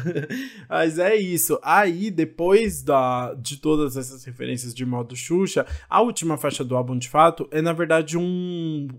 Mas 0.69 0.99
é 0.99 1.15
isso. 1.17 1.59
Aí, 1.63 2.11
depois 2.11 2.83
da, 2.83 3.35
de 3.35 3.57
todas 3.59 3.97
essas 3.97 4.25
referências 4.25 4.75
de 4.75 4.85
modo 4.85 5.15
Xuxa, 5.17 5.67
a 5.89 6.01
última 6.01 6.37
faixa 6.37 6.65
do 6.65 6.77
álbum, 6.77 6.97
de 6.99 7.09
fato, 7.09 7.49
é 7.51 7.61
na 7.61 7.73
verdade 7.73 8.17
um, 8.17 8.23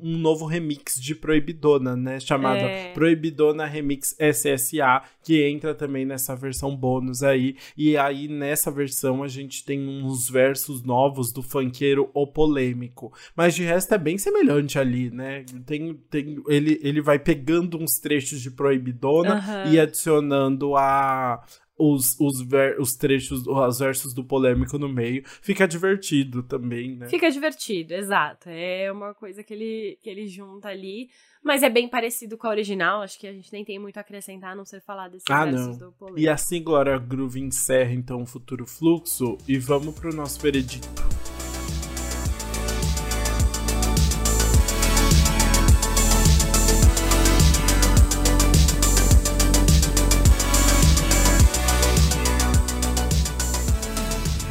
um 0.01 0.17
novo 0.17 0.45
remix 0.45 0.99
de 0.99 1.15
Proibidona, 1.15 1.95
né? 1.95 2.19
Chamada 2.19 2.61
É. 2.61 2.93
Proibidona 2.93 3.65
Remix 3.65 4.15
SSA, 4.19 5.03
que 5.23 5.43
entra 5.43 5.73
também 5.73 6.05
nessa 6.05 6.35
versão 6.35 6.75
bônus 6.75 7.23
aí. 7.23 7.55
E 7.77 7.97
aí, 7.97 8.27
nessa 8.27 8.71
versão, 8.71 9.23
a 9.23 9.27
gente 9.27 9.63
tem 9.63 9.87
uns 9.87 10.29
versos 10.29 10.83
novos 10.83 11.31
do 11.31 11.41
funkeiro 11.41 12.09
O 12.13 12.27
Polêmico. 12.27 13.13
Mas 13.35 13.55
de 13.55 13.63
resto 13.63 13.93
é 13.93 13.97
bem 13.97 14.17
semelhante 14.17 14.77
ali, 14.77 15.09
né? 15.09 15.43
Tem, 15.65 15.93
tem, 16.09 16.41
ele, 16.47 16.79
ele 16.83 17.01
vai 17.01 17.19
pegando 17.19 17.77
uns 17.77 17.99
trechos 17.99 18.41
de 18.41 18.51
Proibidona 18.51 19.43
e 19.71 19.79
adicionando 19.79 20.75
a. 20.75 21.43
Os, 21.79 22.19
os, 22.19 22.41
ver- 22.41 22.77
os 22.79 22.93
trechos, 22.95 23.47
os 23.47 23.79
versos 23.79 24.13
do 24.13 24.23
polêmico 24.23 24.77
no 24.77 24.89
meio. 24.89 25.23
Fica 25.41 25.65
divertido 25.65 26.43
também, 26.43 26.97
né? 26.97 27.07
Fica 27.07 27.31
divertido, 27.31 27.93
exato. 27.93 28.49
É 28.49 28.91
uma 28.91 29.13
coisa 29.13 29.41
que 29.43 29.53
ele, 29.53 29.97
que 30.03 30.09
ele 30.09 30.27
junta 30.27 30.67
ali. 30.67 31.09
Mas 31.41 31.63
é 31.63 31.69
bem 31.69 31.87
parecido 31.87 32.37
com 32.37 32.47
a 32.47 32.49
original. 32.49 33.01
Acho 33.01 33.17
que 33.17 33.25
a 33.25 33.31
gente 33.31 33.51
nem 33.53 33.63
tem 33.63 33.79
muito 33.79 33.95
a 33.97 34.01
acrescentar, 34.01 34.51
a 34.51 34.55
não 34.55 34.65
ser 34.65 34.81
falar 34.81 35.07
desses 35.07 35.23
Ah, 35.29 35.45
versos 35.45 35.79
não. 35.79 35.87
do 35.87 35.91
polêmico. 35.93 36.19
E 36.19 36.27
assim, 36.27 36.61
Glória 36.61 36.97
Groove 36.97 37.39
encerra 37.39 37.93
então 37.93 38.21
o 38.21 38.25
futuro 38.25 38.65
fluxo 38.67 39.37
e 39.47 39.57
vamos 39.57 39.95
pro 39.97 40.13
nosso 40.13 40.37
veredito. 40.41 41.08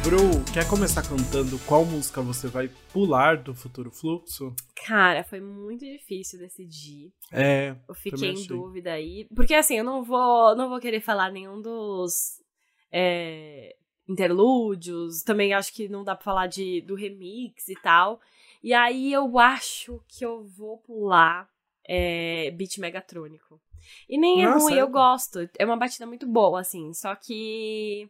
Bru, 0.09 0.43
quer 0.51 0.67
começar 0.67 1.03
cantando 1.07 1.59
qual 1.67 1.85
música 1.85 2.19
você 2.19 2.47
vai 2.47 2.67
pular 2.91 3.37
do 3.37 3.53
futuro 3.53 3.91
fluxo? 3.91 4.51
Cara, 4.87 5.23
foi 5.23 5.39
muito 5.39 5.85
difícil 5.85 6.39
decidir. 6.39 7.13
É, 7.31 7.75
Eu 7.87 7.93
fiquei 7.93 8.31
em 8.31 8.47
dúvida 8.47 8.91
aí. 8.93 9.27
Porque 9.35 9.53
assim, 9.53 9.77
eu 9.77 9.83
não 9.83 10.03
vou, 10.03 10.55
não 10.55 10.67
vou 10.67 10.79
querer 10.79 10.99
falar 10.99 11.31
nenhum 11.31 11.61
dos 11.61 12.41
é, 12.91 13.75
interlúdios. 14.07 15.21
Também 15.21 15.53
acho 15.53 15.71
que 15.71 15.87
não 15.87 16.03
dá 16.03 16.15
pra 16.15 16.23
falar 16.25 16.47
de, 16.47 16.81
do 16.81 16.95
remix 16.95 17.69
e 17.69 17.75
tal. 17.75 18.19
E 18.63 18.73
aí 18.73 19.13
eu 19.13 19.37
acho 19.37 20.01
que 20.07 20.25
eu 20.25 20.43
vou 20.43 20.79
pular 20.79 21.47
é, 21.87 22.49
beat 22.49 22.79
megatrônico. 22.79 23.61
E 24.09 24.17
nem 24.17 24.41
é 24.41 24.45
Ah, 24.45 24.53
ruim, 24.53 24.69
sério? 24.69 24.79
eu 24.79 24.89
gosto. 24.89 25.47
É 25.59 25.63
uma 25.63 25.77
batida 25.77 26.07
muito 26.07 26.25
boa, 26.25 26.59
assim. 26.61 26.95
Só 26.95 27.13
que 27.13 28.09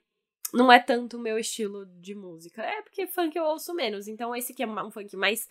não 0.53 0.71
é 0.71 0.79
tanto 0.79 1.17
o 1.17 1.19
meu 1.19 1.37
estilo 1.37 1.85
de 1.85 2.15
música. 2.15 2.61
É 2.61 2.81
porque 2.81 3.07
funk 3.07 3.37
eu 3.37 3.43
ouço 3.43 3.73
menos. 3.73 4.07
Então 4.07 4.35
esse 4.35 4.51
aqui 4.51 4.63
é 4.63 4.67
um 4.67 4.91
funk 4.91 5.15
mais 5.15 5.47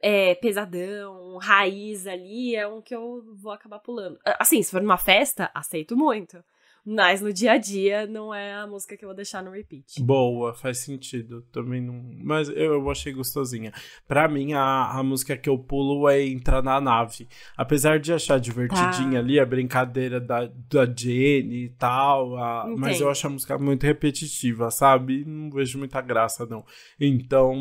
é, 0.00 0.34
pesadão, 0.34 1.36
raiz 1.36 2.06
ali, 2.06 2.56
é 2.56 2.66
um 2.66 2.80
que 2.80 2.94
eu 2.94 3.22
vou 3.34 3.52
acabar 3.52 3.78
pulando. 3.78 4.18
Assim, 4.38 4.62
se 4.62 4.70
for 4.70 4.80
numa 4.80 4.98
festa, 4.98 5.50
aceito 5.54 5.96
muito. 5.96 6.42
Mas 6.84 7.20
no 7.20 7.32
dia 7.32 7.52
a 7.52 7.58
dia 7.58 8.06
não 8.06 8.34
é 8.34 8.54
a 8.54 8.66
música 8.66 8.96
que 8.96 9.04
eu 9.04 9.08
vou 9.08 9.16
deixar 9.16 9.42
no 9.42 9.50
repeat. 9.50 10.02
Boa, 10.02 10.54
faz 10.54 10.78
sentido. 10.78 11.42
Também 11.52 11.80
não. 11.80 12.02
Mas 12.22 12.48
eu, 12.48 12.74
eu 12.74 12.90
achei 12.90 13.12
gostosinha. 13.12 13.72
Pra 14.08 14.28
mim, 14.28 14.52
a, 14.52 14.98
a 14.98 15.02
música 15.02 15.36
que 15.36 15.48
eu 15.48 15.58
pulo 15.58 16.08
é 16.08 16.22
Entrar 16.24 16.62
na 16.62 16.80
Nave. 16.80 17.28
Apesar 17.56 17.98
de 17.98 18.12
achar 18.12 18.40
divertidinha 18.40 19.12
tá. 19.12 19.18
ali 19.18 19.38
a 19.38 19.46
brincadeira 19.46 20.20
da, 20.20 20.46
da 20.46 20.86
Jenny 20.86 21.64
e 21.64 21.68
tal. 21.70 22.36
A, 22.36 22.66
mas 22.76 23.00
eu 23.00 23.10
acho 23.10 23.26
a 23.26 23.30
música 23.30 23.58
muito 23.58 23.84
repetitiva, 23.84 24.70
sabe? 24.70 25.24
Não 25.24 25.50
vejo 25.50 25.78
muita 25.78 26.00
graça, 26.00 26.46
não. 26.46 26.64
Então. 26.98 27.54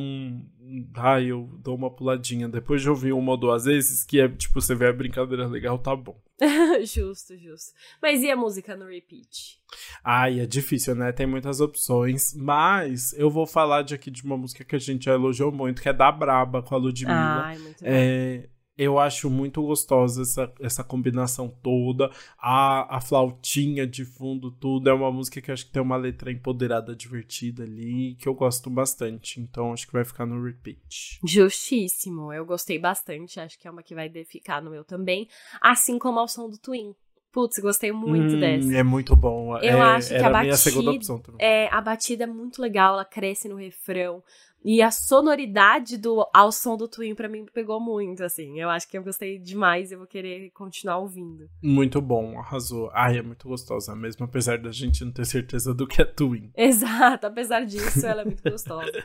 Ai, 0.95 1.25
eu 1.25 1.49
dou 1.63 1.75
uma 1.75 1.89
puladinha. 1.89 2.47
Depois 2.47 2.81
de 2.81 2.89
ouvir 2.89 3.13
uma 3.13 3.31
ou 3.31 3.37
duas 3.37 3.65
vezes, 3.65 4.03
que 4.03 4.19
é 4.19 4.27
tipo, 4.27 4.59
você 4.61 4.75
vê 4.75 4.87
a 4.87 4.93
brincadeira 4.93 5.47
legal, 5.47 5.77
tá 5.77 5.95
bom. 5.95 6.19
justo, 6.83 7.37
justo. 7.37 7.73
Mas 8.01 8.21
e 8.21 8.31
a 8.31 8.35
música 8.35 8.75
no 8.75 8.85
repeat? 8.85 9.59
Ai, 10.03 10.39
é 10.39 10.45
difícil, 10.45 10.95
né? 10.95 11.11
Tem 11.11 11.25
muitas 11.25 11.59
opções. 11.59 12.33
Mas 12.35 13.13
eu 13.13 13.29
vou 13.29 13.45
falar 13.45 13.81
de 13.81 13.93
aqui 13.93 14.09
de 14.09 14.23
uma 14.23 14.37
música 14.37 14.63
que 14.63 14.75
a 14.75 14.79
gente 14.79 15.05
já 15.05 15.13
elogiou 15.13 15.51
muito, 15.51 15.81
que 15.81 15.89
é 15.89 15.93
da 15.93 16.11
Braba 16.11 16.61
com 16.61 16.75
a 16.75 16.77
Ludmilla. 16.77 17.43
Ai, 17.43 17.57
muito 17.57 17.83
é, 17.83 18.49
eu 18.79 18.97
acho 18.97 19.29
muito 19.29 19.61
gostosa 19.61 20.21
essa, 20.21 20.53
essa 20.57 20.83
combinação 20.85 21.49
toda. 21.61 22.09
A, 22.37 22.95
a 22.95 23.01
flautinha 23.01 23.85
de 23.85 24.05
fundo, 24.05 24.49
tudo. 24.49 24.89
É 24.89 24.93
uma 24.93 25.11
música 25.11 25.41
que 25.41 25.51
acho 25.51 25.65
que 25.65 25.71
tem 25.73 25.81
uma 25.81 25.97
letra 25.97 26.31
empoderada, 26.31 26.95
divertida 26.95 27.63
ali, 27.63 28.15
que 28.15 28.29
eu 28.29 28.33
gosto 28.33 28.69
bastante. 28.69 29.41
Então 29.41 29.73
acho 29.73 29.85
que 29.85 29.91
vai 29.91 30.05
ficar 30.05 30.25
no 30.25 30.41
repeat. 30.41 31.19
Justíssimo. 31.25 32.31
Eu 32.31 32.45
gostei 32.45 32.79
bastante. 32.79 33.37
Acho 33.37 33.59
que 33.59 33.67
é 33.67 33.71
uma 33.71 33.83
que 33.83 33.93
vai 33.93 34.09
ficar 34.23 34.61
no 34.61 34.71
meu 34.71 34.85
também. 34.85 35.27
Assim 35.61 35.99
como 35.99 36.17
ao 36.17 36.29
som 36.29 36.49
do 36.49 36.57
Twin. 36.57 36.95
Putz, 37.31 37.59
gostei 37.59 37.91
muito 37.91 38.35
hum, 38.35 38.39
dessa. 38.39 38.75
É 38.75 38.83
muito 38.83 39.15
bom. 39.15 39.55
Eu 39.57 39.77
é, 39.77 39.81
acho 39.81 40.09
que 40.09 40.15
a 40.15 40.29
batida. 40.29 41.21
É, 41.37 41.67
a 41.67 41.79
batida 41.79 42.23
é 42.23 42.27
muito 42.27 42.61
legal, 42.61 42.95
ela 42.95 43.05
cresce 43.05 43.47
no 43.47 43.55
refrão. 43.55 44.23
E 44.63 44.81
a 44.81 44.91
sonoridade 44.91 45.97
do 45.97 46.27
ao 46.33 46.51
som 46.51 46.75
do 46.75 46.87
Twin 46.87 47.15
para 47.15 47.29
mim 47.29 47.45
pegou 47.53 47.79
muito, 47.79 48.23
assim. 48.23 48.59
Eu 48.59 48.69
acho 48.69 48.89
que 48.89 48.97
eu 48.97 49.03
gostei 49.03 49.39
demais 49.39 49.89
e 49.89 49.93
eu 49.93 49.99
vou 49.99 50.07
querer 50.07 50.49
continuar 50.51 50.97
ouvindo. 50.97 51.47
Muito 51.63 52.01
bom, 52.01 52.37
arrasou. 52.37 52.89
Ai, 52.93 53.19
é 53.19 53.21
muito 53.21 53.47
gostosa, 53.47 53.95
mesmo 53.95 54.25
apesar 54.25 54.57
da 54.57 54.71
gente 54.71 55.05
não 55.05 55.13
ter 55.13 55.25
certeza 55.25 55.73
do 55.73 55.87
que 55.87 56.01
é 56.01 56.05
Twin. 56.05 56.51
Exato, 56.57 57.27
apesar 57.27 57.65
disso, 57.65 58.05
ela 58.05 58.21
é 58.21 58.25
muito 58.25 58.43
gostosa. 58.43 58.91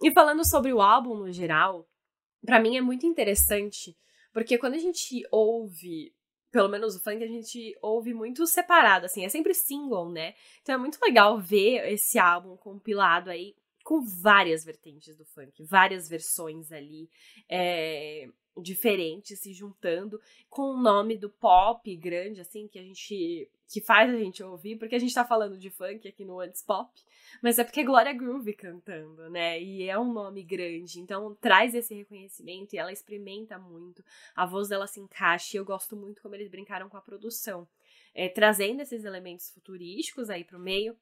E 0.00 0.12
falando 0.12 0.44
sobre 0.44 0.72
o 0.72 0.80
álbum 0.80 1.16
no 1.16 1.32
geral, 1.32 1.84
para 2.46 2.60
mim 2.60 2.76
é 2.76 2.80
muito 2.80 3.04
interessante, 3.04 3.96
porque 4.32 4.56
quando 4.56 4.74
a 4.74 4.78
gente 4.78 5.26
ouve 5.28 6.12
pelo 6.50 6.68
menos 6.68 6.96
o 6.96 7.02
funk 7.02 7.22
a 7.22 7.26
gente 7.26 7.76
ouve 7.82 8.14
muito 8.14 8.46
separado, 8.46 9.06
assim, 9.06 9.24
é 9.24 9.28
sempre 9.28 9.54
single, 9.54 10.10
né? 10.10 10.34
Então 10.62 10.74
é 10.74 10.78
muito 10.78 10.98
legal 11.02 11.38
ver 11.38 11.92
esse 11.92 12.18
álbum 12.18 12.56
compilado 12.56 13.30
aí 13.30 13.54
com 13.84 14.02
várias 14.02 14.64
vertentes 14.64 15.16
do 15.16 15.24
funk, 15.24 15.64
várias 15.64 16.08
versões 16.08 16.70
ali 16.72 17.08
é, 17.48 18.28
diferentes 18.60 19.40
se 19.40 19.52
juntando, 19.52 20.20
com 20.48 20.70
o 20.70 20.80
nome 20.80 21.16
do 21.16 21.30
pop 21.30 21.94
grande, 21.96 22.40
assim, 22.40 22.68
que 22.68 22.78
a 22.78 22.82
gente. 22.82 23.48
que 23.68 23.80
faz 23.80 24.12
a 24.12 24.16
gente 24.16 24.42
ouvir, 24.42 24.76
porque 24.76 24.94
a 24.94 24.98
gente 24.98 25.14
tá 25.14 25.24
falando 25.24 25.58
de 25.58 25.70
funk 25.70 26.06
aqui 26.08 26.24
no 26.24 26.40
Antes 26.40 26.62
Pop, 26.62 26.90
mas 27.42 27.58
é 27.58 27.64
porque 27.64 27.80
é 27.80 27.84
Glória 27.84 28.12
Groove 28.12 28.52
cantando, 28.54 29.28
né? 29.30 29.60
E 29.62 29.88
é 29.88 29.98
um 29.98 30.12
nome 30.12 30.42
grande, 30.42 31.00
então 31.00 31.36
traz 31.40 31.74
esse 31.74 31.94
reconhecimento 31.94 32.74
e 32.74 32.78
ela 32.78 32.92
experimenta 32.92 33.58
muito, 33.58 34.04
a 34.34 34.46
voz 34.46 34.68
dela 34.68 34.86
se 34.86 35.00
encaixa 35.00 35.56
e 35.56 35.60
eu 35.60 35.64
gosto 35.64 35.96
muito 35.96 36.22
como 36.22 36.34
eles 36.34 36.48
brincaram 36.48 36.88
com 36.88 36.96
a 36.96 37.02
produção. 37.02 37.68
É, 38.14 38.28
trazendo 38.28 38.80
esses 38.80 39.04
elementos 39.04 39.50
futurísticos 39.50 40.28
aí 40.30 40.42
pro 40.42 40.58
meio, 40.58 40.96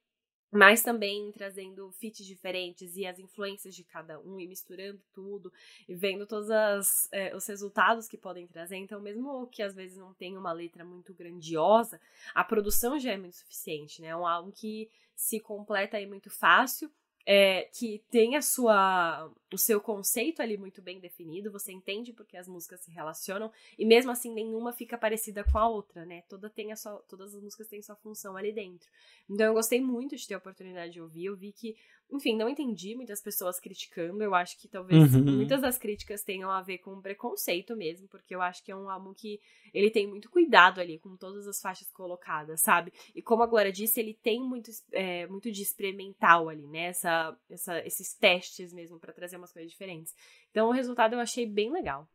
mas 0.51 0.83
também 0.83 1.31
trazendo 1.33 1.91
fits 1.93 2.25
diferentes 2.25 2.97
e 2.97 3.07
as 3.07 3.19
influências 3.19 3.75
de 3.75 3.85
cada 3.85 4.19
um 4.21 4.39
e 4.41 4.47
misturando 4.47 5.01
tudo 5.13 5.53
e 5.89 5.95
vendo 5.95 6.27
todos 6.27 6.51
as, 6.51 7.09
é, 7.13 7.35
os 7.35 7.47
resultados 7.47 8.09
que 8.09 8.17
podem 8.17 8.47
trazer. 8.47 8.77
Então, 8.77 9.01
mesmo 9.01 9.47
que 9.49 9.63
às 9.63 9.75
vezes 9.75 9.97
não 9.97 10.15
tenha 10.15 10.39
uma 10.39 10.53
letra 10.53 10.85
muito 10.85 11.13
grandiosa, 11.13 12.01
a 12.35 12.45
produção 12.45 12.99
já 12.99 13.13
é 13.13 13.17
muito 13.17 13.37
suficiente, 13.37 14.01
né? 14.01 14.09
É 14.09 14.17
um 14.17 14.27
álbum 14.27 14.51
que 14.51 14.91
se 15.15 15.41
completa 15.41 15.97
aí 15.97 16.07
muito 16.07 16.31
fácil 16.31 16.91
é, 17.29 17.65
que 17.73 18.05
tem 18.09 18.37
a 18.37 18.43
sua, 18.43 19.29
o 19.53 19.59
seu 19.59 19.81
conceito 19.81 20.41
ali 20.41 20.57
muito 20.57 20.81
bem 20.81 21.01
definido, 21.01 21.51
você 21.51 21.73
entende 21.73 22.13
porque 22.13 22.37
as 22.37 22.47
músicas 22.47 22.81
se 22.81 22.93
relacionam, 22.93 23.51
e 23.77 23.85
mesmo 23.85 24.13
assim 24.13 24.33
nenhuma 24.33 24.73
fica 24.73 24.97
parecida 24.97 25.43
com 25.43 25.59
a 25.59 25.69
outra, 25.69 26.07
né? 26.07 26.23
Toda 26.29 26.49
tem 26.49 26.71
a 26.71 26.77
sua, 26.77 27.03
todas 27.09 27.35
as 27.35 27.43
músicas 27.43 27.67
têm 27.67 27.83
sua 27.83 27.97
função 27.97 28.37
ali 28.37 28.53
dentro. 28.53 28.89
Então 29.29 29.47
eu 29.47 29.55
gostei 29.55 29.81
muito 29.81 30.15
de 30.17 30.27
ter 30.27 30.35
a 30.35 30.39
oportunidade 30.39 30.93
de 30.93 31.01
ouvir, 31.01 31.25
eu 31.25 31.37
vi 31.37 31.51
que 31.51 31.77
enfim, 32.11 32.37
não 32.37 32.49
entendi 32.49 32.95
muitas 32.95 33.21
pessoas 33.21 33.59
criticando. 33.59 34.23
Eu 34.23 34.35
acho 34.35 34.59
que 34.61 34.69
talvez 34.69 35.15
uhum. 35.15 35.25
muitas 35.25 35.61
das 35.61 35.77
críticas 35.77 36.23
tenham 36.23 36.51
a 36.51 36.63
ver 36.63 36.79
com 36.79 37.01
preconceito 37.01 37.77
mesmo, 37.77 38.07
porque 38.09 38.35
eu 38.35 38.41
acho 38.41 38.65
que 38.65 38.71
é 38.71 38.77
um 38.77 38.89
álbum 38.89 39.13
que 39.13 39.41
ele 39.75 39.91
tem 39.91 40.07
muito 40.07 40.31
cuidado 40.31 40.81
ali 40.81 40.99
com 40.99 41.17
todas 41.17 41.47
as 41.47 41.61
faixas 41.61 41.91
colocadas, 41.91 42.61
sabe? 42.61 42.93
E 43.15 43.21
como 43.21 43.43
a 43.43 43.47
Glória 43.47 43.73
disse, 43.73 44.01
ele 44.01 44.15
tem 44.15 44.41
muito, 44.41 44.71
é, 44.93 45.27
muito 45.27 45.51
de 45.51 45.63
experimental 45.63 46.49
ali, 46.49 46.67
né? 46.69 46.87
Essa, 46.87 47.37
essa, 47.51 47.87
esses 47.87 48.15
testes 48.15 48.73
mesmo 48.73 48.99
para 48.99 49.13
trazer 49.13 49.37
umas 49.37 49.53
coisas 49.53 49.71
diferentes. 49.71 50.15
Então 50.51 50.69
o 50.69 50.73
resultado 50.73 51.15
eu 51.15 51.21
achei 51.21 51.47
bem 51.47 51.73
legal. 51.73 52.09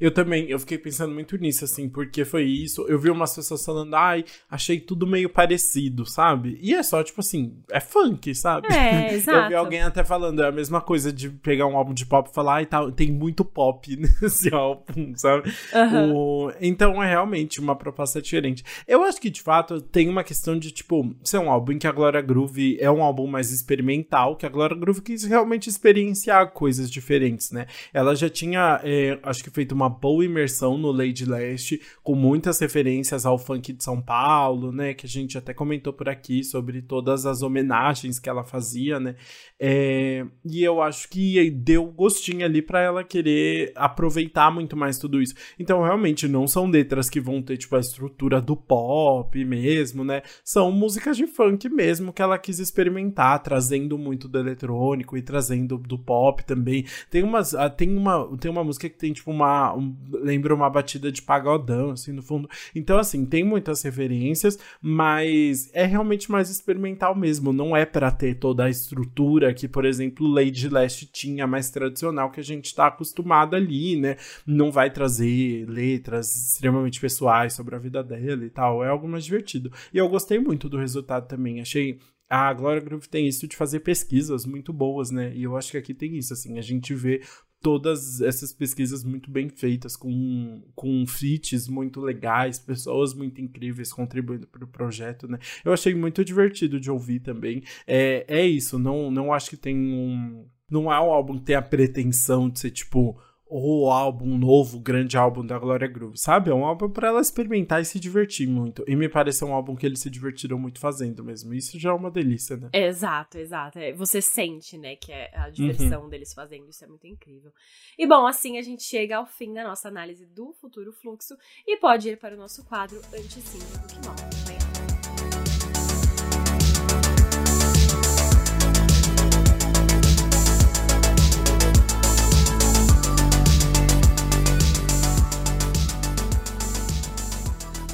Eu 0.00 0.10
também, 0.10 0.48
eu 0.48 0.58
fiquei 0.58 0.78
pensando 0.78 1.14
muito 1.14 1.36
nisso, 1.36 1.64
assim, 1.64 1.88
porque 1.88 2.24
foi 2.24 2.44
isso. 2.44 2.86
Eu 2.88 2.98
vi 2.98 3.10
umas 3.10 3.34
pessoas 3.34 3.64
falando, 3.64 3.94
ai, 3.94 4.24
achei 4.50 4.80
tudo 4.80 5.06
meio 5.06 5.28
parecido, 5.28 6.04
sabe? 6.04 6.58
E 6.60 6.74
é 6.74 6.82
só, 6.82 7.02
tipo 7.02 7.20
assim, 7.20 7.56
é 7.70 7.80
funk, 7.80 8.34
sabe? 8.34 8.72
É, 8.72 9.14
exato. 9.14 9.38
Eu 9.42 9.48
vi 9.48 9.54
alguém 9.54 9.82
até 9.82 10.04
falando, 10.04 10.42
é 10.42 10.48
a 10.48 10.52
mesma 10.52 10.80
coisa 10.80 11.12
de 11.12 11.28
pegar 11.30 11.66
um 11.66 11.76
álbum 11.76 11.92
de 11.92 12.06
pop 12.06 12.28
e 12.30 12.34
falar, 12.34 12.56
ai, 12.56 12.66
tá, 12.66 12.90
tem 12.92 13.10
muito 13.10 13.44
pop 13.44 13.96
nesse 14.20 14.52
álbum, 14.54 15.12
sabe? 15.16 15.52
Uhum. 15.72 16.14
O... 16.14 16.52
Então 16.60 17.02
é 17.02 17.08
realmente 17.08 17.60
uma 17.60 17.76
proposta 17.76 18.20
diferente. 18.20 18.64
Eu 18.86 19.02
acho 19.02 19.20
que, 19.20 19.30
de 19.30 19.42
fato, 19.42 19.80
tem 19.80 20.08
uma 20.08 20.24
questão 20.24 20.58
de, 20.58 20.70
tipo, 20.70 21.14
ser 21.22 21.38
um 21.38 21.50
álbum 21.50 21.72
em 21.72 21.78
que 21.78 21.86
a 21.86 21.92
Glória 21.92 22.20
Groove 22.20 22.78
é 22.80 22.90
um 22.90 23.02
álbum 23.02 23.26
mais 23.26 23.50
experimental, 23.50 24.36
que 24.36 24.46
a 24.46 24.48
Glória 24.48 24.76
Groove 24.76 25.00
quis 25.00 25.24
realmente 25.24 25.68
experienciar 25.68 26.50
coisas 26.52 26.90
diferentes, 26.90 27.50
né? 27.50 27.66
Ela 27.92 28.14
já 28.14 28.28
tinha, 28.28 28.80
é, 28.82 29.18
acho 29.22 29.42
que 29.42 29.50
feito 29.52 29.72
uma 29.72 29.88
boa 29.88 30.24
imersão 30.24 30.76
no 30.78 30.90
Lady 30.90 31.24
Leste, 31.24 31.80
com 32.02 32.14
muitas 32.14 32.58
referências 32.60 33.26
ao 33.26 33.38
funk 33.38 33.72
de 33.72 33.82
São 33.82 34.00
Paulo, 34.00 34.72
né? 34.72 34.94
Que 34.94 35.06
a 35.06 35.08
gente 35.08 35.36
até 35.36 35.52
comentou 35.52 35.92
por 35.92 36.08
aqui 36.08 36.42
sobre 36.42 36.82
todas 36.82 37.26
as 37.26 37.42
homenagens 37.42 38.18
que 38.18 38.28
ela 38.28 38.44
fazia, 38.44 38.98
né? 38.98 39.16
É, 39.58 40.24
e 40.44 40.62
eu 40.62 40.82
acho 40.82 41.08
que 41.08 41.50
deu 41.50 41.86
gostinho 41.86 42.44
ali 42.44 42.60
para 42.60 42.80
ela 42.80 43.04
querer 43.04 43.72
aproveitar 43.76 44.50
muito 44.50 44.76
mais 44.76 44.98
tudo 44.98 45.20
isso. 45.20 45.34
Então, 45.58 45.82
realmente, 45.82 46.26
não 46.26 46.46
são 46.46 46.66
letras 46.66 47.08
que 47.08 47.20
vão 47.20 47.40
ter, 47.42 47.56
tipo, 47.56 47.76
a 47.76 47.80
estrutura 47.80 48.40
do 48.40 48.56
pop 48.56 49.44
mesmo, 49.44 50.04
né? 50.04 50.22
São 50.44 50.72
músicas 50.72 51.16
de 51.16 51.26
funk 51.26 51.68
mesmo 51.68 52.12
que 52.12 52.22
ela 52.22 52.38
quis 52.38 52.58
experimentar, 52.58 53.42
trazendo 53.42 53.96
muito 53.96 54.28
do 54.28 54.38
eletrônico 54.38 55.16
e 55.16 55.22
trazendo 55.22 55.78
do 55.78 55.98
pop 55.98 56.44
também. 56.44 56.84
Tem 57.10 57.22
umas. 57.22 57.54
Ah, 57.54 57.70
tem 57.70 57.96
uma, 57.96 58.36
tem 58.38 58.50
uma 58.50 58.64
música 58.64 58.88
que 58.88 58.98
tem, 58.98 59.12
tipo, 59.12 59.30
uma 59.30 59.41
uma. 59.42 59.74
Um, 59.76 59.96
lembra 60.12 60.54
uma 60.54 60.70
batida 60.70 61.10
de 61.10 61.22
pagodão, 61.22 61.90
assim, 61.90 62.12
no 62.12 62.22
fundo. 62.22 62.48
Então, 62.74 62.98
assim, 62.98 63.26
tem 63.26 63.44
muitas 63.44 63.82
referências, 63.82 64.58
mas 64.80 65.70
é 65.74 65.84
realmente 65.84 66.30
mais 66.30 66.50
experimental 66.50 67.14
mesmo. 67.14 67.52
Não 67.52 67.76
é 67.76 67.84
para 67.84 68.10
ter 68.10 68.36
toda 68.36 68.64
a 68.64 68.70
estrutura 68.70 69.52
que, 69.52 69.68
por 69.68 69.84
exemplo, 69.84 70.26
Lady 70.26 70.68
Last 70.68 71.06
tinha, 71.06 71.46
mais 71.46 71.70
tradicional, 71.70 72.30
que 72.30 72.40
a 72.40 72.44
gente 72.44 72.74
tá 72.74 72.86
acostumado 72.86 73.56
ali, 73.56 73.96
né? 73.96 74.16
Não 74.46 74.70
vai 74.70 74.90
trazer 74.90 75.66
letras 75.68 76.52
extremamente 76.52 77.00
pessoais 77.00 77.52
sobre 77.52 77.74
a 77.74 77.78
vida 77.78 78.02
dela 78.02 78.44
e 78.44 78.50
tal. 78.50 78.84
É 78.84 78.88
algo 78.88 79.08
mais 79.08 79.24
divertido. 79.24 79.72
E 79.92 79.98
eu 79.98 80.08
gostei 80.08 80.38
muito 80.38 80.68
do 80.68 80.78
resultado 80.78 81.26
também. 81.26 81.60
Achei 81.60 81.98
a 82.32 82.50
Glória 82.54 82.80
Groove 82.80 83.10
tem 83.10 83.28
isso 83.28 83.46
de 83.46 83.54
fazer 83.54 83.80
pesquisas 83.80 84.46
muito 84.46 84.72
boas, 84.72 85.10
né? 85.10 85.34
E 85.34 85.42
eu 85.42 85.54
acho 85.54 85.70
que 85.70 85.76
aqui 85.76 85.92
tem 85.92 86.16
isso, 86.16 86.32
assim, 86.32 86.58
a 86.58 86.62
gente 86.62 86.94
vê 86.94 87.20
todas 87.62 88.20
essas 88.20 88.52
pesquisas 88.52 89.04
muito 89.04 89.30
bem 89.30 89.48
feitas, 89.48 89.96
com, 89.96 90.62
com 90.74 91.06
feats 91.06 91.68
muito 91.68 92.00
legais, 92.00 92.58
pessoas 92.58 93.14
muito 93.14 93.40
incríveis 93.40 93.92
contribuindo 93.92 94.46
para 94.46 94.64
o 94.64 94.68
projeto, 94.68 95.28
né? 95.28 95.38
Eu 95.64 95.72
achei 95.72 95.94
muito 95.94 96.24
divertido 96.24 96.80
de 96.80 96.90
ouvir 96.90 97.20
também. 97.20 97.62
É, 97.86 98.24
é 98.28 98.46
isso, 98.46 98.78
não, 98.78 99.10
não 99.10 99.32
acho 99.32 99.50
que 99.50 99.56
tem 99.56 99.76
um. 99.76 100.46
Não 100.68 100.90
é 100.90 100.98
um 101.00 101.10
álbum 101.10 101.38
que 101.38 101.44
tem 101.44 101.54
a 101.54 101.62
pretensão 101.62 102.48
de 102.48 102.58
ser 102.58 102.70
tipo 102.70 103.20
o 103.54 103.90
álbum 103.90 104.38
novo, 104.38 104.80
grande 104.80 105.18
álbum 105.18 105.44
da 105.44 105.58
Gloria 105.58 105.86
Groove, 105.86 106.16
sabe? 106.16 106.50
É 106.50 106.54
um 106.54 106.64
álbum 106.64 106.88
para 106.88 107.08
ela 107.08 107.20
experimentar 107.20 107.82
e 107.82 107.84
se 107.84 108.00
divertir 108.00 108.48
muito. 108.48 108.82
E 108.88 108.96
me 108.96 109.10
parece 109.10 109.44
um 109.44 109.52
álbum 109.52 109.76
que 109.76 109.84
eles 109.84 110.00
se 110.00 110.08
divertiram 110.08 110.58
muito 110.58 110.80
fazendo 110.80 111.22
mesmo. 111.22 111.52
Isso 111.52 111.78
já 111.78 111.90
é 111.90 111.92
uma 111.92 112.10
delícia, 112.10 112.56
né? 112.56 112.70
Exato, 112.72 113.36
exato. 113.36 113.78
É, 113.78 113.92
você 113.92 114.22
sente, 114.22 114.78
né, 114.78 114.96
que 114.96 115.12
é 115.12 115.30
a 115.34 115.50
diversão 115.50 116.04
uhum. 116.04 116.08
deles 116.08 116.32
fazendo 116.32 116.66
isso 116.70 116.82
é 116.82 116.88
muito 116.88 117.06
incrível. 117.06 117.52
E 117.98 118.06
bom, 118.06 118.26
assim 118.26 118.56
a 118.56 118.62
gente 118.62 118.84
chega 118.84 119.18
ao 119.18 119.26
fim 119.26 119.52
da 119.52 119.64
nossa 119.64 119.86
análise 119.86 120.24
do 120.24 120.54
futuro 120.54 120.90
fluxo 120.90 121.36
e 121.66 121.76
pode 121.76 122.08
ir 122.08 122.18
para 122.18 122.34
o 122.34 122.38
nosso 122.38 122.64
quadro 122.64 122.98
Antes 123.12 123.44
Sim 123.44 123.58
do 123.58 123.86
que 123.86 124.06
Mal. 124.06 124.41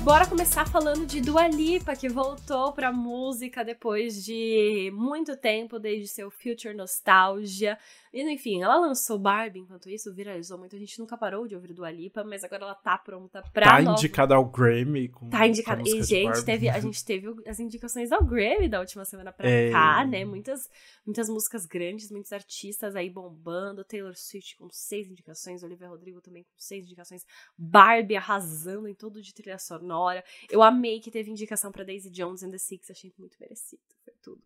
Bora 0.08 0.26
começar 0.26 0.66
falando 0.66 1.04
de 1.04 1.20
Dua 1.20 1.46
Lipa, 1.48 1.94
que 1.94 2.08
voltou 2.08 2.72
pra 2.72 2.90
música 2.90 3.62
depois 3.62 4.24
de 4.24 4.90
muito 4.94 5.36
tempo, 5.36 5.78
desde 5.78 6.08
seu 6.08 6.30
Future 6.30 6.72
Nostalgia. 6.72 7.78
Enfim, 8.12 8.62
ela 8.62 8.78
lançou 8.78 9.18
Barbie, 9.18 9.60
enquanto 9.60 9.88
isso 9.88 10.12
viralizou 10.14 10.58
muito. 10.58 10.74
A 10.74 10.78
gente 10.78 10.98
nunca 10.98 11.16
parou 11.16 11.46
de 11.46 11.54
ouvir 11.54 11.72
Dua 11.72 11.90
Lipa, 11.90 12.24
mas 12.24 12.44
agora 12.44 12.64
ela 12.64 12.74
tá 12.74 12.96
pronta 12.96 13.42
pra. 13.52 13.66
Tá 13.66 13.82
nova... 13.82 13.98
indicada 13.98 14.34
ao 14.34 14.44
Grammy. 14.44 15.08
Com, 15.08 15.28
tá 15.28 15.46
indicada. 15.46 15.82
E, 15.84 16.02
gente, 16.02 16.44
teve, 16.44 16.68
a 16.68 16.80
gente 16.80 17.04
teve 17.04 17.28
as 17.46 17.60
indicações 17.60 18.12
ao 18.12 18.24
Grammy 18.24 18.68
da 18.68 18.80
última 18.80 19.04
semana 19.04 19.32
pra 19.32 19.48
é... 19.48 19.70
cá, 19.70 20.04
né? 20.04 20.24
Muitas, 20.24 20.68
muitas 21.04 21.28
músicas 21.28 21.66
grandes, 21.66 22.10
muitos 22.10 22.32
artistas 22.32 22.96
aí 22.96 23.10
bombando. 23.10 23.84
Taylor 23.84 24.14
Swift 24.16 24.56
com 24.56 24.68
seis 24.70 25.08
indicações, 25.10 25.62
Olivia 25.62 25.88
Rodrigo 25.88 26.20
também 26.20 26.44
com 26.44 26.50
seis 26.56 26.84
indicações. 26.84 27.26
Barbie 27.56 28.16
arrasando 28.16 28.88
em 28.88 28.94
tudo 28.94 29.22
de 29.22 29.34
trilha 29.34 29.58
sonora. 29.58 30.24
Eu 30.50 30.62
amei 30.62 31.00
que 31.00 31.10
teve 31.10 31.30
indicação 31.30 31.70
pra 31.70 31.84
Daisy 31.84 32.10
Jones 32.10 32.42
and 32.42 32.50
the 32.50 32.58
Six, 32.58 32.90
achei 32.90 33.12
muito 33.18 33.36
merecido. 33.40 33.82
Foi 34.04 34.14
tudo. 34.22 34.42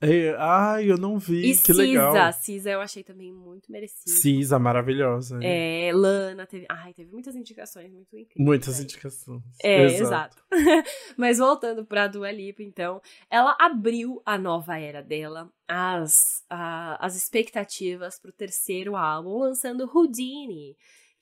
É, 0.00 0.34
ai, 0.38 0.90
eu 0.90 0.98
não 0.98 1.18
vi, 1.18 1.38
e 1.38 1.50
que 1.52 1.72
Cisa, 1.72 1.82
legal. 1.82 2.32
Cisa 2.34 2.70
eu 2.70 2.80
achei 2.80 3.02
também 3.02 3.32
muito 3.32 3.70
merecido. 3.72 4.10
Cisa, 4.10 4.58
maravilhosa. 4.58 5.38
É, 5.42 5.90
Lana, 5.94 6.46
teve, 6.46 6.66
ai, 6.68 6.92
teve 6.92 7.10
muitas 7.10 7.34
indicações 7.34 7.90
muito 7.90 8.08
incríveis. 8.16 8.34
Muitas 8.36 8.78
né? 8.78 8.84
indicações. 8.84 9.42
É, 9.62 9.84
exato. 9.84 10.36
exato. 10.50 10.84
Mas 11.16 11.38
voltando 11.38 11.84
pra 11.84 12.06
Dua 12.06 12.30
Lipa, 12.30 12.62
então, 12.62 13.00
ela 13.30 13.56
abriu 13.58 14.20
a 14.24 14.36
nova 14.36 14.78
era 14.78 15.02
dela, 15.02 15.50
as, 15.66 16.44
a, 16.50 17.04
as 17.04 17.16
expectativas 17.16 18.18
pro 18.18 18.32
terceiro 18.32 18.96
álbum, 18.96 19.38
lançando 19.38 19.90
Houdini, 19.92 20.76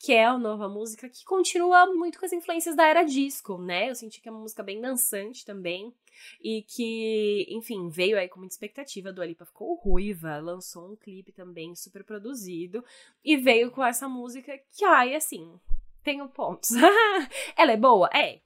que 0.04 0.12
é 0.12 0.26
a 0.26 0.36
nova 0.36 0.68
música 0.68 1.08
que 1.08 1.24
continua 1.24 1.86
muito 1.86 2.18
com 2.18 2.26
as 2.26 2.32
influências 2.32 2.76
da 2.76 2.86
era 2.86 3.02
disco, 3.04 3.56
né? 3.56 3.88
Eu 3.88 3.94
senti 3.94 4.20
que 4.20 4.28
é 4.28 4.30
uma 4.30 4.42
música 4.42 4.62
bem 4.62 4.78
dançante 4.78 5.46
também. 5.46 5.94
E 6.42 6.62
que, 6.62 7.46
enfim, 7.48 7.88
veio 7.88 8.18
aí 8.18 8.28
com 8.28 8.38
muita 8.38 8.54
expectativa. 8.54 9.08
A 9.08 9.12
Dua 9.12 9.24
Lipa 9.24 9.46
ficou 9.46 9.74
ruiva, 9.76 10.38
lançou 10.40 10.92
um 10.92 10.94
clipe 10.94 11.32
também 11.32 11.74
super 11.74 12.04
produzido. 12.04 12.84
E 13.24 13.38
veio 13.38 13.70
com 13.70 13.82
essa 13.82 14.06
música 14.06 14.52
que, 14.76 14.84
ai, 14.84 15.14
assim, 15.14 15.58
tenho 16.02 16.28
pontos. 16.28 16.72
Ela 17.56 17.72
é 17.72 17.76
boa? 17.76 18.10
É. 18.12 18.40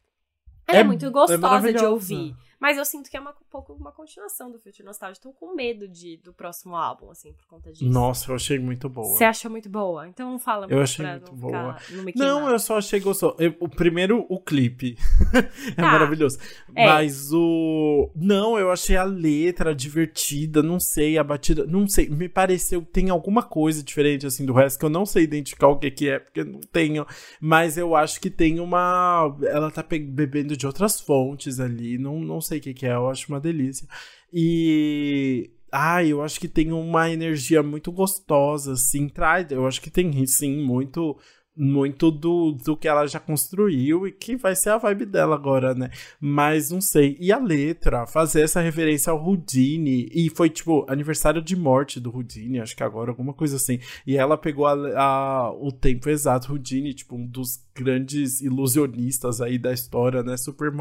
Ela 0.65 0.79
é, 0.79 0.81
é 0.83 0.85
muito 0.85 1.07
é 1.07 1.11
gostosa 1.11 1.71
é 1.71 1.73
de 1.73 1.85
ouvir. 1.85 2.37
Mas 2.61 2.77
eu 2.77 2.85
sinto 2.85 3.09
que 3.09 3.17
é 3.17 3.21
uma, 3.21 3.31
um 3.31 3.51
pouco 3.51 3.73
uma 3.73 3.93
continuação 3.93 4.51
do 4.51 4.59
Future 4.59 4.85
Nostalgia. 4.85 5.21
Tô 5.23 5.33
com 5.33 5.55
medo 5.55 5.87
de, 5.87 6.17
do 6.19 6.33
próximo 6.33 6.75
álbum, 6.75 7.11
assim, 7.11 7.33
por 7.33 7.47
conta 7.47 7.73
disso. 7.73 7.91
Nossa, 7.91 8.31
eu 8.31 8.35
achei 8.35 8.59
muito 8.59 8.89
boa. 8.89 9.17
Você 9.17 9.25
achou 9.25 9.51
muito 9.51 9.69
boa? 9.69 10.09
Então 10.09 10.39
fala 10.39 10.67
Eu 10.69 10.83
achei 10.83 11.07
muito 11.07 11.33
não 11.33 11.39
boa. 11.39 11.77
não, 12.17 12.51
eu 12.51 12.59
só 12.59 12.79
achei 12.79 12.99
gostoso. 12.99 13.37
Eu, 13.39 13.55
o 13.61 13.69
primeiro, 13.69 14.27
o 14.29 14.41
clipe. 14.41 14.97
é 15.71 15.73
tá. 15.73 15.83
maravilhoso. 15.83 16.39
É. 16.75 16.87
Mas 16.87 17.33
o. 17.33 18.11
Não, 18.15 18.59
eu 18.59 18.71
achei 18.71 18.97
a 18.97 19.05
letra 19.05 19.75
divertida, 19.75 20.63
não 20.63 20.81
sei, 20.81 21.17
a 21.17 21.25
batida. 21.25 21.65
Não 21.65 21.87
sei, 21.87 22.09
me 22.09 22.29
pareceu 22.29 22.83
que 22.83 22.91
tem 22.91 23.11
alguma 23.11 23.43
coisa 23.43 23.83
diferente, 23.83 24.27
assim, 24.27 24.45
do 24.45 24.53
resto, 24.53 24.79
que 24.79 24.85
eu 24.85 24.91
não 24.91 25.07
sei 25.07 25.23
identificar 25.25 25.69
o 25.69 25.79
que, 25.79 25.91
que 25.91 26.09
é, 26.09 26.19
porque 26.19 26.43
não 26.43 26.61
tenho. 26.73 27.07
Mas 27.41 27.79
eu 27.79 27.95
acho 27.95 28.21
que 28.21 28.31
tem 28.31 28.59
uma. 28.59 29.37
Ela 29.43 29.71
tá 29.71 29.85
bebendo 29.89 30.57
de 30.57 30.67
outras 30.67 31.01
fontes 31.01 31.61
ali. 31.61 31.97
Não, 31.99 32.19
não 32.19 32.41
sei 32.49 32.59
o 32.59 32.63
que, 32.63 32.75
que 32.75 32.87
é, 32.87 32.93
eu 32.95 33.09
acho 33.09 33.29
uma 33.29 33.41
delícia. 33.41 33.87
E. 34.33 35.51
Ah, 35.71 36.03
eu 36.03 36.23
acho 36.23 36.41
que 36.41 36.49
tem 36.49 36.73
uma 36.73 37.11
energia 37.11 37.63
muito 37.63 37.93
gostosa, 37.93 38.73
assim, 38.73 39.09
traz. 39.09 39.51
Eu 39.51 39.67
acho 39.67 39.83
que 39.83 39.91
tem, 39.91 40.27
sim, 40.27 40.63
muito 40.63 41.19
muito 41.59 42.11
do, 42.11 42.53
do 42.53 42.77
que 42.77 42.87
ela 42.87 43.07
já 43.07 43.19
construiu 43.19 44.07
e 44.07 44.13
que 44.13 44.37
vai 44.37 44.55
ser 44.55 44.71
a 44.71 44.79
vibe 44.79 45.07
dela 45.07 45.35
agora, 45.35 45.75
né? 45.75 45.91
Mas 46.21 46.71
não 46.71 46.81
sei. 46.81 47.17
E 47.21 47.33
a 47.33 47.39
letra, 47.39 48.07
fazer 48.07 48.43
essa 48.43 48.61
referência 48.61 49.11
ao 49.11 49.23
Houdini, 49.23 50.09
e 50.15 50.31
foi 50.31 50.49
tipo 50.49 50.87
aniversário 50.89 51.43
de 51.43 51.57
morte 51.57 51.99
do 51.99 52.15
Houdini, 52.15 52.61
acho 52.61 52.77
que 52.77 52.83
agora, 52.83 53.11
alguma 53.11 53.33
coisa 53.33 53.57
assim. 53.57 53.81
E 54.07 54.17
ela 54.17 54.39
pegou 54.39 54.67
a, 54.67 54.73
a, 54.73 55.53
o 55.53 55.73
tempo 55.73 56.09
exato, 56.09 56.53
Houdini, 56.53 56.95
tipo, 56.95 57.17
um 57.17 57.27
dos 57.27 57.67
grandes 57.75 58.41
ilusionistas 58.41 59.41
aí 59.41 59.59
da 59.59 59.73
história, 59.73 60.23
né? 60.23 60.37
Super 60.37 60.73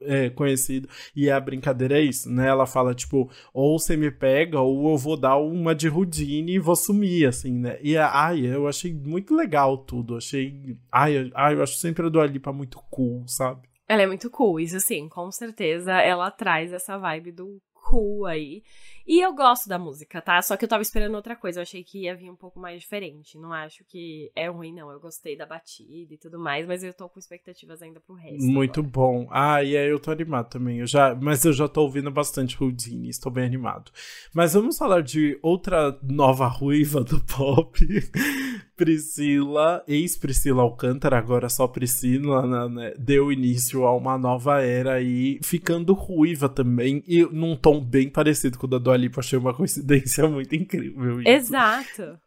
é, 0.00 0.30
conhecido. 0.30 0.88
E 1.14 1.30
a 1.30 1.38
brincadeira 1.38 1.98
é 1.98 2.02
isso, 2.02 2.28
né? 2.30 2.48
Ela 2.48 2.66
fala, 2.66 2.94
tipo, 2.94 3.30
ou 3.54 3.78
você 3.78 3.96
me 3.96 4.10
pega, 4.10 4.60
ou 4.60 4.90
eu 4.90 4.98
vou 4.98 5.16
dar 5.16 5.36
uma 5.36 5.74
de 5.74 5.88
Houdini 5.88 6.54
e 6.54 6.58
vou 6.58 6.76
sumir, 6.76 7.26
assim, 7.28 7.52
né? 7.52 7.78
E 7.80 7.96
ai, 7.96 8.46
eu 8.46 8.66
achei 8.66 8.92
muito 8.92 9.34
legal 9.34 9.78
tudo 9.78 10.15
achei. 10.16 10.76
Ai, 10.90 11.30
ai, 11.34 11.54
eu 11.54 11.62
acho 11.62 11.76
sempre 11.76 12.06
a 12.06 12.08
Dua 12.08 12.26
Lipa 12.26 12.52
muito 12.52 12.78
cool, 12.90 13.26
sabe? 13.26 13.68
Ela 13.88 14.02
é 14.02 14.06
muito 14.06 14.28
cool, 14.30 14.58
isso 14.58 14.80
sim, 14.80 15.08
com 15.08 15.30
certeza 15.30 15.92
ela 15.92 16.30
traz 16.30 16.72
essa 16.72 16.98
vibe 16.98 17.32
do 17.32 17.58
cool 17.72 18.26
aí. 18.26 18.62
E 19.06 19.20
eu 19.20 19.32
gosto 19.32 19.68
da 19.68 19.78
música, 19.78 20.20
tá? 20.20 20.42
Só 20.42 20.56
que 20.56 20.64
eu 20.64 20.68
tava 20.68 20.82
esperando 20.82 21.14
outra 21.14 21.36
coisa. 21.36 21.60
Eu 21.60 21.62
achei 21.62 21.84
que 21.84 22.02
ia 22.02 22.16
vir 22.16 22.28
um 22.28 22.34
pouco 22.34 22.58
mais 22.58 22.80
diferente. 22.80 23.38
Não 23.38 23.52
acho 23.52 23.84
que 23.84 24.32
é 24.34 24.48
ruim, 24.48 24.74
não. 24.74 24.90
Eu 24.90 24.98
gostei 24.98 25.36
da 25.36 25.46
batida 25.46 26.12
e 26.12 26.18
tudo 26.18 26.38
mais, 26.38 26.66
mas 26.66 26.82
eu 26.82 26.92
tô 26.92 27.08
com 27.08 27.18
expectativas 27.18 27.80
ainda 27.82 28.00
pro 28.00 28.16
resto. 28.16 28.42
Muito 28.42 28.80
agora. 28.80 28.92
bom. 28.92 29.28
Ah, 29.30 29.62
e 29.62 29.76
aí 29.76 29.88
eu 29.88 30.00
tô 30.00 30.10
animado 30.10 30.48
também. 30.48 30.80
Eu 30.80 30.86
já, 30.86 31.14
mas 31.14 31.44
eu 31.44 31.52
já 31.52 31.68
tô 31.68 31.82
ouvindo 31.82 32.10
bastante 32.10 32.60
Houdini, 32.60 33.08
estou 33.08 33.30
bem 33.30 33.44
animado. 33.44 33.92
Mas 34.34 34.54
vamos 34.54 34.76
falar 34.76 35.02
de 35.02 35.38
outra 35.40 35.96
nova 36.02 36.48
ruiva 36.48 37.04
do 37.04 37.20
pop. 37.20 37.78
Priscila, 38.76 39.82
ex-Priscila 39.88 40.62
Alcântara, 40.62 41.16
agora 41.16 41.48
só 41.48 41.66
Priscila, 41.66 42.68
né, 42.68 42.92
deu 42.98 43.32
início 43.32 43.86
a 43.86 43.96
uma 43.96 44.18
nova 44.18 44.60
era 44.60 44.94
aí, 44.94 45.40
ficando 45.42 45.94
ruiva 45.94 46.46
também, 46.46 47.02
e 47.08 47.24
num 47.24 47.56
tom 47.56 47.82
bem 47.82 48.10
parecido 48.10 48.58
com 48.58 48.66
o 48.66 48.68
da 48.68 48.76
Dua 48.76 48.95
Lipa, 48.96 49.20
achei 49.20 49.38
uma 49.38 49.54
coincidência 49.54 50.26
muito 50.28 50.54
incrível. 50.54 51.20
Isso. 51.20 51.28
Exato. 51.28 52.18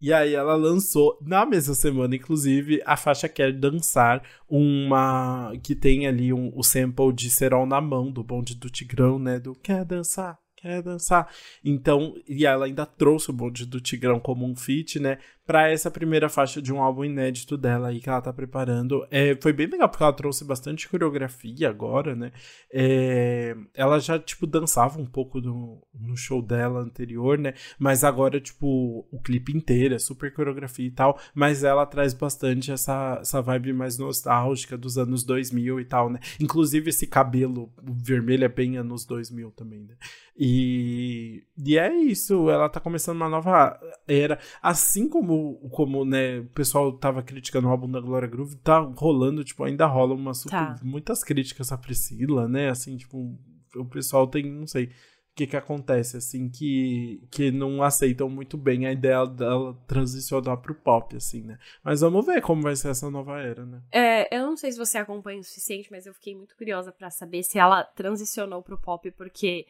E 0.00 0.14
aí 0.14 0.34
ela 0.34 0.54
lançou 0.54 1.18
na 1.20 1.44
mesma 1.44 1.74
semana, 1.74 2.16
inclusive, 2.16 2.80
a 2.86 2.96
faixa 2.96 3.28
Quer 3.28 3.52
Dançar, 3.52 4.22
uma 4.48 5.52
que 5.62 5.74
tem 5.74 6.06
ali 6.06 6.32
um, 6.32 6.50
o 6.54 6.62
sample 6.62 7.12
de 7.12 7.28
Serol 7.28 7.66
na 7.66 7.82
mão, 7.82 8.10
do 8.10 8.24
bonde 8.24 8.54
do 8.54 8.70
Tigrão, 8.70 9.18
né? 9.18 9.38
Do 9.38 9.54
Quer 9.54 9.84
Dançar, 9.84 10.38
quer 10.60 10.82
dançar. 10.82 11.28
Então, 11.64 12.14
e 12.28 12.46
ela 12.46 12.66
ainda 12.66 12.86
trouxe 12.86 13.30
o 13.30 13.32
bonde 13.32 13.66
do 13.66 13.80
Tigrão 13.80 14.20
como 14.20 14.46
um 14.46 14.54
feat, 14.54 14.98
né? 14.98 15.18
Pra 15.50 15.68
essa 15.68 15.90
primeira 15.90 16.28
faixa 16.28 16.62
de 16.62 16.72
um 16.72 16.80
álbum 16.80 17.04
inédito 17.04 17.56
dela 17.56 17.88
aí 17.88 17.98
que 17.98 18.08
ela 18.08 18.20
tá 18.20 18.32
preparando. 18.32 19.04
É, 19.10 19.36
foi 19.42 19.52
bem 19.52 19.66
legal, 19.66 19.88
porque 19.88 20.04
ela 20.04 20.12
trouxe 20.12 20.44
bastante 20.44 20.88
coreografia 20.88 21.68
agora, 21.68 22.14
né? 22.14 22.30
É, 22.72 23.56
ela 23.74 23.98
já, 23.98 24.16
tipo, 24.16 24.46
dançava 24.46 25.00
um 25.00 25.04
pouco 25.04 25.40
no, 25.40 25.84
no 25.92 26.16
show 26.16 26.40
dela 26.40 26.78
anterior, 26.78 27.36
né? 27.36 27.54
Mas 27.80 28.04
agora, 28.04 28.40
tipo, 28.40 29.04
o 29.10 29.20
clipe 29.20 29.50
inteiro 29.52 29.96
é 29.96 29.98
super 29.98 30.32
coreografia 30.32 30.86
e 30.86 30.92
tal. 30.92 31.18
Mas 31.34 31.64
ela 31.64 31.84
traz 31.84 32.14
bastante 32.14 32.70
essa, 32.70 33.18
essa 33.20 33.42
vibe 33.42 33.72
mais 33.72 33.98
nostálgica 33.98 34.78
dos 34.78 34.96
anos 34.96 35.24
2000 35.24 35.80
e 35.80 35.84
tal, 35.84 36.10
né? 36.10 36.20
Inclusive 36.38 36.90
esse 36.90 37.08
cabelo 37.08 37.72
vermelho 37.82 38.44
é 38.44 38.48
bem 38.48 38.76
anos 38.76 39.04
2000 39.04 39.50
também, 39.50 39.80
né? 39.82 39.96
E, 40.42 41.44
e 41.58 41.76
é 41.76 41.94
isso, 41.94 42.48
ela 42.48 42.68
tá 42.68 42.80
começando 42.80 43.16
uma 43.16 43.28
nova 43.28 43.78
era. 44.08 44.38
Assim 44.62 45.06
como, 45.06 45.39
como 45.70 46.04
né, 46.04 46.40
o 46.40 46.46
pessoal 46.46 46.92
tava 46.92 47.22
criticando 47.22 47.68
o 47.68 47.70
álbum 47.70 47.90
da 47.90 48.00
Glória 48.00 48.28
Groove, 48.28 48.56
tá 48.56 48.78
rolando, 48.78 49.44
tipo, 49.44 49.64
ainda 49.64 49.86
rola 49.86 50.14
uma 50.14 50.34
super, 50.34 50.50
tá. 50.50 50.80
muitas 50.82 51.22
críticas 51.22 51.72
a 51.72 51.78
Priscila, 51.78 52.48
né? 52.48 52.70
Assim, 52.70 52.96
tipo, 52.96 53.38
o 53.76 53.84
pessoal 53.84 54.26
tem, 54.26 54.44
não 54.44 54.66
sei, 54.66 54.86
o 54.86 54.90
que 55.34 55.46
que 55.46 55.56
acontece, 55.56 56.16
assim, 56.16 56.48
que, 56.48 57.22
que 57.30 57.50
não 57.50 57.82
aceitam 57.82 58.28
muito 58.28 58.56
bem 58.56 58.86
a 58.86 58.92
ideia 58.92 59.24
dela 59.24 59.74
transicionar 59.86 60.56
pro 60.58 60.74
pop, 60.74 61.16
assim, 61.16 61.42
né? 61.42 61.58
Mas 61.84 62.00
vamos 62.00 62.26
ver 62.26 62.42
como 62.42 62.62
vai 62.62 62.76
ser 62.76 62.88
essa 62.88 63.10
nova 63.10 63.40
era, 63.40 63.64
né? 63.64 63.80
É, 63.92 64.36
eu 64.36 64.46
não 64.46 64.56
sei 64.56 64.72
se 64.72 64.78
você 64.78 64.98
acompanha 64.98 65.40
o 65.40 65.44
suficiente, 65.44 65.90
mas 65.90 66.06
eu 66.06 66.14
fiquei 66.14 66.34
muito 66.34 66.56
curiosa 66.56 66.92
para 66.92 67.10
saber 67.10 67.42
se 67.42 67.58
ela 67.58 67.84
transicionou 67.84 68.62
pro 68.62 68.80
pop, 68.80 69.10
porque 69.12 69.66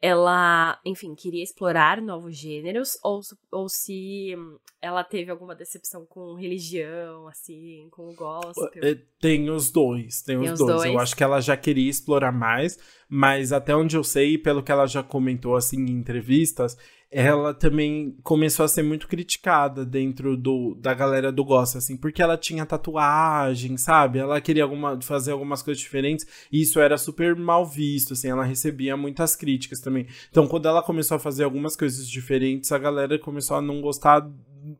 ela, 0.00 0.78
enfim, 0.84 1.14
queria 1.14 1.42
explorar 1.42 2.00
novos 2.00 2.36
gêneros 2.36 2.96
ou, 3.02 3.20
ou 3.50 3.68
se 3.68 4.32
ela 4.80 5.02
teve 5.02 5.30
alguma 5.30 5.56
decepção 5.56 6.06
com 6.06 6.34
religião, 6.34 7.26
assim, 7.26 7.88
com 7.90 8.08
o 8.08 8.14
gospel. 8.14 8.84
É, 8.84 8.96
tem 9.20 9.50
os 9.50 9.72
dois, 9.72 10.22
tem, 10.22 10.38
tem 10.38 10.52
os, 10.52 10.58
dois. 10.58 10.76
dois. 10.76 10.92
Eu 10.92 11.00
acho 11.00 11.16
que 11.16 11.24
ela 11.24 11.40
já 11.40 11.56
queria 11.56 11.90
explorar 11.90 12.30
mais, 12.30 12.78
mas 13.08 13.52
até 13.52 13.74
onde 13.74 13.96
eu 13.96 14.04
sei, 14.04 14.38
pelo 14.38 14.62
que 14.62 14.70
ela 14.70 14.86
já 14.86 15.02
comentou, 15.02 15.56
assim, 15.56 15.78
em 15.78 15.90
entrevistas, 15.90 16.76
ela 17.10 17.54
também 17.54 18.14
começou 18.22 18.64
a 18.64 18.68
ser 18.68 18.82
muito 18.82 19.08
criticada 19.08 19.84
dentro 19.84 20.36
do, 20.36 20.74
da 20.78 20.92
galera 20.92 21.32
do 21.32 21.44
gospel, 21.44 21.78
assim, 21.78 21.96
porque 21.96 22.20
ela 22.20 22.36
tinha 22.36 22.66
tatuagem, 22.66 23.78
sabe? 23.78 24.18
Ela 24.18 24.40
queria 24.40 24.62
alguma, 24.62 25.00
fazer 25.00 25.32
algumas 25.32 25.62
coisas 25.62 25.80
diferentes 25.80 26.26
e 26.52 26.60
isso 26.60 26.78
era 26.78 26.98
super 26.98 27.34
mal 27.34 27.64
visto, 27.64 28.12
assim, 28.12 28.28
ela 28.28 28.44
recebia 28.44 28.96
muitas 28.96 29.34
críticas 29.34 29.80
também. 29.80 30.06
Então, 30.30 30.46
quando 30.46 30.68
ela 30.68 30.82
começou 30.82 31.16
a 31.16 31.20
fazer 31.20 31.44
algumas 31.44 31.76
coisas 31.76 32.08
diferentes, 32.08 32.70
a 32.72 32.78
galera 32.78 33.18
começou 33.18 33.56
a 33.56 33.62
não 33.62 33.80
gostar 33.80 34.28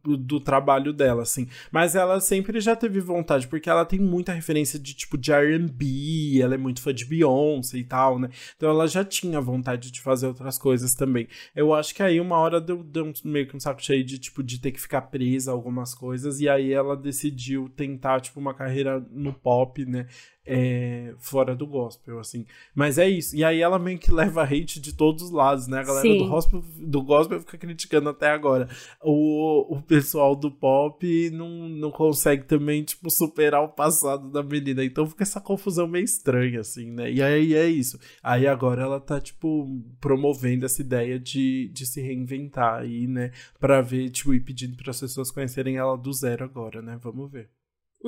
do 0.04 0.40
trabalho 0.40 0.92
dela, 0.92 1.22
assim. 1.22 1.48
Mas 1.70 1.94
ela 1.94 2.20
sempre 2.20 2.60
já 2.60 2.74
teve 2.74 3.00
vontade, 3.00 3.46
porque 3.46 3.68
ela 3.68 3.84
tem 3.84 3.98
muita 3.98 4.32
referência 4.32 4.78
de 4.78 4.94
tipo 4.94 5.16
de 5.16 5.32
R&B, 5.32 6.40
ela 6.42 6.54
é 6.54 6.58
muito 6.58 6.82
fã 6.82 6.92
de 6.92 7.04
Beyoncé 7.04 7.78
e 7.78 7.84
tal, 7.84 8.18
né? 8.18 8.28
Então 8.56 8.68
ela 8.68 8.86
já 8.86 9.04
tinha 9.04 9.40
vontade 9.40 9.90
de 9.90 10.00
fazer 10.00 10.26
outras 10.26 10.58
coisas 10.58 10.94
também. 10.94 11.28
Eu 11.54 11.74
acho 11.74 11.94
que 11.94 12.02
aí 12.02 12.20
uma 12.20 12.38
hora 12.38 12.60
deu, 12.60 12.82
deu 12.82 13.12
meio 13.24 13.46
que 13.46 13.56
um 13.56 13.60
saco 13.60 13.82
cheio 13.82 14.04
de 14.04 14.18
tipo 14.18 14.42
de 14.42 14.60
ter 14.60 14.72
que 14.72 14.80
ficar 14.80 15.02
presa 15.02 15.50
a 15.50 15.54
algumas 15.54 15.94
coisas 15.94 16.40
e 16.40 16.48
aí 16.48 16.72
ela 16.72 16.96
decidiu 16.96 17.68
tentar 17.68 18.20
tipo 18.20 18.38
uma 18.40 18.54
carreira 18.54 19.04
no 19.10 19.32
pop, 19.32 19.84
né? 19.84 20.06
É, 20.50 21.14
fora 21.18 21.54
do 21.54 21.66
gospel, 21.66 22.18
assim. 22.18 22.46
Mas 22.74 22.96
é 22.96 23.06
isso. 23.06 23.36
E 23.36 23.44
aí 23.44 23.60
ela 23.60 23.78
meio 23.78 23.98
que 23.98 24.10
leva 24.12 24.42
hate 24.42 24.80
de 24.80 24.94
todos 24.94 25.24
os 25.24 25.30
lados, 25.30 25.68
né? 25.68 25.80
A 25.80 25.82
galera 25.82 26.08
do 26.08 26.26
gospel, 26.26 26.64
do 26.78 27.02
gospel 27.02 27.40
fica 27.40 27.58
criticando 27.58 28.08
até 28.08 28.30
agora. 28.30 28.68
O, 29.02 29.76
o 29.76 29.82
pessoal 29.82 30.34
do 30.34 30.50
pop 30.50 31.30
não, 31.30 31.68
não 31.68 31.90
consegue 31.90 32.44
também, 32.44 32.82
tipo, 32.82 33.10
superar 33.10 33.62
o 33.62 33.68
passado 33.68 34.30
da 34.30 34.42
menina. 34.42 34.82
Então 34.82 35.06
fica 35.06 35.22
essa 35.22 35.40
confusão 35.40 35.86
meio 35.86 36.04
estranha, 36.04 36.60
assim, 36.60 36.90
né? 36.90 37.12
E 37.12 37.22
aí 37.22 37.54
é 37.54 37.66
isso. 37.66 37.98
Aí 38.22 38.46
agora 38.46 38.82
ela 38.82 39.00
tá, 39.00 39.20
tipo, 39.20 39.66
promovendo 40.00 40.64
essa 40.64 40.80
ideia 40.80 41.18
de, 41.20 41.68
de 41.74 41.86
se 41.86 42.00
reinventar 42.00 42.80
aí, 42.80 43.06
né? 43.06 43.32
Pra 43.60 43.82
ver, 43.82 44.08
tipo, 44.08 44.32
e 44.32 44.40
pedindo 44.40 44.76
para 44.76 44.90
as 44.90 45.00
pessoas 45.00 45.30
conhecerem 45.30 45.76
ela 45.76 45.96
do 45.96 46.12
zero 46.12 46.44
agora, 46.44 46.80
né? 46.80 46.98
Vamos 47.02 47.30
ver. 47.30 47.57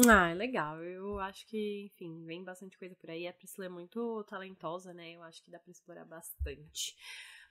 Ah, 0.09 0.29
é 0.29 0.35
legal. 0.35 0.83
Eu 0.83 1.19
acho 1.19 1.47
que, 1.47 1.87
enfim, 1.87 2.25
vem 2.25 2.45
bastante 2.45 2.79
coisa 2.79 2.95
por 2.95 3.11
aí. 3.11 3.27
A 3.27 3.33
Priscila 3.33 3.67
é 3.67 3.69
muito 3.69 4.25
talentosa, 4.25 4.95
né? 4.95 5.13
Eu 5.13 5.23
acho 5.23 5.43
que 5.43 5.51
dá 5.51 5.59
pra 5.59 5.71
explorar 5.71 6.05
bastante. 6.05 6.97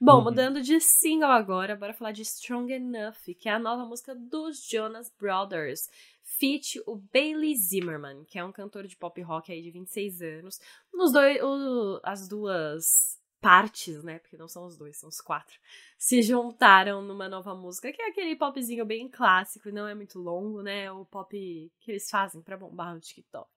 Bom, 0.02 0.20
uhum. 0.20 0.24
mudando 0.24 0.62
de 0.62 0.80
single 0.80 1.30
agora, 1.30 1.76
bora 1.76 1.94
falar 1.94 2.14
de 2.14 2.22
Strong 2.22 2.72
Enough, 2.72 3.36
que 3.38 3.50
é 3.50 3.52
a 3.52 3.60
nova 3.60 3.86
música 3.86 4.16
dos 4.16 4.66
Jonas 4.66 5.14
Brothers. 5.20 5.90
Feat 6.24 6.82
o 6.88 6.96
Bailey 6.96 7.54
Zimmerman, 7.58 8.24
que 8.24 8.40
é 8.40 8.46
um 8.46 8.52
cantor 8.52 8.88
de 8.88 8.96
pop 8.96 9.22
rock 9.22 9.52
aí 9.52 9.62
de 9.62 9.72
26 9.72 10.22
anos. 10.22 10.60
Nos 10.94 11.12
dois, 11.12 11.44
o, 11.44 12.00
as 12.02 12.30
duas 12.30 13.19
partes, 13.42 14.04
né? 14.04 14.20
Porque 14.20 14.38
não 14.38 14.48
são 14.48 14.66
os 14.66 14.78
dois, 14.78 14.98
são 14.98 15.10
os 15.10 15.22
quatro. 15.22 15.58
Se 15.98 16.22
juntaram 16.22 17.02
numa 17.02 17.28
nova 17.30 17.56
música, 17.56 17.92
que 17.92 18.02
é 18.02 18.10
aquele 18.10 18.36
popzinho 18.36 18.86
bem 18.86 19.08
clássico, 19.08 19.72
não 19.72 19.88
é 19.88 19.96
muito 19.96 20.20
longo, 20.20 20.62
né? 20.62 20.92
O 20.92 21.06
pop 21.06 21.72
que 21.80 21.92
eles 21.92 22.10
fazem 22.10 22.42
para 22.42 22.58
bombar 22.58 22.94
no 22.94 23.00
TikTok. 23.00 23.50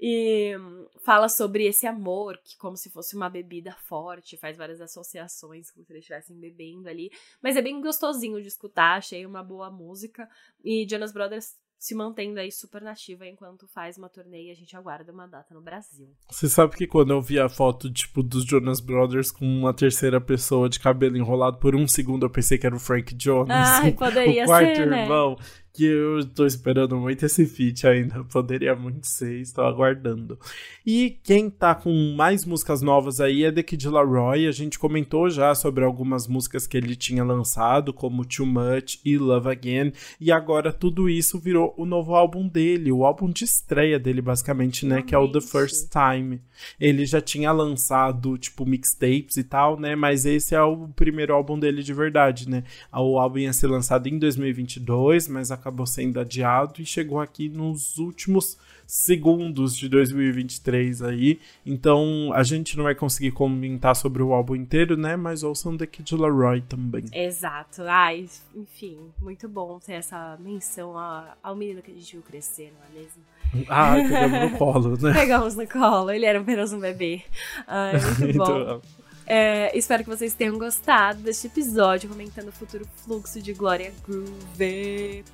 E 0.00 0.56
hum, 0.56 0.88
fala 1.04 1.28
sobre 1.28 1.66
esse 1.66 1.86
amor, 1.86 2.38
que 2.44 2.56
como 2.58 2.76
se 2.76 2.90
fosse 2.90 3.14
uma 3.14 3.30
bebida 3.30 3.72
forte, 3.86 4.36
faz 4.36 4.56
várias 4.56 4.80
associações, 4.80 5.70
como 5.70 5.84
se 5.84 5.92
eles 5.92 6.02
estivessem 6.02 6.36
bebendo 6.38 6.88
ali. 6.88 7.10
Mas 7.40 7.56
é 7.56 7.62
bem 7.62 7.80
gostosinho 7.80 8.42
de 8.42 8.48
escutar, 8.48 8.98
achei 8.98 9.24
uma 9.24 9.42
boa 9.42 9.70
música. 9.70 10.28
E 10.64 10.86
Jonas 10.88 11.12
Brothers 11.12 11.56
se 11.78 11.94
mantendo 11.94 12.40
aí 12.40 12.50
super 12.50 12.80
nativa 12.80 13.26
enquanto 13.26 13.66
faz 13.68 13.98
uma 13.98 14.08
turnê 14.08 14.44
e 14.44 14.50
a 14.50 14.54
gente 14.54 14.76
aguarda 14.76 15.12
uma 15.12 15.26
data 15.26 15.52
no 15.54 15.60
Brasil. 15.60 16.08
Você 16.30 16.48
sabe 16.48 16.76
que 16.76 16.86
quando 16.86 17.12
eu 17.12 17.20
vi 17.20 17.38
a 17.38 17.48
foto, 17.48 17.92
tipo, 17.92 18.22
dos 18.22 18.44
Jonas 18.44 18.80
Brothers 18.80 19.30
com 19.30 19.44
uma 19.44 19.74
terceira 19.74 20.20
pessoa 20.20 20.68
de 20.68 20.80
cabelo 20.80 21.16
enrolado, 21.16 21.58
por 21.58 21.74
um 21.74 21.86
segundo 21.86 22.24
eu 22.24 22.30
pensei 22.30 22.56
que 22.56 22.66
era 22.66 22.74
o 22.74 22.80
Frank 22.80 23.14
Jonas. 23.18 23.68
Ai, 23.68 23.92
poderia 23.96 24.44
o 24.44 24.46
quarto 24.46 24.76
ser, 24.76 24.86
né? 24.86 25.02
irmão. 25.02 25.36
Né? 25.38 25.46
Que 25.74 25.84
eu 25.84 26.24
tô 26.24 26.46
esperando 26.46 26.96
muito 26.96 27.26
esse 27.26 27.44
feat 27.44 27.84
ainda. 27.84 28.22
Poderia 28.32 28.76
muito 28.76 29.08
ser, 29.08 29.40
estou 29.40 29.64
aguardando. 29.64 30.38
E 30.86 31.18
quem 31.24 31.50
tá 31.50 31.74
com 31.74 32.14
mais 32.16 32.44
músicas 32.44 32.80
novas 32.80 33.20
aí 33.20 33.42
é 33.42 33.50
The 33.50 33.64
Kid 33.64 33.88
Laroi. 33.88 34.46
A 34.46 34.52
gente 34.52 34.78
comentou 34.78 35.28
já 35.28 35.52
sobre 35.52 35.82
algumas 35.84 36.28
músicas 36.28 36.64
que 36.64 36.76
ele 36.76 36.94
tinha 36.94 37.24
lançado, 37.24 37.92
como 37.92 38.24
Too 38.24 38.46
Much 38.46 39.00
e 39.04 39.18
Love 39.18 39.48
Again. 39.48 39.92
E 40.20 40.30
agora 40.30 40.72
tudo 40.72 41.10
isso 41.10 41.40
virou 41.40 41.74
o 41.76 41.84
novo 41.84 42.14
álbum 42.14 42.46
dele, 42.46 42.92
o 42.92 43.04
álbum 43.04 43.28
de 43.28 43.42
estreia 43.42 43.98
dele, 43.98 44.22
basicamente, 44.22 44.86
né? 44.86 45.02
Que 45.02 45.12
é 45.12 45.18
o 45.18 45.30
The 45.30 45.40
First 45.40 45.90
Time. 45.90 46.40
Ele 46.78 47.04
já 47.04 47.20
tinha 47.20 47.50
lançado, 47.50 48.38
tipo, 48.38 48.64
mixtapes 48.64 49.36
e 49.36 49.42
tal, 49.42 49.78
né? 49.80 49.96
Mas 49.96 50.24
esse 50.24 50.54
é 50.54 50.62
o 50.62 50.86
primeiro 50.86 51.34
álbum 51.34 51.58
dele 51.58 51.82
de 51.82 51.92
verdade, 51.92 52.48
né? 52.48 52.62
O 52.92 53.18
álbum 53.18 53.38
ia 53.38 53.52
ser 53.52 53.66
lançado 53.66 54.06
em 54.06 54.20
2022, 54.20 55.26
mas 55.26 55.50
a 55.50 55.63
acabou 55.64 55.86
sendo 55.86 56.20
adiado 56.20 56.82
e 56.82 56.84
chegou 56.84 57.18
aqui 57.18 57.48
nos 57.48 57.96
últimos 57.96 58.58
segundos 58.86 59.74
de 59.74 59.88
2023 59.88 61.00
aí. 61.00 61.40
Então 61.64 62.30
a 62.34 62.42
gente 62.42 62.76
não 62.76 62.84
vai 62.84 62.94
conseguir 62.94 63.30
comentar 63.30 63.96
sobre 63.96 64.22
o 64.22 64.34
álbum 64.34 64.54
inteiro, 64.54 64.94
né? 64.94 65.16
Mas 65.16 65.42
ouçam 65.42 65.74
The 65.74 65.86
Kid 65.86 66.14
Laroi 66.14 66.60
também. 66.60 67.04
Exato. 67.12 67.82
Ai, 67.82 68.28
enfim, 68.54 68.98
muito 69.22 69.48
bom 69.48 69.78
ter 69.78 69.94
essa 69.94 70.36
menção 70.38 70.94
ao 71.42 71.56
menino 71.56 71.80
que 71.80 71.90
a 71.90 71.94
gente 71.94 72.12
viu 72.12 72.22
crescer, 72.22 72.72
não 72.78 72.86
é 72.86 73.02
mesmo? 73.02 73.22
Ah, 73.68 73.94
pegamos 73.94 74.50
no 74.52 74.58
colo, 74.58 74.98
né? 75.00 75.12
Pegamos 75.14 75.54
no 75.54 75.66
colo, 75.66 76.10
ele 76.10 76.26
era 76.26 76.40
apenas 76.40 76.72
um 76.72 76.80
bebê. 76.80 77.22
Ai, 77.66 77.92
muito 78.20 78.38
bom. 78.38 78.44
então, 78.44 78.82
é, 79.26 79.76
espero 79.76 80.02
que 80.02 80.10
vocês 80.10 80.34
tenham 80.34 80.58
gostado 80.58 81.20
deste 81.20 81.46
episódio, 81.46 82.08
comentando 82.08 82.48
o 82.48 82.52
futuro 82.52 82.86
fluxo 83.04 83.40
de 83.40 83.52
Glória 83.52 83.92
Groove. 84.06 85.24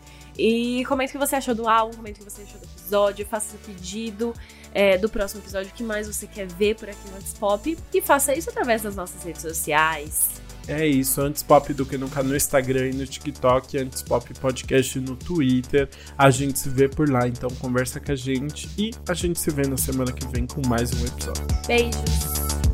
E 0.41 0.83
comente 0.87 1.11
o 1.11 1.13
que 1.13 1.27
você 1.27 1.37
achou 1.37 1.55
do 1.55 1.69
álbum, 1.69 1.95
comente 1.95 2.19
o 2.19 2.25
que 2.25 2.31
você 2.31 2.41
achou 2.41 2.59
do 2.59 2.65
episódio, 2.65 3.27
faça 3.27 3.57
o 3.57 3.59
pedido 3.59 4.35
é, 4.73 4.97
do 4.97 5.07
próximo 5.07 5.43
episódio, 5.43 5.71
o 5.71 5.75
que 5.75 5.83
mais 5.83 6.07
você 6.07 6.27
quer 6.27 6.47
ver 6.47 6.77
por 6.77 6.89
aqui 6.89 7.11
no 7.11 7.17
Antes 7.19 7.35
Pop. 7.35 7.77
E 7.93 8.01
faça 8.01 8.35
isso 8.35 8.49
através 8.49 8.81
das 8.81 8.97
nossas 8.97 9.23
redes 9.23 9.43
sociais. 9.43 10.41
É 10.67 10.87
isso, 10.87 11.21
antes 11.21 11.43
pop 11.43 11.75
do 11.75 11.85
que 11.85 11.99
nunca 11.99 12.23
no 12.23 12.37
Instagram 12.37 12.91
e 12.91 12.93
no 12.95 13.07
TikTok, 13.07 13.77
antes 13.77 14.03
pop 14.03 14.33
podcast 14.35 15.01
no 15.01 15.17
Twitter. 15.17 15.89
A 16.17 16.31
gente 16.31 16.59
se 16.59 16.71
vê 16.71 16.89
por 16.89 17.11
lá, 17.11 17.27
então 17.29 17.51
conversa 17.59 17.99
com 17.99 18.13
a 18.13 18.15
gente 18.15 18.71
e 18.79 18.93
a 19.09 19.15
gente 19.15 19.39
se 19.39 19.51
vê 19.51 19.67
na 19.67 19.77
semana 19.77 20.13
que 20.13 20.27
vem 20.29 20.47
com 20.47 20.67
mais 20.67 20.91
um 20.93 21.07
episódio. 21.07 21.47
Beijos. 21.67 22.01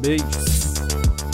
Beijos. 0.00 1.26